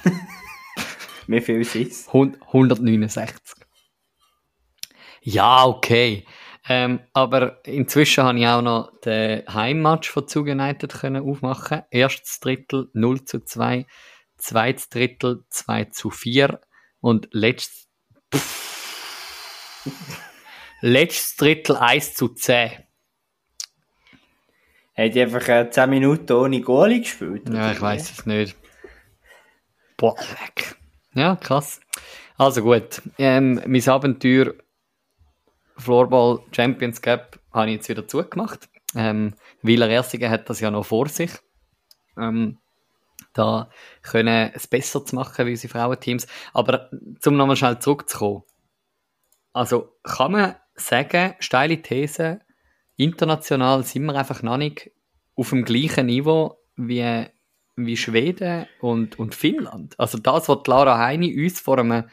Wie 1.27 1.41
viel 1.41 1.61
ist 1.61 1.75
es? 1.75 2.07
169. 2.07 3.55
Ja, 5.21 5.65
okay. 5.65 6.25
Ähm, 6.67 6.99
aber 7.13 7.65
inzwischen 7.65 8.23
habe 8.23 8.39
ich 8.39 8.47
auch 8.47 8.61
noch 8.61 8.91
den 9.01 9.43
Heimmatch 9.47 10.09
von 10.09 10.27
Zug 10.27 10.47
United 10.47 10.93
können 10.93 11.27
aufmachen. 11.27 11.83
Erstes 11.91 12.39
Drittel 12.39 12.89
0 12.93 13.23
zu 13.25 13.43
2, 13.43 13.85
zweites 14.37 14.89
Drittel 14.89 15.45
2 15.49 15.85
zu 15.85 16.09
4 16.09 16.59
und 17.01 17.27
letztes, 17.31 17.87
letztes 20.81 21.35
Drittel 21.35 21.77
1 21.77 22.15
zu 22.15 22.29
10. 22.29 22.71
Haben 24.97 25.11
die 25.11 25.21
einfach 25.21 25.47
äh, 25.49 25.69
10 25.69 25.89
Minuten 25.89 26.31
ohne 26.33 26.61
Goalie 26.61 27.01
gespielt? 27.01 27.49
Ja, 27.49 27.71
ich 27.73 27.81
weiß 27.81 28.11
es 28.11 28.25
nicht. 28.25 28.55
Boah, 29.97 30.17
weg. 30.17 30.75
Ja, 31.15 31.37
krass. 31.37 31.79
Also 32.37 32.61
gut, 32.61 33.01
ähm, 33.17 33.61
mein 33.65 33.87
Abenteuer 33.87 34.53
Floorball 35.77 36.39
Champions 36.51 37.01
Cup 37.01 37.39
habe 37.53 37.69
ich 37.69 37.77
jetzt 37.77 37.89
wieder 37.89 38.07
zugemacht. 38.07 38.69
Ähm, 38.95 39.33
Wieler 39.61 39.89
Ersigen 39.89 40.29
hat 40.29 40.49
das 40.49 40.59
ja 40.59 40.71
noch 40.71 40.85
vor 40.85 41.07
sich. 41.07 41.31
Ähm, 42.17 42.59
da 43.33 43.69
können 44.01 44.51
es 44.53 44.67
besser 44.67 45.05
zu 45.05 45.15
machen 45.15 45.45
wie 45.45 45.51
unsere 45.51 45.71
Frauenteams. 45.71 46.27
Aber 46.53 46.89
zum 47.19 47.37
nochmal 47.37 47.55
schnell 47.55 47.79
zurückzukommen. 47.79 48.43
Also 49.53 49.97
kann 50.03 50.33
man 50.33 50.55
sagen, 50.75 51.35
steile 51.39 51.81
These, 51.81 52.41
international 52.97 53.83
sind 53.83 54.05
wir 54.05 54.15
einfach 54.15 54.41
noch 54.43 54.57
nicht 54.57 54.91
auf 55.35 55.49
dem 55.49 55.63
gleichen 55.63 56.07
Niveau 56.07 56.57
wie, 56.75 57.25
wie 57.75 57.97
Schweden 57.97 58.67
und, 58.79 59.19
und 59.19 59.35
Finnland. 59.35 59.99
Also 59.99 60.17
das, 60.17 60.47
was 60.47 60.59
Lara 60.67 60.97
Heini 60.97 61.43
uns 61.43 61.59
vor 61.59 61.79
einem, 61.79 62.05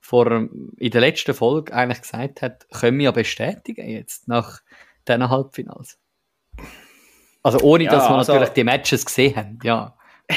vor 0.00 0.26
einem, 0.26 0.72
in 0.76 0.90
der 0.90 1.00
letzten 1.00 1.34
Folge 1.34 1.72
eigentlich 1.72 2.02
gesagt 2.02 2.42
hat, 2.42 2.66
können 2.70 2.98
wir 2.98 3.04
ja 3.06 3.10
bestätigen 3.12 3.88
jetzt 3.88 4.28
nach 4.28 4.60
diesen 5.06 5.30
Halbfinals. 5.30 5.98
Also 7.42 7.58
ohne, 7.60 7.84
Ja, 7.84 7.90
dass 7.92 8.08
wir 8.08 8.16
also- 8.16 8.32
natürlich 8.32 8.54
die 8.54 8.64
Matches 8.64 9.04
gesehen 9.04 9.36
haben, 9.36 9.58
ja. 9.62 9.96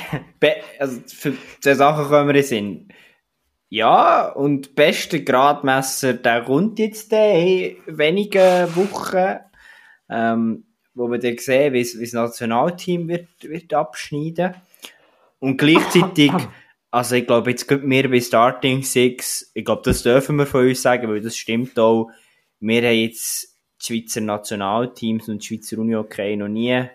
Also 0.80 1.02
für 1.08 1.34
diese 1.64 1.76
Sachen 1.76 2.06
kommen 2.08 2.34
wir 2.34 2.44
Sinn. 2.44 2.90
Ja, 3.70 4.30
und 4.30 4.76
beste 4.76 5.24
Gradmesser, 5.24 6.14
der 6.14 6.44
kommt 6.44 6.80
jetzt 6.80 7.12
in 7.12 7.78
wenigen 7.88 8.76
Wochen, 8.76 9.40
ähm, 10.10 10.67
wo 10.98 11.10
wir 11.10 11.20
dann 11.20 11.38
sehen, 11.38 11.74
wie 11.74 11.84
das 11.84 12.14
Nationalteam 12.14 13.08
wird, 13.08 13.28
wird 13.42 13.74
abschneiden. 13.74 14.56
Und 15.40 15.58
gleichzeitig, 15.58 16.32
also 16.92 17.16
ich 17.16 17.28
glaube, 17.28 17.52
jetzt 17.52 17.68
geht 17.68 17.84
mir 17.84 18.10
bei 18.10 18.20
Starting 18.20 18.82
Six, 18.82 19.52
ich 19.54 19.64
glaube, 19.64 19.84
das 19.86 20.04
dürfen 20.04 20.38
wir 20.38 20.48
von 20.48 20.68
uns 20.68 20.82
sagen, 20.82 21.08
weil 21.10 21.22
das 21.22 21.38
stimmt 21.38 21.78
auch. 21.78 22.10
Wir 22.60 22.82
haben 22.82 22.98
jetzt 22.98 23.56
die 23.82 24.02
Schweizer 24.02 24.22
Nationalteams 24.22 25.30
und 25.30 25.44
die 25.44 25.46
Schweizer 25.46 25.78
Uni 25.78 25.96
okay 25.96 26.36
noch 26.36 26.48
nie 26.48 26.86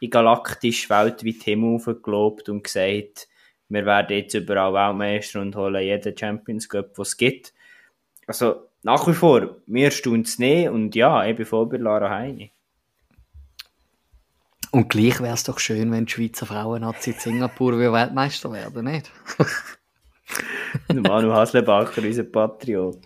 in 0.00 0.10
galaktisch 0.10 0.90
weltweit 0.90 1.42
Himmel 1.42 1.76
aufgelobt 1.76 2.48
und 2.50 2.62
gesagt, 2.62 3.28
wir 3.70 3.84
werden 3.84 4.16
jetzt 4.16 4.34
überall 4.34 4.72
Weltmeister 4.72 5.40
und 5.40 5.56
holen 5.56 5.82
jeden 5.82 6.16
Champions 6.16 6.68
Cup, 6.68 6.96
was 6.96 7.08
es 7.08 7.16
gibt. 7.16 7.54
Also, 8.26 8.68
nach 8.82 9.08
wie 9.08 9.14
vor, 9.14 9.56
mir 9.66 9.90
staunt 9.90 10.26
es 10.26 10.38
nicht 10.38 10.68
und 10.68 10.94
ja, 10.94 11.26
ich 11.26 11.34
bin 11.34 11.46
voll 11.46 11.66
bei 11.66 11.78
Lara 11.78 12.10
Heini. 12.10 12.52
Und 14.70 14.88
gleich 14.90 15.20
wäre 15.20 15.34
es 15.34 15.44
doch 15.44 15.58
schön, 15.58 15.90
wenn 15.92 16.06
die 16.06 16.12
Schweizer 16.12 16.46
Frauen-Nazi 16.46 17.10
in 17.12 17.18
Singapur 17.18 17.78
wie 17.78 17.90
Weltmeister 17.92 18.52
werden, 18.52 18.84
nicht? 18.84 19.10
Manu 20.92 21.32
Haslebacher, 21.32 22.02
unser 22.02 22.24
Patriot. 22.24 22.98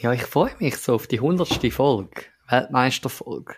Ja, 0.00 0.12
ich 0.12 0.22
freue 0.22 0.50
mich 0.58 0.76
so 0.78 0.94
auf 0.94 1.06
die 1.06 1.18
100. 1.18 1.72
Folge. 1.72 2.22
Weltmeisterfolge. 2.48 3.54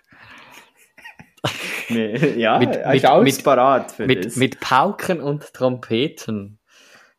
Ja, 1.89 2.59
Mit- 2.59 2.69
mit- 2.71 2.95
ist 2.95 3.05
alles 3.07 3.37
mit- 3.37 3.45
parat 3.45 3.93
für 3.93 4.07
Mit, 4.07 4.25
das. 4.25 4.37
mit 4.37 4.61
Pauken 4.61 5.21
und 5.21 5.53
Trompeten 5.55 6.59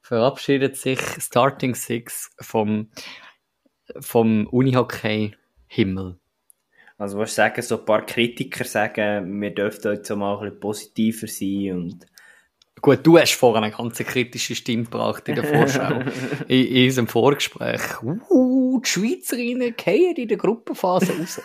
verabschiedet 0.02 0.78
sich 0.78 1.00
Starting 1.20 1.76
Six 1.76 2.32
vom, 2.40 2.90
vom 4.00 4.48
Unihockey-Himmel. 4.48 6.20
Also, 7.04 7.18
was 7.18 7.36
sagen, 7.36 7.62
so 7.62 7.80
ein 7.80 7.84
paar 7.84 8.06
Kritiker 8.06 8.64
sagen, 8.64 9.42
wir 9.42 9.54
dürften 9.54 9.92
jetzt 9.92 10.10
auch 10.10 10.16
mal 10.16 10.38
ein 10.38 10.44
bisschen 10.44 10.60
positiver 10.62 11.28
sein 11.28 11.74
und 11.74 12.08
Gut, 12.82 13.00
du 13.04 13.18
hast 13.18 13.34
vorhin 13.34 13.66
eine 13.66 13.74
ganz 13.74 13.98
kritische 13.98 14.56
Stimme 14.56 14.86
gebracht 14.86 15.28
in 15.28 15.36
der 15.36 15.44
Vorschau, 15.44 16.00
in, 16.48 16.66
in 16.66 16.86
unserem 16.86 17.08
Vorgespräch. 17.10 17.82
Uh, 18.02 18.80
die 18.80 18.90
Schweizerinnen 18.90 19.76
gehen 19.76 20.16
in 20.16 20.30
der 20.30 20.38
Gruppenphase 20.38 21.18
raus. 21.18 21.42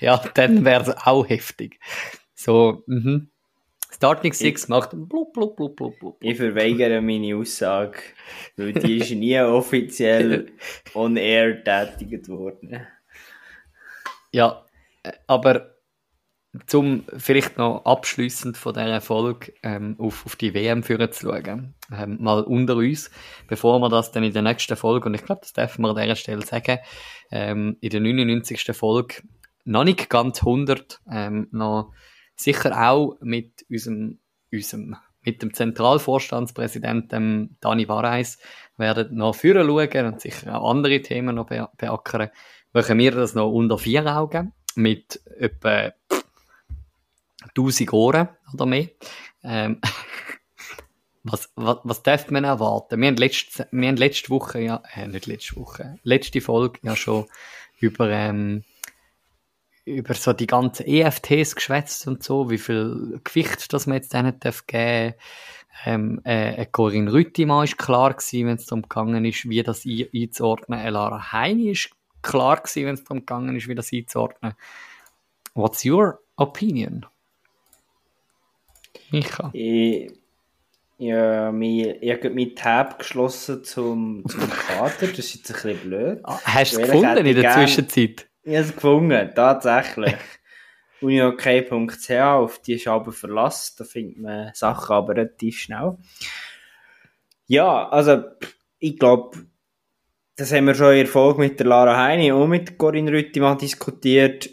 ja, 0.00 0.22
dann 0.34 0.66
wäre 0.66 0.82
es 0.82 0.96
auch 1.06 1.26
heftig. 1.26 1.80
So, 2.34 2.82
mhm. 2.86 3.30
Starting 3.90 4.34
Six 4.34 4.68
macht 4.68 4.90
blub, 4.90 5.32
blub, 5.32 5.56
blub, 5.56 5.76
blub, 5.76 5.98
blub. 5.98 6.18
Ich 6.20 6.36
verweigere 6.36 7.00
meine 7.00 7.36
Aussage, 7.36 8.00
weil 8.56 8.74
die 8.74 8.98
ist 8.98 9.10
nie 9.12 9.40
offiziell 9.40 10.52
on 10.94 11.16
air 11.16 11.64
tätigt 11.64 12.28
worden. 12.28 12.86
Ja, 14.32 14.64
äh, 15.02 15.12
aber 15.26 15.78
zum 16.66 17.04
vielleicht 17.16 17.58
noch 17.58 17.84
abschließend 17.84 18.56
von 18.56 18.74
dieser 18.74 19.00
Folge 19.00 19.52
ähm, 19.62 19.96
auf, 19.98 20.24
auf 20.24 20.36
die 20.36 20.54
WM 20.54 20.82
führen 20.82 21.12
zu 21.12 21.28
schauen, 21.28 21.74
ähm, 21.92 22.18
mal 22.20 22.42
unter 22.42 22.76
uns, 22.76 23.10
bevor 23.48 23.78
wir 23.80 23.88
das 23.88 24.12
dann 24.12 24.24
in 24.24 24.32
der 24.32 24.42
nächsten 24.42 24.76
Folge, 24.76 25.06
und 25.06 25.14
ich 25.14 25.24
glaube, 25.24 25.42
das 25.42 25.52
dürfen 25.52 25.82
wir 25.82 25.90
an 25.90 26.02
dieser 26.02 26.16
Stelle 26.16 26.44
sagen, 26.44 26.78
ähm, 27.30 27.76
in 27.80 27.90
der 27.90 28.00
99. 28.00 28.74
Folge 28.74 29.22
noch 29.64 29.84
nicht 29.84 30.08
ganz 30.08 30.40
100, 30.40 31.00
ähm, 31.10 31.48
noch 31.52 31.92
sicher 32.34 32.90
auch 32.90 33.16
mit 33.20 33.64
unserem, 33.68 34.18
unserem 34.50 34.96
mit 35.20 35.42
dem 35.42 35.52
Zentralvorstandspräsidenten 35.52 37.58
Dani 37.60 37.84
Barreis 37.84 38.38
werden 38.78 39.16
noch 39.16 39.34
führen 39.34 39.66
schauen 39.66 40.06
und 40.06 40.20
sicher 40.20 40.60
auch 40.60 40.70
andere 40.70 41.02
Themen 41.02 41.34
noch 41.34 41.46
be 41.46 41.68
beackern. 41.76 42.30
Machen 42.72 42.98
wir 42.98 43.12
das 43.12 43.34
noch 43.34 43.50
unter 43.50 43.78
vier 43.78 44.06
Augen 44.06 44.52
mit 44.74 45.20
etwa 45.38 45.92
1000 47.56 47.92
Ohren 47.92 48.28
oder 48.52 48.66
mehr. 48.66 48.88
Ähm, 49.42 49.80
was, 51.22 51.50
was, 51.56 51.78
was 51.82 52.02
darf 52.02 52.30
man 52.30 52.44
erwarten? 52.44 53.00
Wir 53.00 53.08
haben 53.08 53.16
letzte, 53.16 53.68
wir 53.70 53.88
haben 53.88 53.96
letzte 53.96 54.30
Woche, 54.30 54.60
ja, 54.60 54.82
äh, 54.94 55.06
nicht 55.06 55.26
letzte 55.26 55.56
Woche, 55.56 55.98
letzte 56.02 56.40
Folge 56.40 56.80
ja 56.82 56.96
schon 56.96 57.26
über, 57.80 58.10
ähm, 58.10 58.64
über 59.84 60.14
so 60.14 60.32
die 60.32 60.46
ganzen 60.46 60.86
EFTs 60.86 61.54
geschwätzt 61.54 62.06
und 62.06 62.22
so, 62.22 62.50
wie 62.50 62.58
viel 62.58 63.20
Gewicht 63.24 63.72
das 63.72 63.86
man 63.86 63.96
jetzt 63.96 64.12
denen 64.12 64.38
darf 64.40 64.66
geben 64.66 65.14
ähm, 65.84 66.20
äh, 66.24 66.66
Corinne 66.66 67.12
Rüttimann 67.12 67.64
ist 67.64 67.78
klar 67.78 68.14
gewesen, 68.14 68.46
wenn 68.46 68.56
es 68.56 68.66
darum 68.66 68.82
gegangen 68.82 69.24
ist, 69.24 69.48
wie 69.48 69.62
das 69.62 69.84
einzuordnen. 69.86 70.92
Lara 70.92 71.32
Heini 71.32 71.70
ist 71.70 71.90
klar 72.22 72.56
gewesen, 72.56 72.86
wenn 72.86 72.94
es 72.94 73.04
darum 73.04 73.20
gegangen 73.20 73.56
ist, 73.56 73.68
wie 73.68 73.74
das 73.74 73.92
einzuordnen. 73.92 74.54
What's 75.54 75.84
your 75.84 76.20
opinion? 76.36 77.06
Micha? 79.10 79.50
Ich, 79.52 80.12
ja, 80.98 81.52
ich 81.52 82.12
habe 82.12 82.30
meinen 82.30 82.56
Tab 82.56 82.98
geschlossen 82.98 83.62
zum, 83.64 84.24
zum 84.28 84.50
Kader. 84.50 85.06
Das 85.06 85.18
ist 85.18 85.34
jetzt 85.34 85.50
ein 85.50 85.54
bisschen 85.54 85.78
blöd. 85.88 86.20
Ah, 86.24 86.40
hast 86.44 86.74
du 86.74 86.80
es 86.80 86.90
gefunden 86.90 87.26
in 87.26 87.34
der 87.34 87.42
gern, 87.42 87.54
Zwischenzeit? 87.54 88.28
Ich 88.42 88.54
habe 88.54 88.64
es 88.64 88.74
gefunden, 88.74 89.30
tatsächlich. 89.34 90.16
uniok.ch, 91.00 92.10
auf 92.10 92.60
die 92.60 92.74
ist 92.74 92.88
aber 92.88 93.12
verlassen. 93.12 93.76
Da 93.78 93.84
findet 93.84 94.18
man 94.18 94.50
Sachen 94.54 94.94
aber 94.94 95.16
relativ 95.16 95.58
schnell. 95.58 95.96
Ja, 97.46 97.88
also, 97.88 98.24
ich 98.78 98.98
glaube, 98.98 99.38
das 100.36 100.52
haben 100.52 100.66
wir 100.66 100.74
schon 100.74 100.92
in 100.92 101.00
Erfolg 101.00 101.38
mit 101.38 101.58
der 101.58 101.66
Lara 101.66 101.96
Heini 101.96 102.30
und 102.30 102.50
mit 102.50 102.78
Corinne 102.78 103.10
Rüttimann 103.10 103.58
diskutiert. 103.58 104.50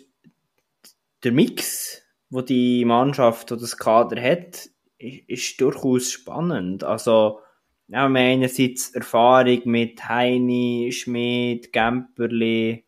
Der 1.23 1.31
Mix, 1.31 2.01
wo 2.29 2.41
die 2.41 2.85
Mannschaft 2.85 3.51
oder 3.51 3.61
das 3.61 3.77
Kader 3.77 4.21
hat, 4.21 4.69
ist, 4.97 5.29
ist 5.29 5.61
durchaus 5.61 6.11
spannend. 6.11 6.83
Also, 6.83 7.39
ja, 7.87 7.97
wir 7.97 7.99
haben 7.99 8.15
einerseits 8.15 8.95
Erfahrung 8.95 9.61
mit 9.65 10.07
Heini, 10.07 10.91
Schmidt, 10.91 11.71
Gemperli, 11.71 12.83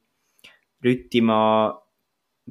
Rüttimann, 0.83 1.75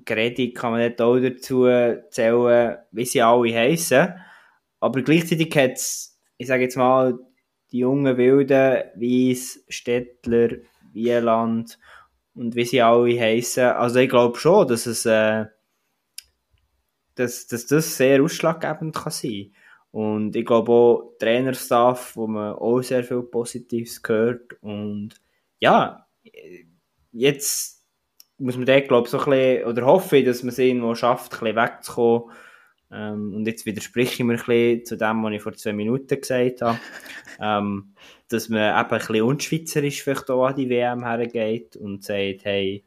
Gredi 0.05 0.53
kann 0.53 0.72
man 0.72 0.80
nicht 0.80 1.01
auch 1.01 1.18
dazu 1.18 1.64
zählen, 2.11 2.78
wie 2.90 3.05
sie 3.05 3.22
alle 3.22 3.55
heißen. 3.55 4.14
Aber 4.80 5.03
gleichzeitig 5.03 5.55
hat 5.57 5.72
es, 5.72 6.20
ich 6.36 6.47
sage 6.47 6.64
jetzt 6.64 6.76
mal, 6.76 7.18
die 7.72 7.78
jungen 7.78 8.16
Wilden, 8.16 8.82
Weiss, 8.94 9.64
Stettler, 9.68 10.57
Wieland 10.92 11.78
und 12.34 12.55
wie 12.55 12.64
sie 12.64 12.82
alle 12.82 13.18
heißen. 13.18 13.64
Also 13.64 13.99
ich 13.99 14.09
glaube 14.09 14.38
schon, 14.38 14.68
dass 14.68 14.86
es 14.86 15.07
äh, 15.07 15.47
dass, 17.16 17.47
dass 17.47 17.66
das 17.66 17.97
sehr 17.97 18.22
ausschlaggebend 18.22 18.94
kann 18.94 19.11
sein 19.11 19.53
Und 19.90 20.36
ich 20.36 20.44
glaube 20.44 20.70
auch 20.70 21.16
Trainerstaff, 21.18 22.14
wo 22.14 22.26
man 22.26 22.55
auch 22.55 22.82
sehr 22.82 23.03
viel 23.03 23.22
Positives 23.22 24.03
gehört. 24.03 24.53
Und 24.61 25.14
ja, 25.59 26.07
jetzt 27.11 27.76
muss 28.39 28.57
man 28.57 28.66
da, 28.66 28.80
glaube 28.80 29.07
ich, 29.07 29.11
so 29.11 29.18
ein 29.18 29.30
bisschen, 29.30 29.64
oder 29.66 29.87
hoffe 29.87 30.18
ich, 30.18 30.24
dass 30.24 30.43
man 30.43 30.51
es 30.51 30.59
irgendwo 30.59 30.95
schafft, 30.95 31.32
ein 31.34 31.41
bisschen 31.41 31.57
wegzukommen. 31.57 32.30
Ähm, 32.93 33.34
und 33.34 33.47
jetzt 33.47 33.66
widerspreche 33.66 34.14
ich 34.14 34.24
mir 34.24 34.34
ein 34.34 34.39
bisschen 34.39 34.84
zu 34.84 34.97
dem, 34.97 35.22
was 35.22 35.32
ich 35.32 35.43
vor 35.43 35.55
zwei 35.55 35.72
Minuten 35.72 36.20
gesagt 36.20 36.62
habe. 36.62 36.78
ähm, 37.41 37.95
dass 38.28 38.49
man 38.49 38.61
eben 38.61 38.91
ein 38.91 38.99
bisschen 38.99 39.22
unschweizerisch 39.22 40.03
vielleicht 40.03 40.30
auch 40.30 40.47
an 40.47 40.57
die 40.57 40.68
WM 40.68 41.05
hergeht 41.05 41.76
und 41.76 42.05
sagt, 42.05 42.45
hey, 42.45 42.84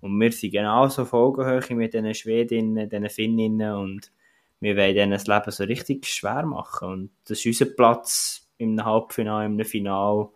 und 0.00 0.18
wir 0.20 0.30
sind 0.30 0.52
genauso 0.52 1.02
auf 1.02 1.12
Augenhöhe 1.12 1.74
mit 1.74 1.94
den 1.94 2.14
Schwedinnen, 2.14 2.88
den 2.88 3.08
Finninnen 3.10 3.74
und 3.74 4.12
wir 4.60 4.76
wollen 4.76 4.96
ihnen 4.96 5.10
das 5.10 5.26
Leben 5.26 5.50
so 5.50 5.64
richtig 5.64 6.06
schwer 6.06 6.44
machen. 6.44 6.88
Und 6.88 7.10
das 7.24 7.38
ist 7.38 7.46
unser 7.46 7.74
Platz 7.74 8.48
im 8.58 8.84
Halbfinale, 8.84 9.46
im 9.46 9.64
Finale 9.64 10.28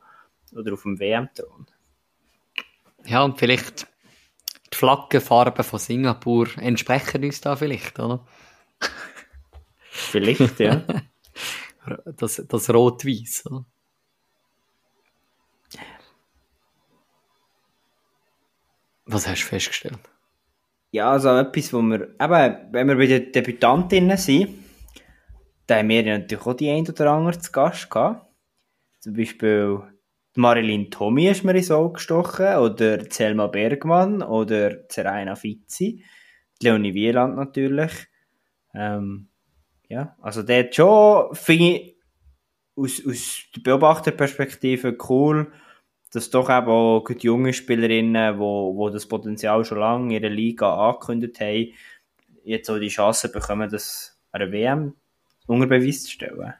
oder 0.54 0.72
auf 0.72 0.82
dem 0.82 0.98
WM-Thron. 0.98 1.66
Ja, 3.04 3.24
und 3.24 3.38
vielleicht 3.38 3.86
die 4.72 4.76
Flaggenfarben 4.76 5.64
von 5.64 5.78
Singapur 5.78 6.48
entsprechen 6.58 7.24
uns 7.24 7.40
da 7.40 7.56
vielleicht, 7.56 7.98
oder? 7.98 8.26
vielleicht, 9.90 10.60
ja. 10.60 10.82
das 12.16 12.42
das 12.48 12.70
Rot-Weiß, 12.70 13.46
oder? 13.46 13.64
Was 19.04 19.28
hast 19.28 19.42
du 19.42 19.46
festgestellt? 19.46 19.98
Ja, 20.90 21.10
also 21.10 21.36
etwas, 21.36 21.72
wo 21.72 21.82
wir, 21.82 22.14
eben, 22.20 22.72
wenn 22.72 22.88
wir 22.88 22.96
bei 22.96 23.06
den 23.06 23.32
Debütantinnen 23.32 24.16
sind, 24.16 24.62
da 25.66 25.78
haben 25.78 25.88
wir 25.88 26.04
natürlich 26.04 26.46
auch 26.46 26.54
die 26.54 26.70
ein 26.70 26.88
oder 26.88 27.10
andere 27.10 27.38
zu 27.38 27.50
Gast 27.50 27.90
gehabt. 27.90 28.26
Zum 29.00 29.14
Beispiel 29.14 29.82
Marilyn 30.34 30.90
Tommy 30.90 31.28
ist 31.28 31.44
mir 31.44 31.54
ins 31.54 31.70
Auge 31.70 31.94
gestochen, 31.94 32.56
oder 32.56 33.04
Selma 33.10 33.48
Bergmann, 33.48 34.22
oder 34.22 34.88
Zeraina 34.88 35.34
Fizzi, 35.34 36.04
Leonie 36.62 36.94
Wieland 36.94 37.36
natürlich. 37.36 37.92
Ähm, 38.74 39.28
ja, 39.88 40.16
also 40.22 40.42
der 40.42 40.72
schon, 40.72 41.34
finde 41.34 41.64
ich, 41.64 41.96
aus, 42.74 43.02
aus 43.06 43.42
der 43.54 43.60
Beobachterperspektive 43.60 44.96
cool, 45.08 45.52
dass 46.12 46.30
doch 46.30 46.48
eben 46.48 46.68
auch 46.68 47.04
die 47.04 47.26
jungen 47.26 47.52
Spielerinnen, 47.52 48.38
wo, 48.38 48.74
wo 48.76 48.90
das 48.90 49.06
Potenzial 49.06 49.64
schon 49.64 49.78
lange 49.78 50.16
in 50.16 50.22
ihrer 50.22 50.32
Liga 50.32 50.74
angekündigt 50.74 51.40
haben, 51.40 51.72
jetzt 52.44 52.70
auch 52.70 52.78
die 52.78 52.88
Chance 52.88 53.30
bekommen, 53.30 53.70
das 53.70 54.18
an 54.30 54.40
der 54.40 54.52
WM 54.52 54.94
unter 55.46 55.66
Beweis 55.66 56.04
zu 56.04 56.10
stellen. 56.10 56.54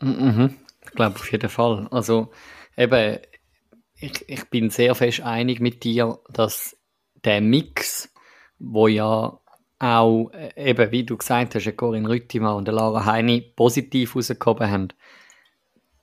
Mhm. 0.00 0.54
Ich 0.84 0.90
glaube 0.92 1.16
auf 1.16 1.32
jeden 1.32 1.50
Fall. 1.50 1.88
Also 1.90 2.30
eben, 2.76 3.18
ich, 3.98 4.28
ich 4.28 4.44
bin 4.50 4.70
sehr 4.70 4.94
fest 4.94 5.20
einig 5.20 5.60
mit 5.60 5.84
dir, 5.84 6.18
dass 6.30 6.76
der 7.24 7.40
Mix, 7.40 8.12
wo 8.58 8.88
ja 8.88 9.38
auch, 9.78 10.30
äh, 10.30 10.70
eben 10.70 10.90
wie 10.90 11.04
du 11.04 11.16
gesagt 11.16 11.54
hast, 11.54 11.76
Corinne 11.76 12.08
Rüttimann 12.08 12.56
und 12.56 12.68
Lara 12.68 13.04
Heini 13.04 13.40
positiv 13.40 14.16
rausgekommen 14.16 14.70
haben, 14.70 14.88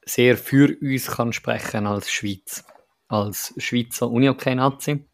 sehr 0.06 0.38
für 0.38 0.76
uns 0.82 1.08
kann 1.08 1.34
sprechen 1.34 1.88
als 1.88 2.12
Schweiz. 2.12 2.66
Als 3.08 3.54
Schweizer 3.58 4.10
Unihockey-Nazi. 4.10 5.06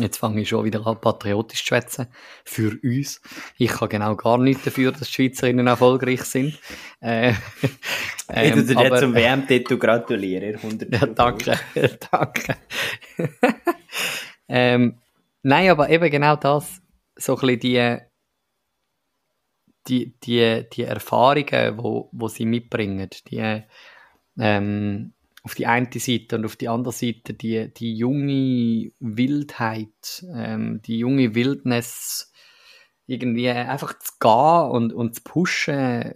Jetzt 0.00 0.18
fange 0.18 0.40
ich 0.40 0.48
schon 0.48 0.64
wieder 0.64 0.84
an, 0.86 1.00
patriotisch 1.00 1.60
zu 1.60 1.66
schwätzen. 1.68 2.08
Für 2.44 2.78
uns. 2.82 3.20
Ich 3.58 3.70
kann 3.70 3.88
genau 3.88 4.16
gar 4.16 4.38
nichts 4.38 4.64
dafür, 4.64 4.92
dass 4.92 5.08
die 5.08 5.14
Schweizerinnen 5.14 5.66
erfolgreich 5.66 6.22
sind. 6.24 6.58
Äh, 7.00 7.34
ähm, 8.28 8.58
ich 8.58 8.68
würde 8.68 8.90
dir 8.90 8.96
zum 8.96 9.14
WM-Titel 9.14 9.76
gratulieren. 9.76 10.58
Ja, 10.90 11.06
danke. 11.06 11.58
danke. 12.10 12.56
ähm, 14.48 14.98
nein, 15.42 15.70
aber 15.70 15.90
eben 15.90 16.10
genau 16.10 16.36
das. 16.36 16.80
So 17.16 17.36
ein 17.36 17.58
bisschen 17.58 17.60
die, 17.60 17.98
die, 19.88 20.20
die, 20.20 20.66
die 20.72 20.82
Erfahrungen, 20.82 21.78
wo, 21.78 22.08
wo 22.12 22.28
sie 22.28 22.46
mitbringen. 22.46 23.08
Die, 23.28 23.62
ähm, 24.38 25.12
auf 25.44 25.54
die 25.54 25.66
eine 25.66 25.88
Seite 25.92 26.36
und 26.36 26.46
auf 26.46 26.56
die 26.56 26.68
andere 26.68 26.92
Seite 26.92 27.34
die, 27.34 27.72
die 27.72 27.94
junge 27.94 28.90
Wildheit, 28.98 30.24
ähm, 30.34 30.80
die 30.82 30.98
junge 30.98 31.34
Wildness, 31.34 32.32
irgendwie 33.06 33.50
einfach 33.50 33.98
zu 33.98 34.12
gehen 34.18 34.70
und, 34.70 34.92
und 34.92 35.14
zu 35.14 35.22
pushen, 35.22 36.12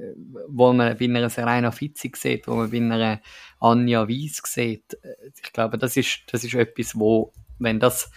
wo 0.49 0.73
man 0.73 0.97
bei 0.97 1.05
einer 1.05 1.29
Serena 1.29 1.71
Fizzi 1.71 2.13
sieht, 2.15 2.49
wo 2.49 2.55
man 2.55 2.71
bei 2.71 2.79
einer 2.79 3.21
Anja 3.61 4.09
Weiss 4.09 4.41
sieht. 4.45 4.99
Ich 5.43 5.53
glaube, 5.53 5.77
das 5.79 5.97
ist, 5.97 6.23
das 6.33 6.45
ist 6.45 6.55
etwas, 6.55 6.99
wo, 6.99 7.33
wenn 7.59 7.79
das 7.79 8.11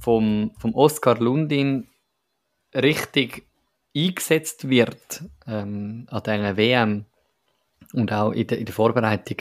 vom, 0.00 0.52
vom 0.58 0.74
Oscar 0.74 1.18
Lundin 1.18 1.88
richtig 2.74 3.46
eingesetzt 3.96 4.68
wird 4.68 5.24
ähm, 5.48 6.06
an 6.10 6.22
dieser 6.22 6.56
WM, 6.56 7.06
und 7.92 8.12
auch 8.12 8.32
in 8.32 8.46
der, 8.46 8.58
in 8.58 8.66
der 8.66 8.74
Vorbereitung, 8.74 9.38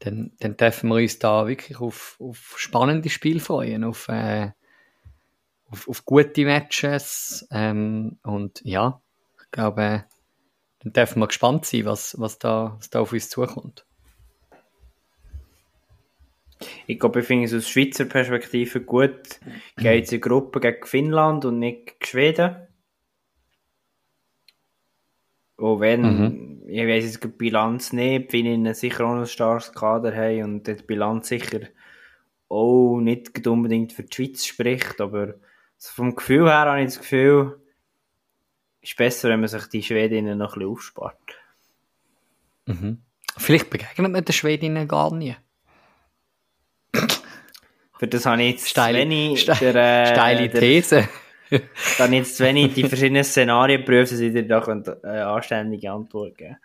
dann, 0.00 0.32
dann 0.40 0.56
dürfen 0.56 0.88
wir 0.88 0.96
uns 0.96 1.18
da 1.18 1.46
wirklich 1.46 1.78
auf, 1.78 2.16
auf 2.20 2.54
spannende 2.56 3.08
Spiele 3.08 3.40
freuen, 3.40 3.84
auf, 3.84 4.08
äh, 4.08 4.50
auf, 5.72 5.88
auf 5.88 6.04
gute 6.04 6.44
Matches 6.44 7.46
ähm, 7.50 8.18
und 8.22 8.60
ja, 8.64 9.00
ich 9.42 9.50
glaube, 9.50 10.04
dann 10.80 10.92
dürfen 10.92 11.20
wir 11.20 11.26
gespannt 11.26 11.64
sein, 11.64 11.84
was, 11.86 12.18
was, 12.18 12.38
da, 12.38 12.76
was 12.76 12.90
da 12.90 13.00
auf 13.00 13.12
uns 13.12 13.30
zukommt. 13.30 13.86
Ich 16.86 16.98
glaube, 16.98 17.20
ich 17.20 17.26
finde 17.26 17.46
es 17.46 17.54
aus 17.54 17.68
Schweizer 17.68 18.04
Perspektive 18.04 18.80
gut, 18.82 19.40
geht 19.76 20.04
es 20.04 20.12
in 20.12 20.20
Gruppe 20.20 20.60
gegen 20.60 20.86
Finnland 20.86 21.44
und 21.44 21.58
nicht 21.58 21.86
gegen 21.86 22.06
Schweden. 22.06 22.56
Auch 25.56 25.80
wenn, 25.80 26.02
mhm. 26.02 26.62
ich 26.66 26.86
weiß 26.86 27.04
jetzt 27.04 27.22
die 27.22 27.28
Bilanz 27.28 27.92
nicht, 27.92 28.32
wenn 28.32 28.66
ich 28.66 28.76
sicher 28.76 29.04
auch 29.04 29.14
ein 29.14 29.26
starkes 29.26 29.72
Kader 29.72 30.14
habe 30.14 30.44
und 30.44 30.66
die 30.66 30.74
Bilanz 30.74 31.28
sicher 31.28 31.60
auch 32.48 33.00
nicht 33.00 33.46
unbedingt 33.46 33.92
für 33.92 34.02
die 34.02 34.14
Schweiz 34.14 34.44
spricht, 34.44 35.00
aber 35.00 35.34
vom 35.90 36.14
Gefühl 36.14 36.46
her 36.48 36.60
habe 36.66 36.80
ich 36.80 36.86
das 36.86 36.98
Gefühl, 36.98 37.60
es 38.82 38.90
ist 38.90 38.96
besser, 38.96 39.28
wenn 39.28 39.40
man 39.40 39.48
sich 39.48 39.66
die 39.66 39.82
Schwedinnen 39.82 40.38
noch 40.38 40.54
ein 40.56 40.60
bisschen 40.60 40.70
aufspart. 40.72 41.18
Mhm. 42.66 43.02
Vielleicht 43.38 43.70
begegnet 43.70 44.10
man 44.12 44.24
den 44.24 44.32
Schwedinnen 44.32 44.86
gar 44.88 45.12
nie. 45.14 45.36
Für 47.98 48.08
das 48.08 48.26
habe 48.26 48.42
ich 48.42 48.50
jetzt 48.52 48.68
Steile, 48.68 48.98
wenig 48.98 49.40
ste 49.42 49.54
der, 49.72 49.74
äh, 49.74 50.06
steile 50.12 50.48
der- 50.48 50.60
These. 50.60 51.08
Da 51.98 52.04
habe 52.04 52.14
ich 52.14 52.20
jetzt 52.20 52.40
wenig 52.40 52.72
die 52.72 52.84
verschiedenen 52.88 53.24
Szenarien 53.24 53.80
geprüft, 53.82 54.10
dass 54.12 54.20
ich 54.20 54.32
dir 54.32 54.48
da 54.48 54.62
könnte, 54.62 54.98
äh, 55.04 55.18
anständige 55.20 55.92
Antwort 55.92 56.38
geben 56.38 56.56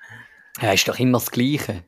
Ja, 0.61 0.71
ist 0.71 0.87
doch 0.87 0.97
immer 0.97 1.17
das 1.19 1.29
Gleiche. 1.29 1.83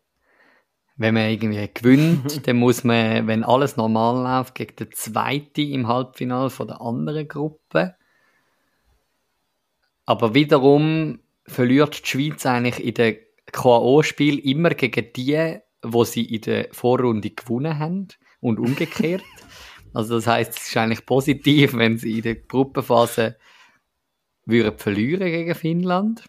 Wenn 0.99 1.13
man 1.13 1.29
irgendwie 1.29 1.69
gewinnt, 1.73 2.45
dann 2.47 2.57
muss 2.57 2.83
man, 2.83 3.25
wenn 3.25 3.45
alles 3.45 3.77
normal 3.77 4.21
läuft, 4.21 4.53
gegen 4.53 4.75
den 4.75 4.91
Zweiten 4.91 5.61
im 5.61 5.87
Halbfinale 5.87 6.49
von 6.49 6.67
der 6.67 6.81
anderen 6.81 7.25
Gruppe. 7.25 7.95
Aber 10.05 10.33
wiederum 10.33 11.19
verliert 11.45 12.03
die 12.03 12.05
Schweiz 12.05 12.45
eigentlich 12.45 12.85
in 12.85 12.93
den 12.95 13.17
K.O.-Spiel 13.49 14.39
immer 14.39 14.71
gegen 14.71 15.13
die, 15.15 15.59
wo 15.81 16.03
sie 16.03 16.25
in 16.25 16.41
der 16.41 16.67
Vorrunde 16.73 17.29
gewonnen 17.29 17.79
haben 17.79 18.09
und 18.41 18.59
umgekehrt. 18.59 19.23
Also 19.91 20.17
das 20.17 20.27
heißt, 20.27 20.55
es 20.55 20.67
ist 20.67 20.77
eigentlich 20.77 21.03
positiv, 21.03 21.75
wenn 21.75 21.97
sie 21.97 22.17
in 22.17 22.21
der 22.21 22.35
Gruppenphase 22.35 23.37
würden 24.45 24.77
verlieren 24.77 25.31
gegen 25.31 25.55
Finnland. 25.55 26.25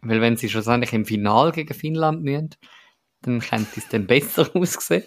Weil 0.00 0.22
wenn 0.22 0.38
sie 0.38 0.48
schlussendlich 0.48 0.94
im 0.94 1.04
Final 1.04 1.52
gegen 1.52 1.74
Finnland 1.74 2.22
müssen, 2.22 2.56
dann 3.26 3.40
könnte 3.40 3.80
es 3.80 3.88
dann 3.88 4.06
besser 4.06 4.48
aussehen. 4.54 5.04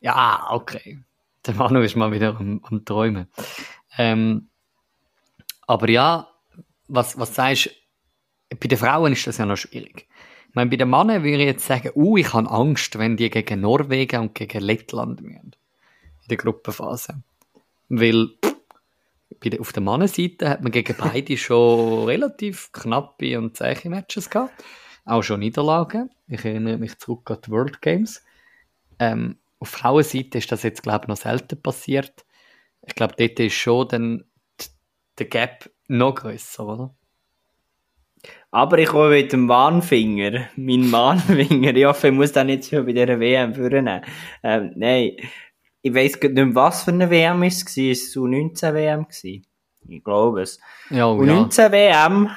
Ja, 0.00 0.48
okay. 0.50 0.98
Der 1.46 1.54
Manu 1.54 1.80
ist 1.80 1.96
mal 1.96 2.12
wieder 2.12 2.36
am, 2.38 2.60
am 2.64 2.84
Träumen. 2.84 3.28
Ähm, 3.96 4.48
aber 5.66 5.88
ja, 5.88 6.28
was, 6.88 7.18
was 7.18 7.34
sagst 7.34 7.66
du, 8.50 8.56
bei 8.56 8.68
den 8.68 8.78
Frauen 8.78 9.12
ist 9.12 9.26
das 9.26 9.38
ja 9.38 9.46
noch 9.46 9.56
schwierig. 9.56 10.08
Ich 10.48 10.54
meine, 10.54 10.68
bei 10.68 10.76
den 10.76 10.90
Männern 10.90 11.22
würde 11.22 11.38
ich 11.38 11.46
jetzt 11.46 11.66
sagen, 11.66 11.92
uh, 11.94 12.16
ich 12.16 12.32
habe 12.32 12.50
Angst, 12.50 12.98
wenn 12.98 13.16
die 13.16 13.30
gegen 13.30 13.60
Norwegen 13.60 14.20
und 14.20 14.34
gegen 14.34 14.60
Lettland 14.60 15.20
müssen. 15.20 15.52
In 16.22 16.28
der 16.28 16.36
Gruppenphase. 16.36 17.22
Weil 17.88 18.30
pff, 18.44 19.60
auf 19.60 19.72
der 19.72 19.82
Mannenseite 19.82 20.48
hat 20.48 20.62
man 20.62 20.72
gegen 20.72 20.96
beide 20.98 21.36
schon 21.38 22.04
relativ 22.04 22.72
knappe 22.72 23.38
und 23.38 23.56
zähe 23.56 23.88
Matches 23.88 24.28
gehabt. 24.28 24.64
Auch 25.10 25.22
schon 25.22 25.40
Niederlagen. 25.40 26.10
Ich 26.28 26.44
erinnere 26.44 26.78
mich 26.78 26.96
zurück 26.98 27.30
an 27.30 27.38
die 27.44 27.50
World 27.50 27.82
Games. 27.82 28.24
Ähm, 29.00 29.38
auf 29.58 29.68
Frauenseite 29.68 30.38
ist 30.38 30.52
das 30.52 30.62
jetzt, 30.62 30.82
glaube 30.82 31.04
ich, 31.04 31.08
noch 31.08 31.16
selten 31.16 31.60
passiert. 31.60 32.24
Ich 32.86 32.94
glaube, 32.94 33.14
dort 33.18 33.40
ist 33.40 33.54
schon 33.54 33.88
dann 33.88 34.24
der 35.18 35.26
Gap 35.26 35.70
noch 35.88 36.14
grösser, 36.14 36.66
oder? 36.66 36.94
Aber 38.52 38.78
ich 38.78 38.88
komme 38.88 39.10
mit 39.10 39.32
dem 39.32 39.48
Warnfinger, 39.48 40.48
mein 40.56 40.92
Warnfinger, 40.92 41.74
ich 41.74 41.84
hoffe, 41.84 42.08
ich 42.08 42.14
muss 42.14 42.32
den 42.32 42.48
jetzt 42.48 42.70
schon 42.70 42.86
bei 42.86 42.92
dieser 42.92 43.18
WM 43.18 43.54
führen. 43.54 44.02
Ähm, 44.42 44.72
nein, 44.76 45.16
ich 45.82 45.92
gar 45.92 46.02
nicht 46.02 46.20
mehr, 46.20 46.54
was 46.54 46.84
für 46.84 46.92
eine 46.92 47.10
WM 47.10 47.42
es 47.42 47.64
war. 47.64 47.84
Es 47.90 48.16
war 48.16 48.28
19 48.28 48.74
WM. 48.74 49.06
Ich 49.88 50.04
glaube 50.04 50.42
es. 50.42 50.60
Ja, 50.90 51.06
oh, 51.06 51.16
Und 51.16 51.26
ja. 51.26 51.34
19 51.34 51.72
WM, 51.72 52.30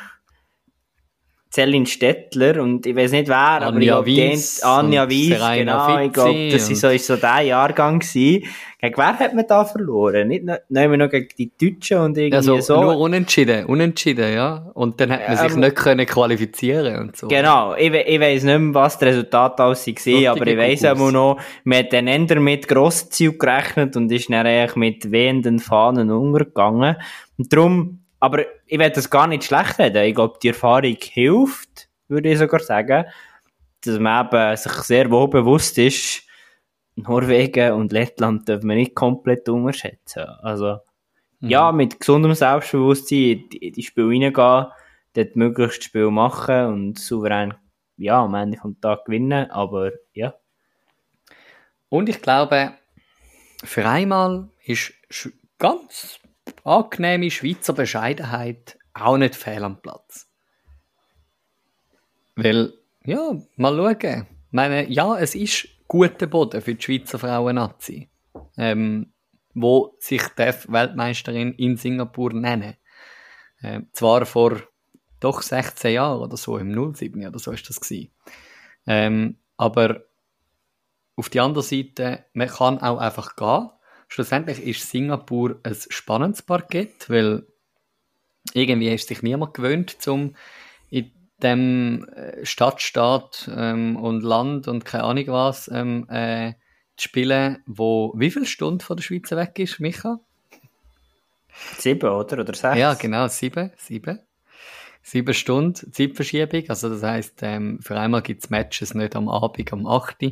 Céline 1.54 1.86
Stettler 1.86 2.64
und 2.64 2.84
ich 2.88 2.95
weiß 2.95 3.12
nicht 3.12 3.28
wer, 3.28 3.38
aber 3.38 3.78
ich 3.80 3.91
Anja 3.91 4.01
glaube, 4.01 4.08
Weiss 4.32 4.62
haben- 4.64 4.86
Anja 4.88 5.08
Weiss, 5.08 5.28
Serena 5.39 5.88
genau, 5.88 5.99
ich 6.08 6.12
glaube, 6.14 6.49
das 6.51 6.70
ist 6.72 6.82
so, 6.82 6.97
so 6.97 7.16
der 7.16 7.41
Jahrgang 7.41 7.99
gewesen. 7.99 8.45
Gegen 8.82 8.97
wer 8.97 9.20
hat 9.20 9.34
man 9.36 9.45
da 9.47 9.64
verloren? 9.64 10.28
Nicht 10.30 10.43
noch, 10.45 10.58
nein, 10.70 10.91
noch 10.97 11.10
gegen 11.10 11.28
die 11.38 11.51
Deutschen 11.56 11.99
und 11.99 12.18
irgendwie 12.18 12.36
Also 12.36 12.60
so. 12.60 12.82
nur 12.82 12.97
unentschieden, 12.97 13.66
unentschieden, 13.68 14.34
ja. 14.34 14.72
Und 14.74 14.99
dann 14.99 15.12
hat 15.12 15.28
man 15.28 15.38
sich 15.38 15.54
Ähm, 15.54 15.60
nicht 15.60 15.76
können 15.76 16.06
qualifizieren 16.08 16.99
und 16.99 17.16
so. 17.18 17.28
Genau, 17.28 17.76
ich, 17.76 17.93
ich 17.93 18.20
weiss 18.20 18.43
nicht 18.43 18.60
mehr, 18.60 18.74
was 18.74 18.97
das 18.97 19.10
Resultat 19.10 19.62
aus 19.62 19.86
war, 19.88 20.32
aber 20.32 20.47
ich 20.47 20.58
weiss 20.58 20.84
auch 20.86 21.12
noch, 21.12 21.39
man 21.66 21.78
hat 21.80 21.93
dann 21.93 22.08
eher 22.08 22.39
mit 22.39 22.68
Grossziel 22.68 23.38
gerechnet 23.38 23.95
und 23.95 24.12
ist 24.12 24.28
dann 24.30 24.47
eigentlich 24.47 24.76
mit 24.76 25.12
wehenden 25.12 25.60
Fahnen 25.60 26.10
untergegangen. 26.12 26.95
Und 27.38 27.54
darum, 27.54 27.99
aber 28.24 28.46
ich 28.68 28.80
will 28.80 28.90
das 28.90 29.10
gar 29.10 29.28
nicht 29.28 29.44
schlecht 29.44 29.80
reden. 29.80 30.06
Ich 30.06 30.16
glaube, 30.16 30.40
die 30.42 30.48
Erfahrung 30.48 30.96
hilft, 30.98 31.90
würde 32.08 32.32
ich 32.32 32.40
sogar 32.40 32.62
sagen, 32.62 33.04
dass 33.82 34.00
man 34.00 34.28
eben 34.28 34.56
sich 34.56 34.72
sehr 34.72 35.12
wohl 35.12 35.28
bewusst 35.28 35.78
ist, 35.78 36.24
Norwegen 36.96 37.74
und 37.74 37.92
Lettland 37.92 38.48
dürfen 38.48 38.70
wir 38.70 38.78
nicht 38.78 38.96
komplett 38.96 39.50
unterschätzen. 39.50 40.24
Also, 40.42 40.78
ja, 41.42 41.74
mit 41.74 42.00
gesundem 42.00 42.34
Selbstbewusstsein 42.34 43.50
in 43.52 43.74
die, 43.74 43.84
Spiele 43.84 44.08
reingehen, 44.08 44.68
dort 45.16 45.36
möglichst 45.36 45.80
das 45.80 45.86
Spiel 45.86 46.10
machen 46.10 46.68
und 46.68 47.00
souverän, 47.00 47.56
ja, 47.98 48.24
am 48.24 48.36
Ende 48.36 48.58
vom 48.58 48.80
Tag 48.80 49.04
gewinnen, 49.04 49.52
aber 49.52 49.92
ja. 50.14 50.34
Und 51.90 52.08
ich 52.08 52.22
glaube, 52.22 52.72
für 53.66 53.86
einmal 53.86 54.48
ist 54.64 54.94
ganz 55.58 56.22
angenehme 56.64 57.32
Schweizer 57.32 57.74
Bescheidenheit 57.74 58.78
auch 58.93 59.18
nicht 59.18 59.36
fehl 59.36 59.64
am 59.64 59.82
Platz. 59.82 60.30
Weil, 62.36 62.74
ja, 63.05 63.38
mal 63.55 63.76
schauen. 63.76 64.28
Ich 64.28 64.51
meine, 64.51 64.88
ja, 64.89 65.18
es 65.18 65.36
ist 65.36 65.68
guter 65.88 66.28
Boden 66.28 66.61
für 66.61 66.76
die 66.76 66.82
Schweizer 66.82 67.20
Frauen-Nazi, 67.20 68.09
ähm, 68.57 69.14
wo 69.53 69.95
sich 69.99 70.24
die 70.38 70.72
Weltmeisterin 70.72 71.53
in 71.53 71.78
Singapur 71.78 72.34
nennen. 72.34 72.76
Ähm, 73.61 73.89
zwar 73.93 74.26
vor 74.26 74.61
doch 75.20 75.41
16 75.41 75.93
Jahren 75.93 76.22
oder 76.22 76.38
so, 76.38 76.57
im 76.57 76.93
07 76.93 77.26
oder 77.26 77.39
so 77.39 77.51
ist 77.51 77.70
das 77.70 77.80
gewesen. 77.80 78.11
Ähm, 78.86 79.38
aber 79.57 80.03
auf 81.16 81.30
die 81.30 81.39
andere 81.39 81.64
Seite, 81.64 82.26
man 82.34 82.47
kann 82.47 82.80
auch 82.80 82.97
einfach 82.97 83.36
gehen. 83.36 83.70
Schlussendlich 84.14 84.61
ist 84.61 84.91
Singapur 84.91 85.59
ein 85.64 85.76
spannendes 85.89 86.43
Parkett, 86.43 87.09
weil 87.09 87.47
irgendwie 88.53 88.93
ist 88.93 89.07
sich 89.07 89.24
niemand 89.24 89.55
gewöhnt, 89.55 89.99
zum 90.03 90.36
in 90.91 91.11
dem 91.41 92.07
äh, 92.09 92.45
Stadtstaat 92.45 93.49
ähm, 93.51 93.95
und 93.95 94.22
Land 94.22 94.68
und 94.68 94.86
keine 94.86 95.05
Ahnung 95.05 95.26
was 95.30 95.68
ähm, 95.68 96.07
äh, 96.11 96.53
zu 96.95 97.07
spielen, 97.07 97.64
wo 97.66 98.14
wie 98.16 98.30
viele 98.30 98.45
Stunden 98.45 98.82
von 98.82 98.97
der 98.97 99.03
Schweiz 99.03 99.32
weg 99.32 99.57
ist, 99.57 99.80
Micha? 99.80 100.20
Sieben, 101.80 102.07
oder? 102.07 102.38
Oder 102.38 102.53
sechs? 102.53 102.78
Ja, 102.78 102.93
genau, 102.93 103.28
sieben, 103.30 103.72
sieben. 103.78 104.20
Sieben 105.01 105.34
Stunden 105.34 105.91
Zeitverschiebung. 105.91 106.70
Also 106.70 106.88
das 106.89 107.01
heißt, 107.01 107.39
ähm, 107.41 107.80
für 107.82 107.99
einmal 107.99 108.22
gibt 108.22 108.43
es 108.43 108.51
Matches 108.51 108.93
nicht 108.93 109.16
am 109.16 109.28
Abend 109.28 109.74
um 109.74 109.88
8 109.88 110.22
Uhr 110.22 110.32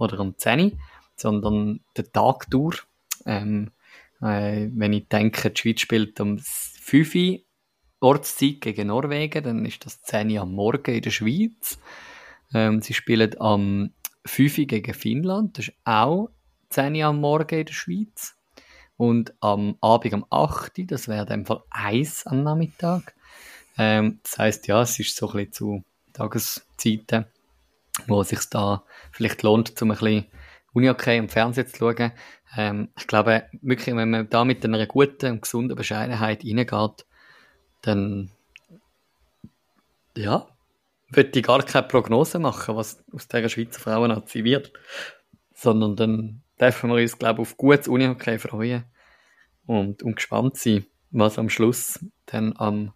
oder 0.00 0.18
um 0.18 0.36
10 0.36 0.60
Uhr, 0.60 0.72
sondern 1.14 1.78
den 1.96 2.12
Tag 2.12 2.50
durch. 2.50 2.89
Ähm, 3.26 3.70
äh, 4.20 4.68
wenn 4.72 4.92
ich 4.92 5.08
denke, 5.08 5.50
die 5.50 5.60
Schweiz 5.60 5.80
spielt 5.80 6.20
um 6.20 6.38
5 6.38 7.14
Uhr 7.14 7.38
Ortszeit 8.00 8.60
gegen 8.60 8.88
Norwegen, 8.88 9.42
dann 9.42 9.64
ist 9.66 9.84
das 9.84 10.02
10 10.02 10.30
Uhr 10.30 10.42
am 10.42 10.52
Morgen 10.52 10.94
in 10.94 11.02
der 11.02 11.10
Schweiz. 11.10 11.78
Ähm, 12.52 12.80
sie 12.80 12.94
spielen 12.94 13.38
am 13.40 13.90
5 14.24 14.58
Uhr 14.58 14.64
gegen 14.66 14.94
Finnland, 14.94 15.58
das 15.58 15.68
ist 15.68 15.74
auch 15.84 16.30
10 16.70 16.96
Uhr 16.96 17.04
am 17.04 17.20
Morgen 17.20 17.58
in 17.60 17.66
der 17.66 17.72
Schweiz. 17.72 18.36
Und 18.96 19.32
am 19.40 19.76
Abend 19.80 20.12
um 20.12 20.26
8 20.28 20.78
Uhr, 20.78 20.86
das 20.86 21.08
wäre 21.08 21.22
in 21.22 21.26
dem 21.26 21.46
Fall 21.46 21.62
1 21.70 22.26
am 22.26 22.42
Nachmittag. 22.42 23.14
Ähm, 23.78 24.20
das 24.22 24.38
heisst, 24.38 24.66
ja, 24.66 24.82
es 24.82 24.98
ist 24.98 25.16
so 25.16 25.28
ein 25.30 25.36
bisschen 25.36 25.52
zu 25.52 25.84
Tageszeiten, 26.12 27.24
wo 28.06 28.20
es 28.20 28.28
sich 28.28 28.44
da 28.50 28.84
vielleicht 29.10 29.42
lohnt, 29.42 29.80
um 29.80 29.90
ein 29.90 29.96
bisschen 29.96 30.26
Uni-Okay 30.72 31.18
im 31.18 31.28
Fernsehen 31.28 31.66
zu 31.66 31.76
schauen. 31.76 32.12
Ähm, 32.56 32.88
ich 32.98 33.06
glaube, 33.06 33.44
wirklich, 33.62 33.94
wenn 33.94 34.10
man 34.10 34.28
da 34.28 34.44
mit 34.44 34.64
einer 34.64 34.86
guten 34.86 35.32
und 35.32 35.42
gesunden 35.42 35.76
Bescheidenheit 35.76 36.44
reingeht, 36.44 37.06
dann, 37.82 38.30
ja, 40.16 40.48
würde 41.08 41.38
ich 41.38 41.44
gar 41.44 41.62
keine 41.62 41.88
Prognose 41.88 42.38
machen, 42.38 42.76
was 42.76 43.04
aus 43.12 43.28
dieser 43.28 43.48
Schweizer 43.48 43.80
Frauennazi 43.80 44.44
wird. 44.44 44.72
Sondern 45.54 45.96
dann 45.96 46.42
dürfen 46.60 46.90
wir 46.90 46.96
uns, 46.96 47.18
glaube 47.18 47.42
ich, 47.42 47.48
auf 47.48 47.56
gutes 47.56 47.88
Uni-Okay 47.88 48.38
freuen 48.38 48.84
und, 49.66 50.02
und 50.02 50.16
gespannt 50.16 50.56
sein, 50.56 50.86
was 51.10 51.38
am 51.38 51.50
Schluss 51.50 51.98
dann 52.26 52.54
am 52.56 52.92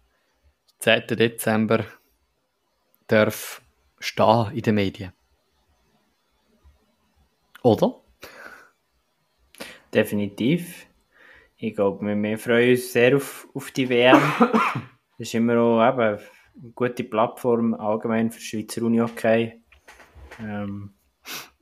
10. 0.79 1.07
Dezember 1.07 1.85
darf 3.07 3.61
stehen 3.99 4.51
in 4.53 4.61
den 4.61 4.75
Medien. 4.75 5.13
Oder? 7.65 7.99
Definitiv. 9.91 10.85
Ich 11.57 11.73
glaube, 11.73 12.05
wir, 12.05 12.15
wir 12.15 12.37
freuen 12.37 12.71
uns 12.71 12.93
sehr 12.93 13.15
auf, 13.15 13.47
auf 13.55 13.71
die 13.71 13.89
WM. 13.89 14.21
Das 15.17 15.29
ist 15.29 15.33
immer 15.33 15.57
auch 15.57 15.93
eben 15.93 15.99
eine 16.01 16.71
gute 16.75 17.05
Plattform 17.05 17.73
allgemein 17.73 18.29
für 18.29 18.41
Schweizer 18.41 18.83
Uni-Hockey. 18.83 19.63
Ähm, 20.41 20.93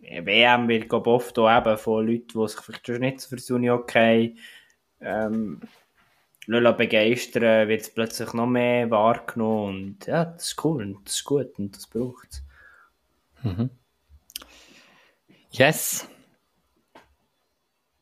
WM 0.01 0.67
wird 0.67 0.89
glaub, 0.89 1.05
oft 1.05 1.37
auch 1.37 1.55
eben 1.55 1.77
von 1.77 2.07
Leuten, 2.07 2.27
die 2.33 2.47
sich 2.47 2.59
vielleicht 2.59 2.87
schon 2.87 2.99
nicht 2.99 3.21
für 3.21 3.35
das 3.35 3.51
Uni-Hockey 3.51 4.35
ähm, 5.01 5.61
lassen 6.47 6.77
begeistern, 6.77 7.67
wird 7.69 7.81
es 7.81 7.93
plötzlich 7.93 8.33
noch 8.33 8.47
mehr 8.47 8.89
wahrgenommen 8.89 9.67
und 9.67 10.07
ja, 10.07 10.25
das 10.25 10.47
ist 10.47 10.65
cool 10.65 10.81
und 10.81 11.05
das 11.05 11.13
ist 11.17 11.23
gut 11.25 11.59
und 11.59 11.75
das 11.75 11.85
braucht 11.85 12.29
es. 12.31 12.43
Mhm. 13.43 13.69
Yes. 15.55 16.07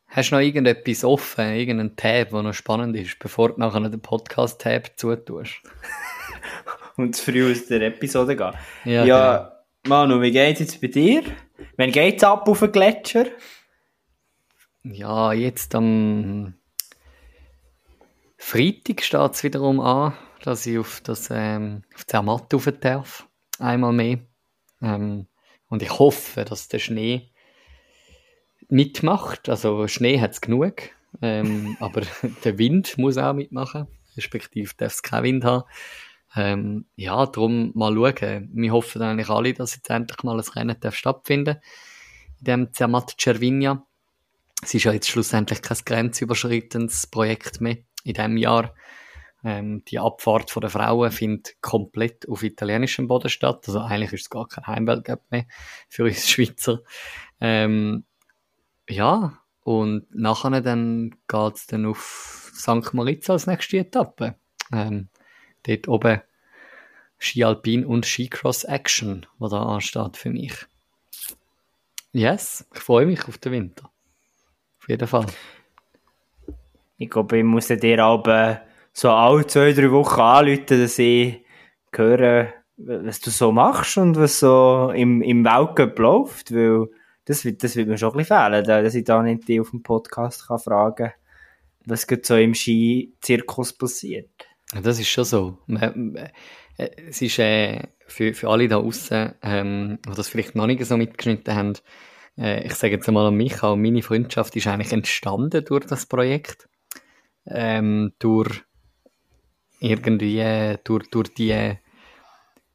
Hast 0.06 0.30
du 0.30 0.36
noch 0.36 0.42
irgendetwas 0.42 1.04
offen, 1.04 1.52
irgendeinen 1.52 1.96
Tab, 1.96 2.30
der 2.30 2.42
noch 2.42 2.54
spannend 2.54 2.96
ist, 2.96 3.18
bevor 3.18 3.50
du 3.50 3.60
nachher 3.60 3.90
den 3.90 4.00
Podcast-Tab 4.00 4.92
zutust? 4.96 5.60
Und 6.96 7.14
zu 7.14 7.30
früh 7.30 7.52
aus 7.52 7.66
der 7.66 7.82
Episode 7.82 8.36
gehen. 8.36 8.54
Ja, 8.86 9.04
Ja, 9.04 9.36
genau. 9.84 9.96
Manu, 10.06 10.22
wie 10.22 10.30
geht's 10.30 10.60
jetzt 10.60 10.80
bei 10.80 10.86
dir? 10.86 11.24
Wann 11.76 11.92
geht's 11.92 12.24
ab 12.24 12.48
auf 12.48 12.60
den 12.60 12.72
Gletscher? 12.72 13.26
Ja, 14.84 15.34
jetzt 15.34 15.74
am 15.74 16.54
Freitag 18.38 19.02
steht 19.02 19.32
es 19.32 19.44
wiederum 19.44 19.78
an, 19.78 20.14
dass 20.42 20.64
ich 20.64 20.78
auf 20.78 21.02
das 21.02 21.28
ähm, 21.30 21.82
auf 21.94 22.04
die 22.04 22.06
Zermatt 22.06 22.54
rauf 22.54 22.68
darf. 22.80 23.28
Einmal 23.58 23.92
mehr. 23.92 24.20
Ähm, 24.80 25.26
und 25.68 25.82
ich 25.82 25.98
hoffe, 25.98 26.46
dass 26.46 26.68
der 26.68 26.78
Schnee 26.78 27.31
mitmacht. 28.68 29.48
Also 29.48 29.88
Schnee 29.88 30.20
hat 30.20 30.32
es 30.32 30.40
genug. 30.40 30.90
Ähm, 31.20 31.76
aber 31.80 32.02
der 32.44 32.58
Wind 32.58 32.98
muss 32.98 33.18
auch 33.18 33.34
mitmachen. 33.34 33.86
Respektive 34.16 34.72
darf 34.76 34.92
es 34.92 35.02
keinen 35.02 35.24
Wind 35.24 35.44
haben. 35.44 35.64
Ähm, 36.34 36.86
ja, 36.96 37.26
darum 37.26 37.72
mal 37.74 37.94
schauen. 37.94 38.50
Wir 38.54 38.72
hoffen 38.72 39.02
eigentlich 39.02 39.28
alle, 39.28 39.52
dass 39.52 39.76
jetzt 39.76 39.90
endlich 39.90 40.22
mal 40.22 40.38
ein 40.38 40.48
Rennen 40.48 40.76
darf 40.80 40.94
stattfinden 40.94 41.56
in 42.38 42.44
dem 42.44 42.72
Zermatt 42.72 43.14
Cervinia. 43.20 43.86
Es 44.62 44.74
ist 44.74 44.84
ja 44.84 44.92
jetzt 44.92 45.08
schlussendlich 45.08 45.60
kein 45.60 45.78
grenzüberschreitendes 45.84 47.08
Projekt 47.08 47.60
mehr 47.60 47.78
in 48.04 48.14
diesem 48.14 48.36
Jahr. 48.36 48.74
Ähm, 49.44 49.84
die 49.86 49.98
Abfahrt 49.98 50.50
von 50.50 50.60
der 50.60 50.70
Frauen 50.70 51.10
findet 51.10 51.60
komplett 51.60 52.28
auf 52.28 52.42
italienischem 52.42 53.08
Boden 53.08 53.28
statt. 53.28 53.64
Also 53.66 53.80
eigentlich 53.80 54.12
ist 54.12 54.22
es 54.22 54.30
gar 54.30 54.46
kein 54.46 54.66
Heimweltcup 54.66 55.22
mehr 55.30 55.46
für 55.88 56.04
uns 56.04 56.28
Schweizer. 56.28 56.80
Ähm, 57.40 58.04
ja, 58.92 59.38
und 59.64 60.06
nachher 60.14 60.60
dann 60.60 61.14
geht 61.28 61.54
es 61.54 61.66
dann 61.66 61.86
auf 61.86 62.50
St. 62.54 62.92
Moritz 62.94 63.30
als 63.30 63.46
nächste 63.46 63.78
Etappe. 63.78 64.34
Ähm, 64.72 65.08
dort 65.64 65.88
oben 65.88 66.22
Ski 67.18 67.44
Alpin 67.44 67.84
und 67.84 68.04
Skicross 68.04 68.64
Action, 68.64 69.26
was 69.38 69.52
da 69.52 69.62
ansteht 69.62 70.16
für 70.16 70.30
mich. 70.30 70.66
Yes, 72.12 72.66
ich 72.74 72.80
freue 72.80 73.06
mich 73.06 73.26
auf 73.28 73.38
den 73.38 73.52
Winter. 73.52 73.90
Auf 74.80 74.88
jeden 74.88 75.06
Fall. 75.06 75.26
Ich 76.98 77.08
glaube, 77.08 77.38
ich 77.38 77.44
muss 77.44 77.68
dir 77.68 78.02
aber 78.02 78.62
so 78.92 79.10
alle 79.10 79.46
zwei, 79.46 79.72
drei 79.72 79.90
Wochen 79.90 80.20
anrufen, 80.20 80.80
dass 80.80 80.98
ich 80.98 81.44
höre, 81.94 82.52
was 82.76 83.20
du 83.20 83.30
so 83.30 83.52
machst 83.52 83.96
und 83.96 84.16
was 84.16 84.40
so 84.40 84.92
im, 84.94 85.22
im 85.22 85.44
Weltcup 85.44 85.98
läuft, 85.98 86.52
weil 86.52 86.88
das 87.24 87.44
wird, 87.44 87.62
das 87.62 87.76
wird 87.76 87.88
mir 87.88 87.98
schon 87.98 88.12
ein 88.12 88.18
bisschen 88.18 88.36
fehlen, 88.36 88.64
da- 88.64 88.82
dass 88.82 88.94
ich 88.94 89.04
da 89.04 89.22
nicht 89.22 89.48
auf 89.60 89.70
dem 89.70 89.82
Podcast 89.82 90.46
kann 90.48 90.58
fragen 90.58 91.12
was 91.84 92.06
gerade 92.06 92.22
so 92.24 92.36
im 92.36 92.54
Ski-Zirkus 92.54 93.72
passiert. 93.72 94.30
Das 94.82 95.00
ist 95.00 95.08
schon 95.08 95.24
so. 95.24 95.58
Äh, 95.68 96.28
Es 97.06 97.20
ist 97.20 97.38
äh, 97.38 97.88
für, 98.06 98.32
für 98.34 98.48
alle 98.48 98.68
da 98.68 98.76
außen, 98.78 99.34
ähm, 99.42 99.98
die 100.06 100.14
das 100.14 100.28
vielleicht 100.28 100.54
noch 100.54 100.66
nicht 100.66 100.84
so 100.84 100.96
mitgeschnitten 100.96 101.54
haben, 101.54 101.74
äh, 102.38 102.64
ich 102.64 102.74
sage 102.74 102.94
jetzt 102.94 103.08
einmal 103.08 103.26
an 103.26 103.34
mich, 103.34 103.62
auch 103.62 103.76
meine 103.76 104.00
Freundschaft 104.02 104.56
ist 104.56 104.66
eigentlich 104.68 104.92
entstanden 104.92 105.64
durch 105.64 105.84
das 105.86 106.06
Projekt. 106.06 106.68
Ähm, 107.46 108.12
durch 108.20 108.62
irgendwie, 109.80 110.38
äh, 110.38 110.78
durch, 110.84 111.10
durch 111.10 111.34
die 111.34 111.74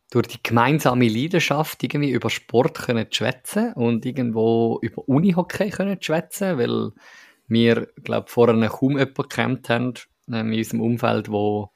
durch 0.10 0.28
die 0.28 0.42
gemeinsame 0.42 1.10
Leidenschaft 1.10 1.84
irgendwie 1.84 2.12
über 2.12 2.30
Sport 2.30 2.80
können 2.80 3.08
schwätzen 3.12 3.74
und 3.74 4.06
irgendwo 4.06 4.80
über 4.82 5.08
Unihockey 5.08 5.70
können 5.70 6.02
schwätzen, 6.02 6.58
weil 6.58 6.92
wir, 7.48 7.88
glaube 8.04 8.30
vorher 8.30 8.70
kaum 8.70 8.98
jemanden 8.98 9.30
kennt 9.30 9.70
haben 9.70 9.94
ähm, 10.30 10.52
in 10.52 10.60
unserem 10.60 10.82
Umfeld, 10.82 11.30
wo 11.30 11.72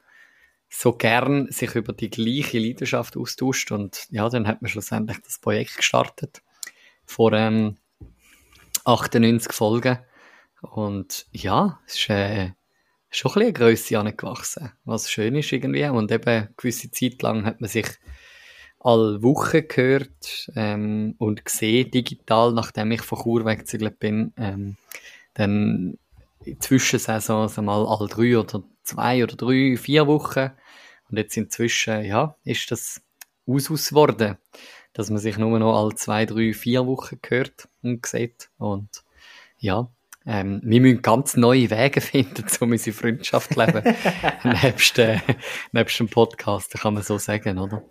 so 0.68 0.94
gern 0.94 1.50
sich 1.50 1.74
über 1.74 1.92
die 1.92 2.10
gleiche 2.10 2.58
Leidenschaft 2.58 3.16
austauscht. 3.16 3.72
Und 3.72 4.06
ja, 4.10 4.28
dann 4.28 4.46
hat 4.46 4.62
man 4.62 4.70
schlussendlich 4.70 5.18
das 5.20 5.38
Projekt 5.38 5.76
gestartet 5.76 6.42
vor 7.04 7.32
ähm, 7.34 7.76
98 8.84 9.52
Folgen. 9.52 9.98
Und 10.62 11.26
ja, 11.32 11.80
es 11.86 11.96
ist 11.96 12.08
äh, 12.08 12.52
schon 13.10 13.32
ein 13.32 13.34
bisschen 13.34 13.42
eine 13.42 13.52
Grösse 13.52 13.98
angewachsen, 13.98 14.72
was 14.84 15.10
schön 15.10 15.36
ist 15.36 15.52
irgendwie. 15.52 15.84
Und 15.86 16.10
eben 16.10 16.24
eine 16.24 16.54
gewisse 16.56 16.90
Zeit 16.90 17.20
lang 17.20 17.44
hat 17.44 17.60
man 17.60 17.68
sich 17.68 17.86
alle 18.84 19.22
Wochen 19.22 19.66
gehört 19.68 20.50
ähm, 20.56 21.14
und 21.18 21.44
gesehen, 21.44 21.90
digital, 21.90 22.52
nachdem 22.52 22.90
ich 22.90 23.02
von 23.02 23.22
Chur 23.22 23.44
weggezügelt 23.44 23.98
bin. 23.98 24.32
Ähm, 24.36 24.76
dann 25.34 25.98
in 26.44 26.60
Zwischensaisons 26.60 27.58
einmal 27.58 27.86
alle 27.86 28.08
drei 28.08 28.38
oder 28.38 28.62
zwei 28.82 29.22
oder 29.22 29.36
drei, 29.36 29.76
vier 29.76 30.06
Wochen. 30.06 30.50
Und 31.10 31.16
jetzt 31.16 31.36
inzwischen, 31.36 32.04
ja, 32.04 32.36
ist 32.44 32.70
das 32.70 33.00
Usus 33.46 33.90
geworden, 33.90 34.36
dass 34.92 35.10
man 35.10 35.18
sich 35.18 35.38
nur 35.38 35.58
noch 35.58 35.78
alle 35.78 35.94
zwei, 35.94 36.26
drei, 36.26 36.52
vier 36.52 36.86
Wochen 36.86 37.18
hört 37.28 37.68
und 37.82 38.04
sieht. 38.06 38.50
Und 38.58 39.04
ja, 39.58 39.88
ähm, 40.26 40.60
wir 40.64 40.80
müssen 40.80 41.02
ganz 41.02 41.36
neue 41.36 41.70
Wege 41.70 42.00
finden, 42.00 42.44
um 42.60 42.70
unsere 42.72 42.96
Freundschaft 42.96 43.54
zu 43.54 43.60
leben. 43.60 43.82
nebst, 44.62 44.98
äh, 44.98 45.18
nebst 45.72 46.00
dem 46.00 46.08
Podcast, 46.08 46.72
kann 46.72 46.94
man 46.94 47.02
so 47.02 47.18
sagen, 47.18 47.58
oder? 47.58 47.82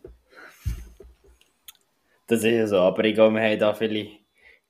Das 2.31 2.45
ist 2.45 2.53
ja 2.53 2.65
so, 2.65 2.77
aber 2.77 3.03
ich 3.03 3.13
glaube, 3.13 3.35
wir 3.35 3.41
haben 3.41 3.59
da 3.59 3.73
viele 3.73 4.07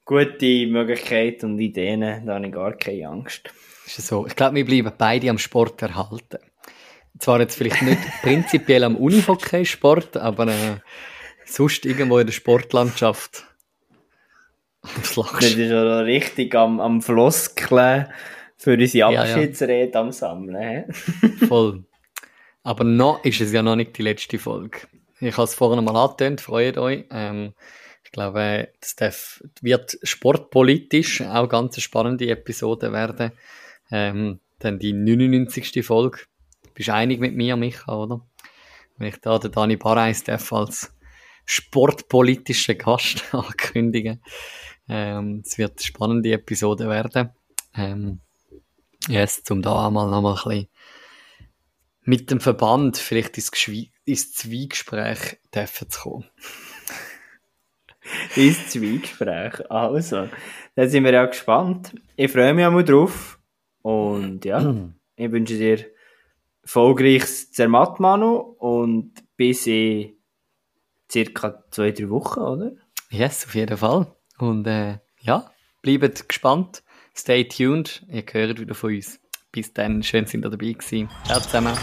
gute 0.03 0.65
Möglichkeiten 0.65 1.45
und 1.45 1.59
Ideen, 1.59 2.25
da 2.25 2.33
habe 2.33 2.47
ich 2.47 2.51
gar 2.51 2.75
keine 2.75 3.07
Angst. 3.07 3.53
Ist 3.85 3.99
ja 3.99 4.03
so. 4.03 4.25
Ich 4.25 4.35
glaube, 4.35 4.55
wir 4.55 4.65
bleiben 4.65 4.91
beide 4.97 5.29
am 5.29 5.37
Sport 5.37 5.79
erhalten. 5.83 6.39
Zwar 7.19 7.39
jetzt 7.39 7.55
vielleicht 7.55 7.83
nicht 7.83 7.99
prinzipiell 8.23 8.83
am 8.83 8.95
Unihockey-Sport, 8.95 10.17
aber 10.17 10.47
äh, 10.47 10.77
sonst 11.45 11.85
irgendwo 11.85 12.17
in 12.17 12.25
der 12.25 12.33
Sportlandschaft. 12.33 13.45
Das 14.81 15.15
lachst 15.15 15.43
ist 15.43 15.57
ja 15.59 15.99
richtig 15.99 16.55
am, 16.55 16.79
am 16.79 17.03
Floskeln 17.03 18.07
für 18.57 18.73
unsere 18.73 19.13
ja. 19.13 19.21
Abschiedsrede 19.21 19.99
am 19.99 20.11
Sammeln. 20.11 20.91
Voll. 21.47 21.83
Aber 22.63 22.83
noch 22.83 23.23
ist 23.23 23.39
es 23.39 23.53
ja 23.53 23.61
noch 23.61 23.75
nicht 23.75 23.95
die 23.99 24.01
letzte 24.01 24.39
Folge. 24.39 24.79
Ich 25.21 25.37
habe 25.37 25.43
es 25.43 25.53
vorhin 25.53 25.83
mal 25.85 25.95
angetönt, 25.95 26.41
freut 26.41 26.79
euch. 26.79 27.05
Ähm, 27.11 27.53
ich 28.03 28.11
glaube, 28.11 28.69
das 28.79 28.95
darf, 28.95 29.43
wird 29.61 29.97
sportpolitisch 30.01 31.21
auch 31.21 31.47
ganz 31.47 31.75
eine 31.75 31.81
spannende 31.81 32.27
Episode 32.27 32.91
werden. 32.91 33.31
Ähm, 33.91 34.39
dann 34.57 34.79
die 34.79 34.93
99. 34.93 35.85
Folge. 35.85 36.21
Bist 36.73 36.89
du 36.89 36.93
einig 36.93 37.19
mit 37.19 37.35
mir, 37.35 37.55
Micha, 37.55 37.95
oder? 37.95 38.21
Wenn 38.97 39.09
ich 39.09 39.21
da 39.21 39.37
den 39.37 39.51
Dani 39.51 39.77
Barreis 39.77 40.23
darf 40.23 40.51
als 40.51 40.91
sportpolitischen 41.45 42.77
Gast 42.79 43.23
ankündigen. 43.33 44.23
Ähm, 44.89 45.43
es 45.45 45.59
wird 45.59 45.73
eine 45.77 45.85
spannende 45.85 46.31
Episode 46.33 46.89
werden. 46.89 47.29
Ähm, 47.75 48.21
yes, 49.07 49.43
um 49.51 49.61
da 49.61 49.87
einmal 49.87 50.09
noch 50.09 50.21
mal 50.21 50.33
ein 50.33 50.43
bisschen 50.43 50.67
mit 52.03 52.31
dem 52.31 52.39
Verband 52.39 52.97
vielleicht 52.97 53.37
ins, 53.37 53.51
Geschwi 53.51 53.90
ins 54.05 54.33
Zwiegespräch 54.33 55.37
dürfen 55.53 55.89
zu 55.89 56.01
kommen. 56.01 56.25
Ins 58.35 58.69
Zweigespräch. 58.69 59.69
Also, 59.69 60.29
dann 60.75 60.89
sind 60.89 61.03
wir 61.03 61.13
ja 61.13 61.25
gespannt. 61.25 61.93
Ich 62.15 62.31
freue 62.31 62.53
mich 62.53 62.65
einmal 62.65 62.83
drauf. 62.83 63.39
Und 63.81 64.45
ja, 64.45 64.75
ich 65.15 65.31
wünsche 65.31 65.57
dir 65.57 65.85
erfolgreiches 66.63 67.51
Zermatt, 67.51 67.99
Manu. 67.99 68.37
Und 68.37 69.13
bis 69.37 69.67
in 69.67 70.13
circa 71.11 71.63
zwei, 71.71 71.91
drei 71.91 72.09
Wochen, 72.09 72.39
oder? 72.39 72.71
Yes, 73.09 73.45
auf 73.45 73.55
jeden 73.55 73.77
Fall. 73.77 74.15
Und 74.37 74.65
äh, 74.67 74.99
ja, 75.19 75.51
bleibt 75.81 76.27
gespannt. 76.27 76.83
Stay 77.15 77.43
tuned. 77.43 78.03
Ihr 78.07 78.23
hört 78.31 78.59
wieder 78.59 78.73
von 78.73 78.95
uns. 78.95 79.19
Bis 79.51 79.73
dann. 79.73 80.01
Schön, 80.01 80.25
sind 80.25 80.45
ihr 80.45 80.49
dabei 80.49 80.71
gewesen. 80.71 81.09
Ciao 81.25 81.41
zusammen. 81.41 81.75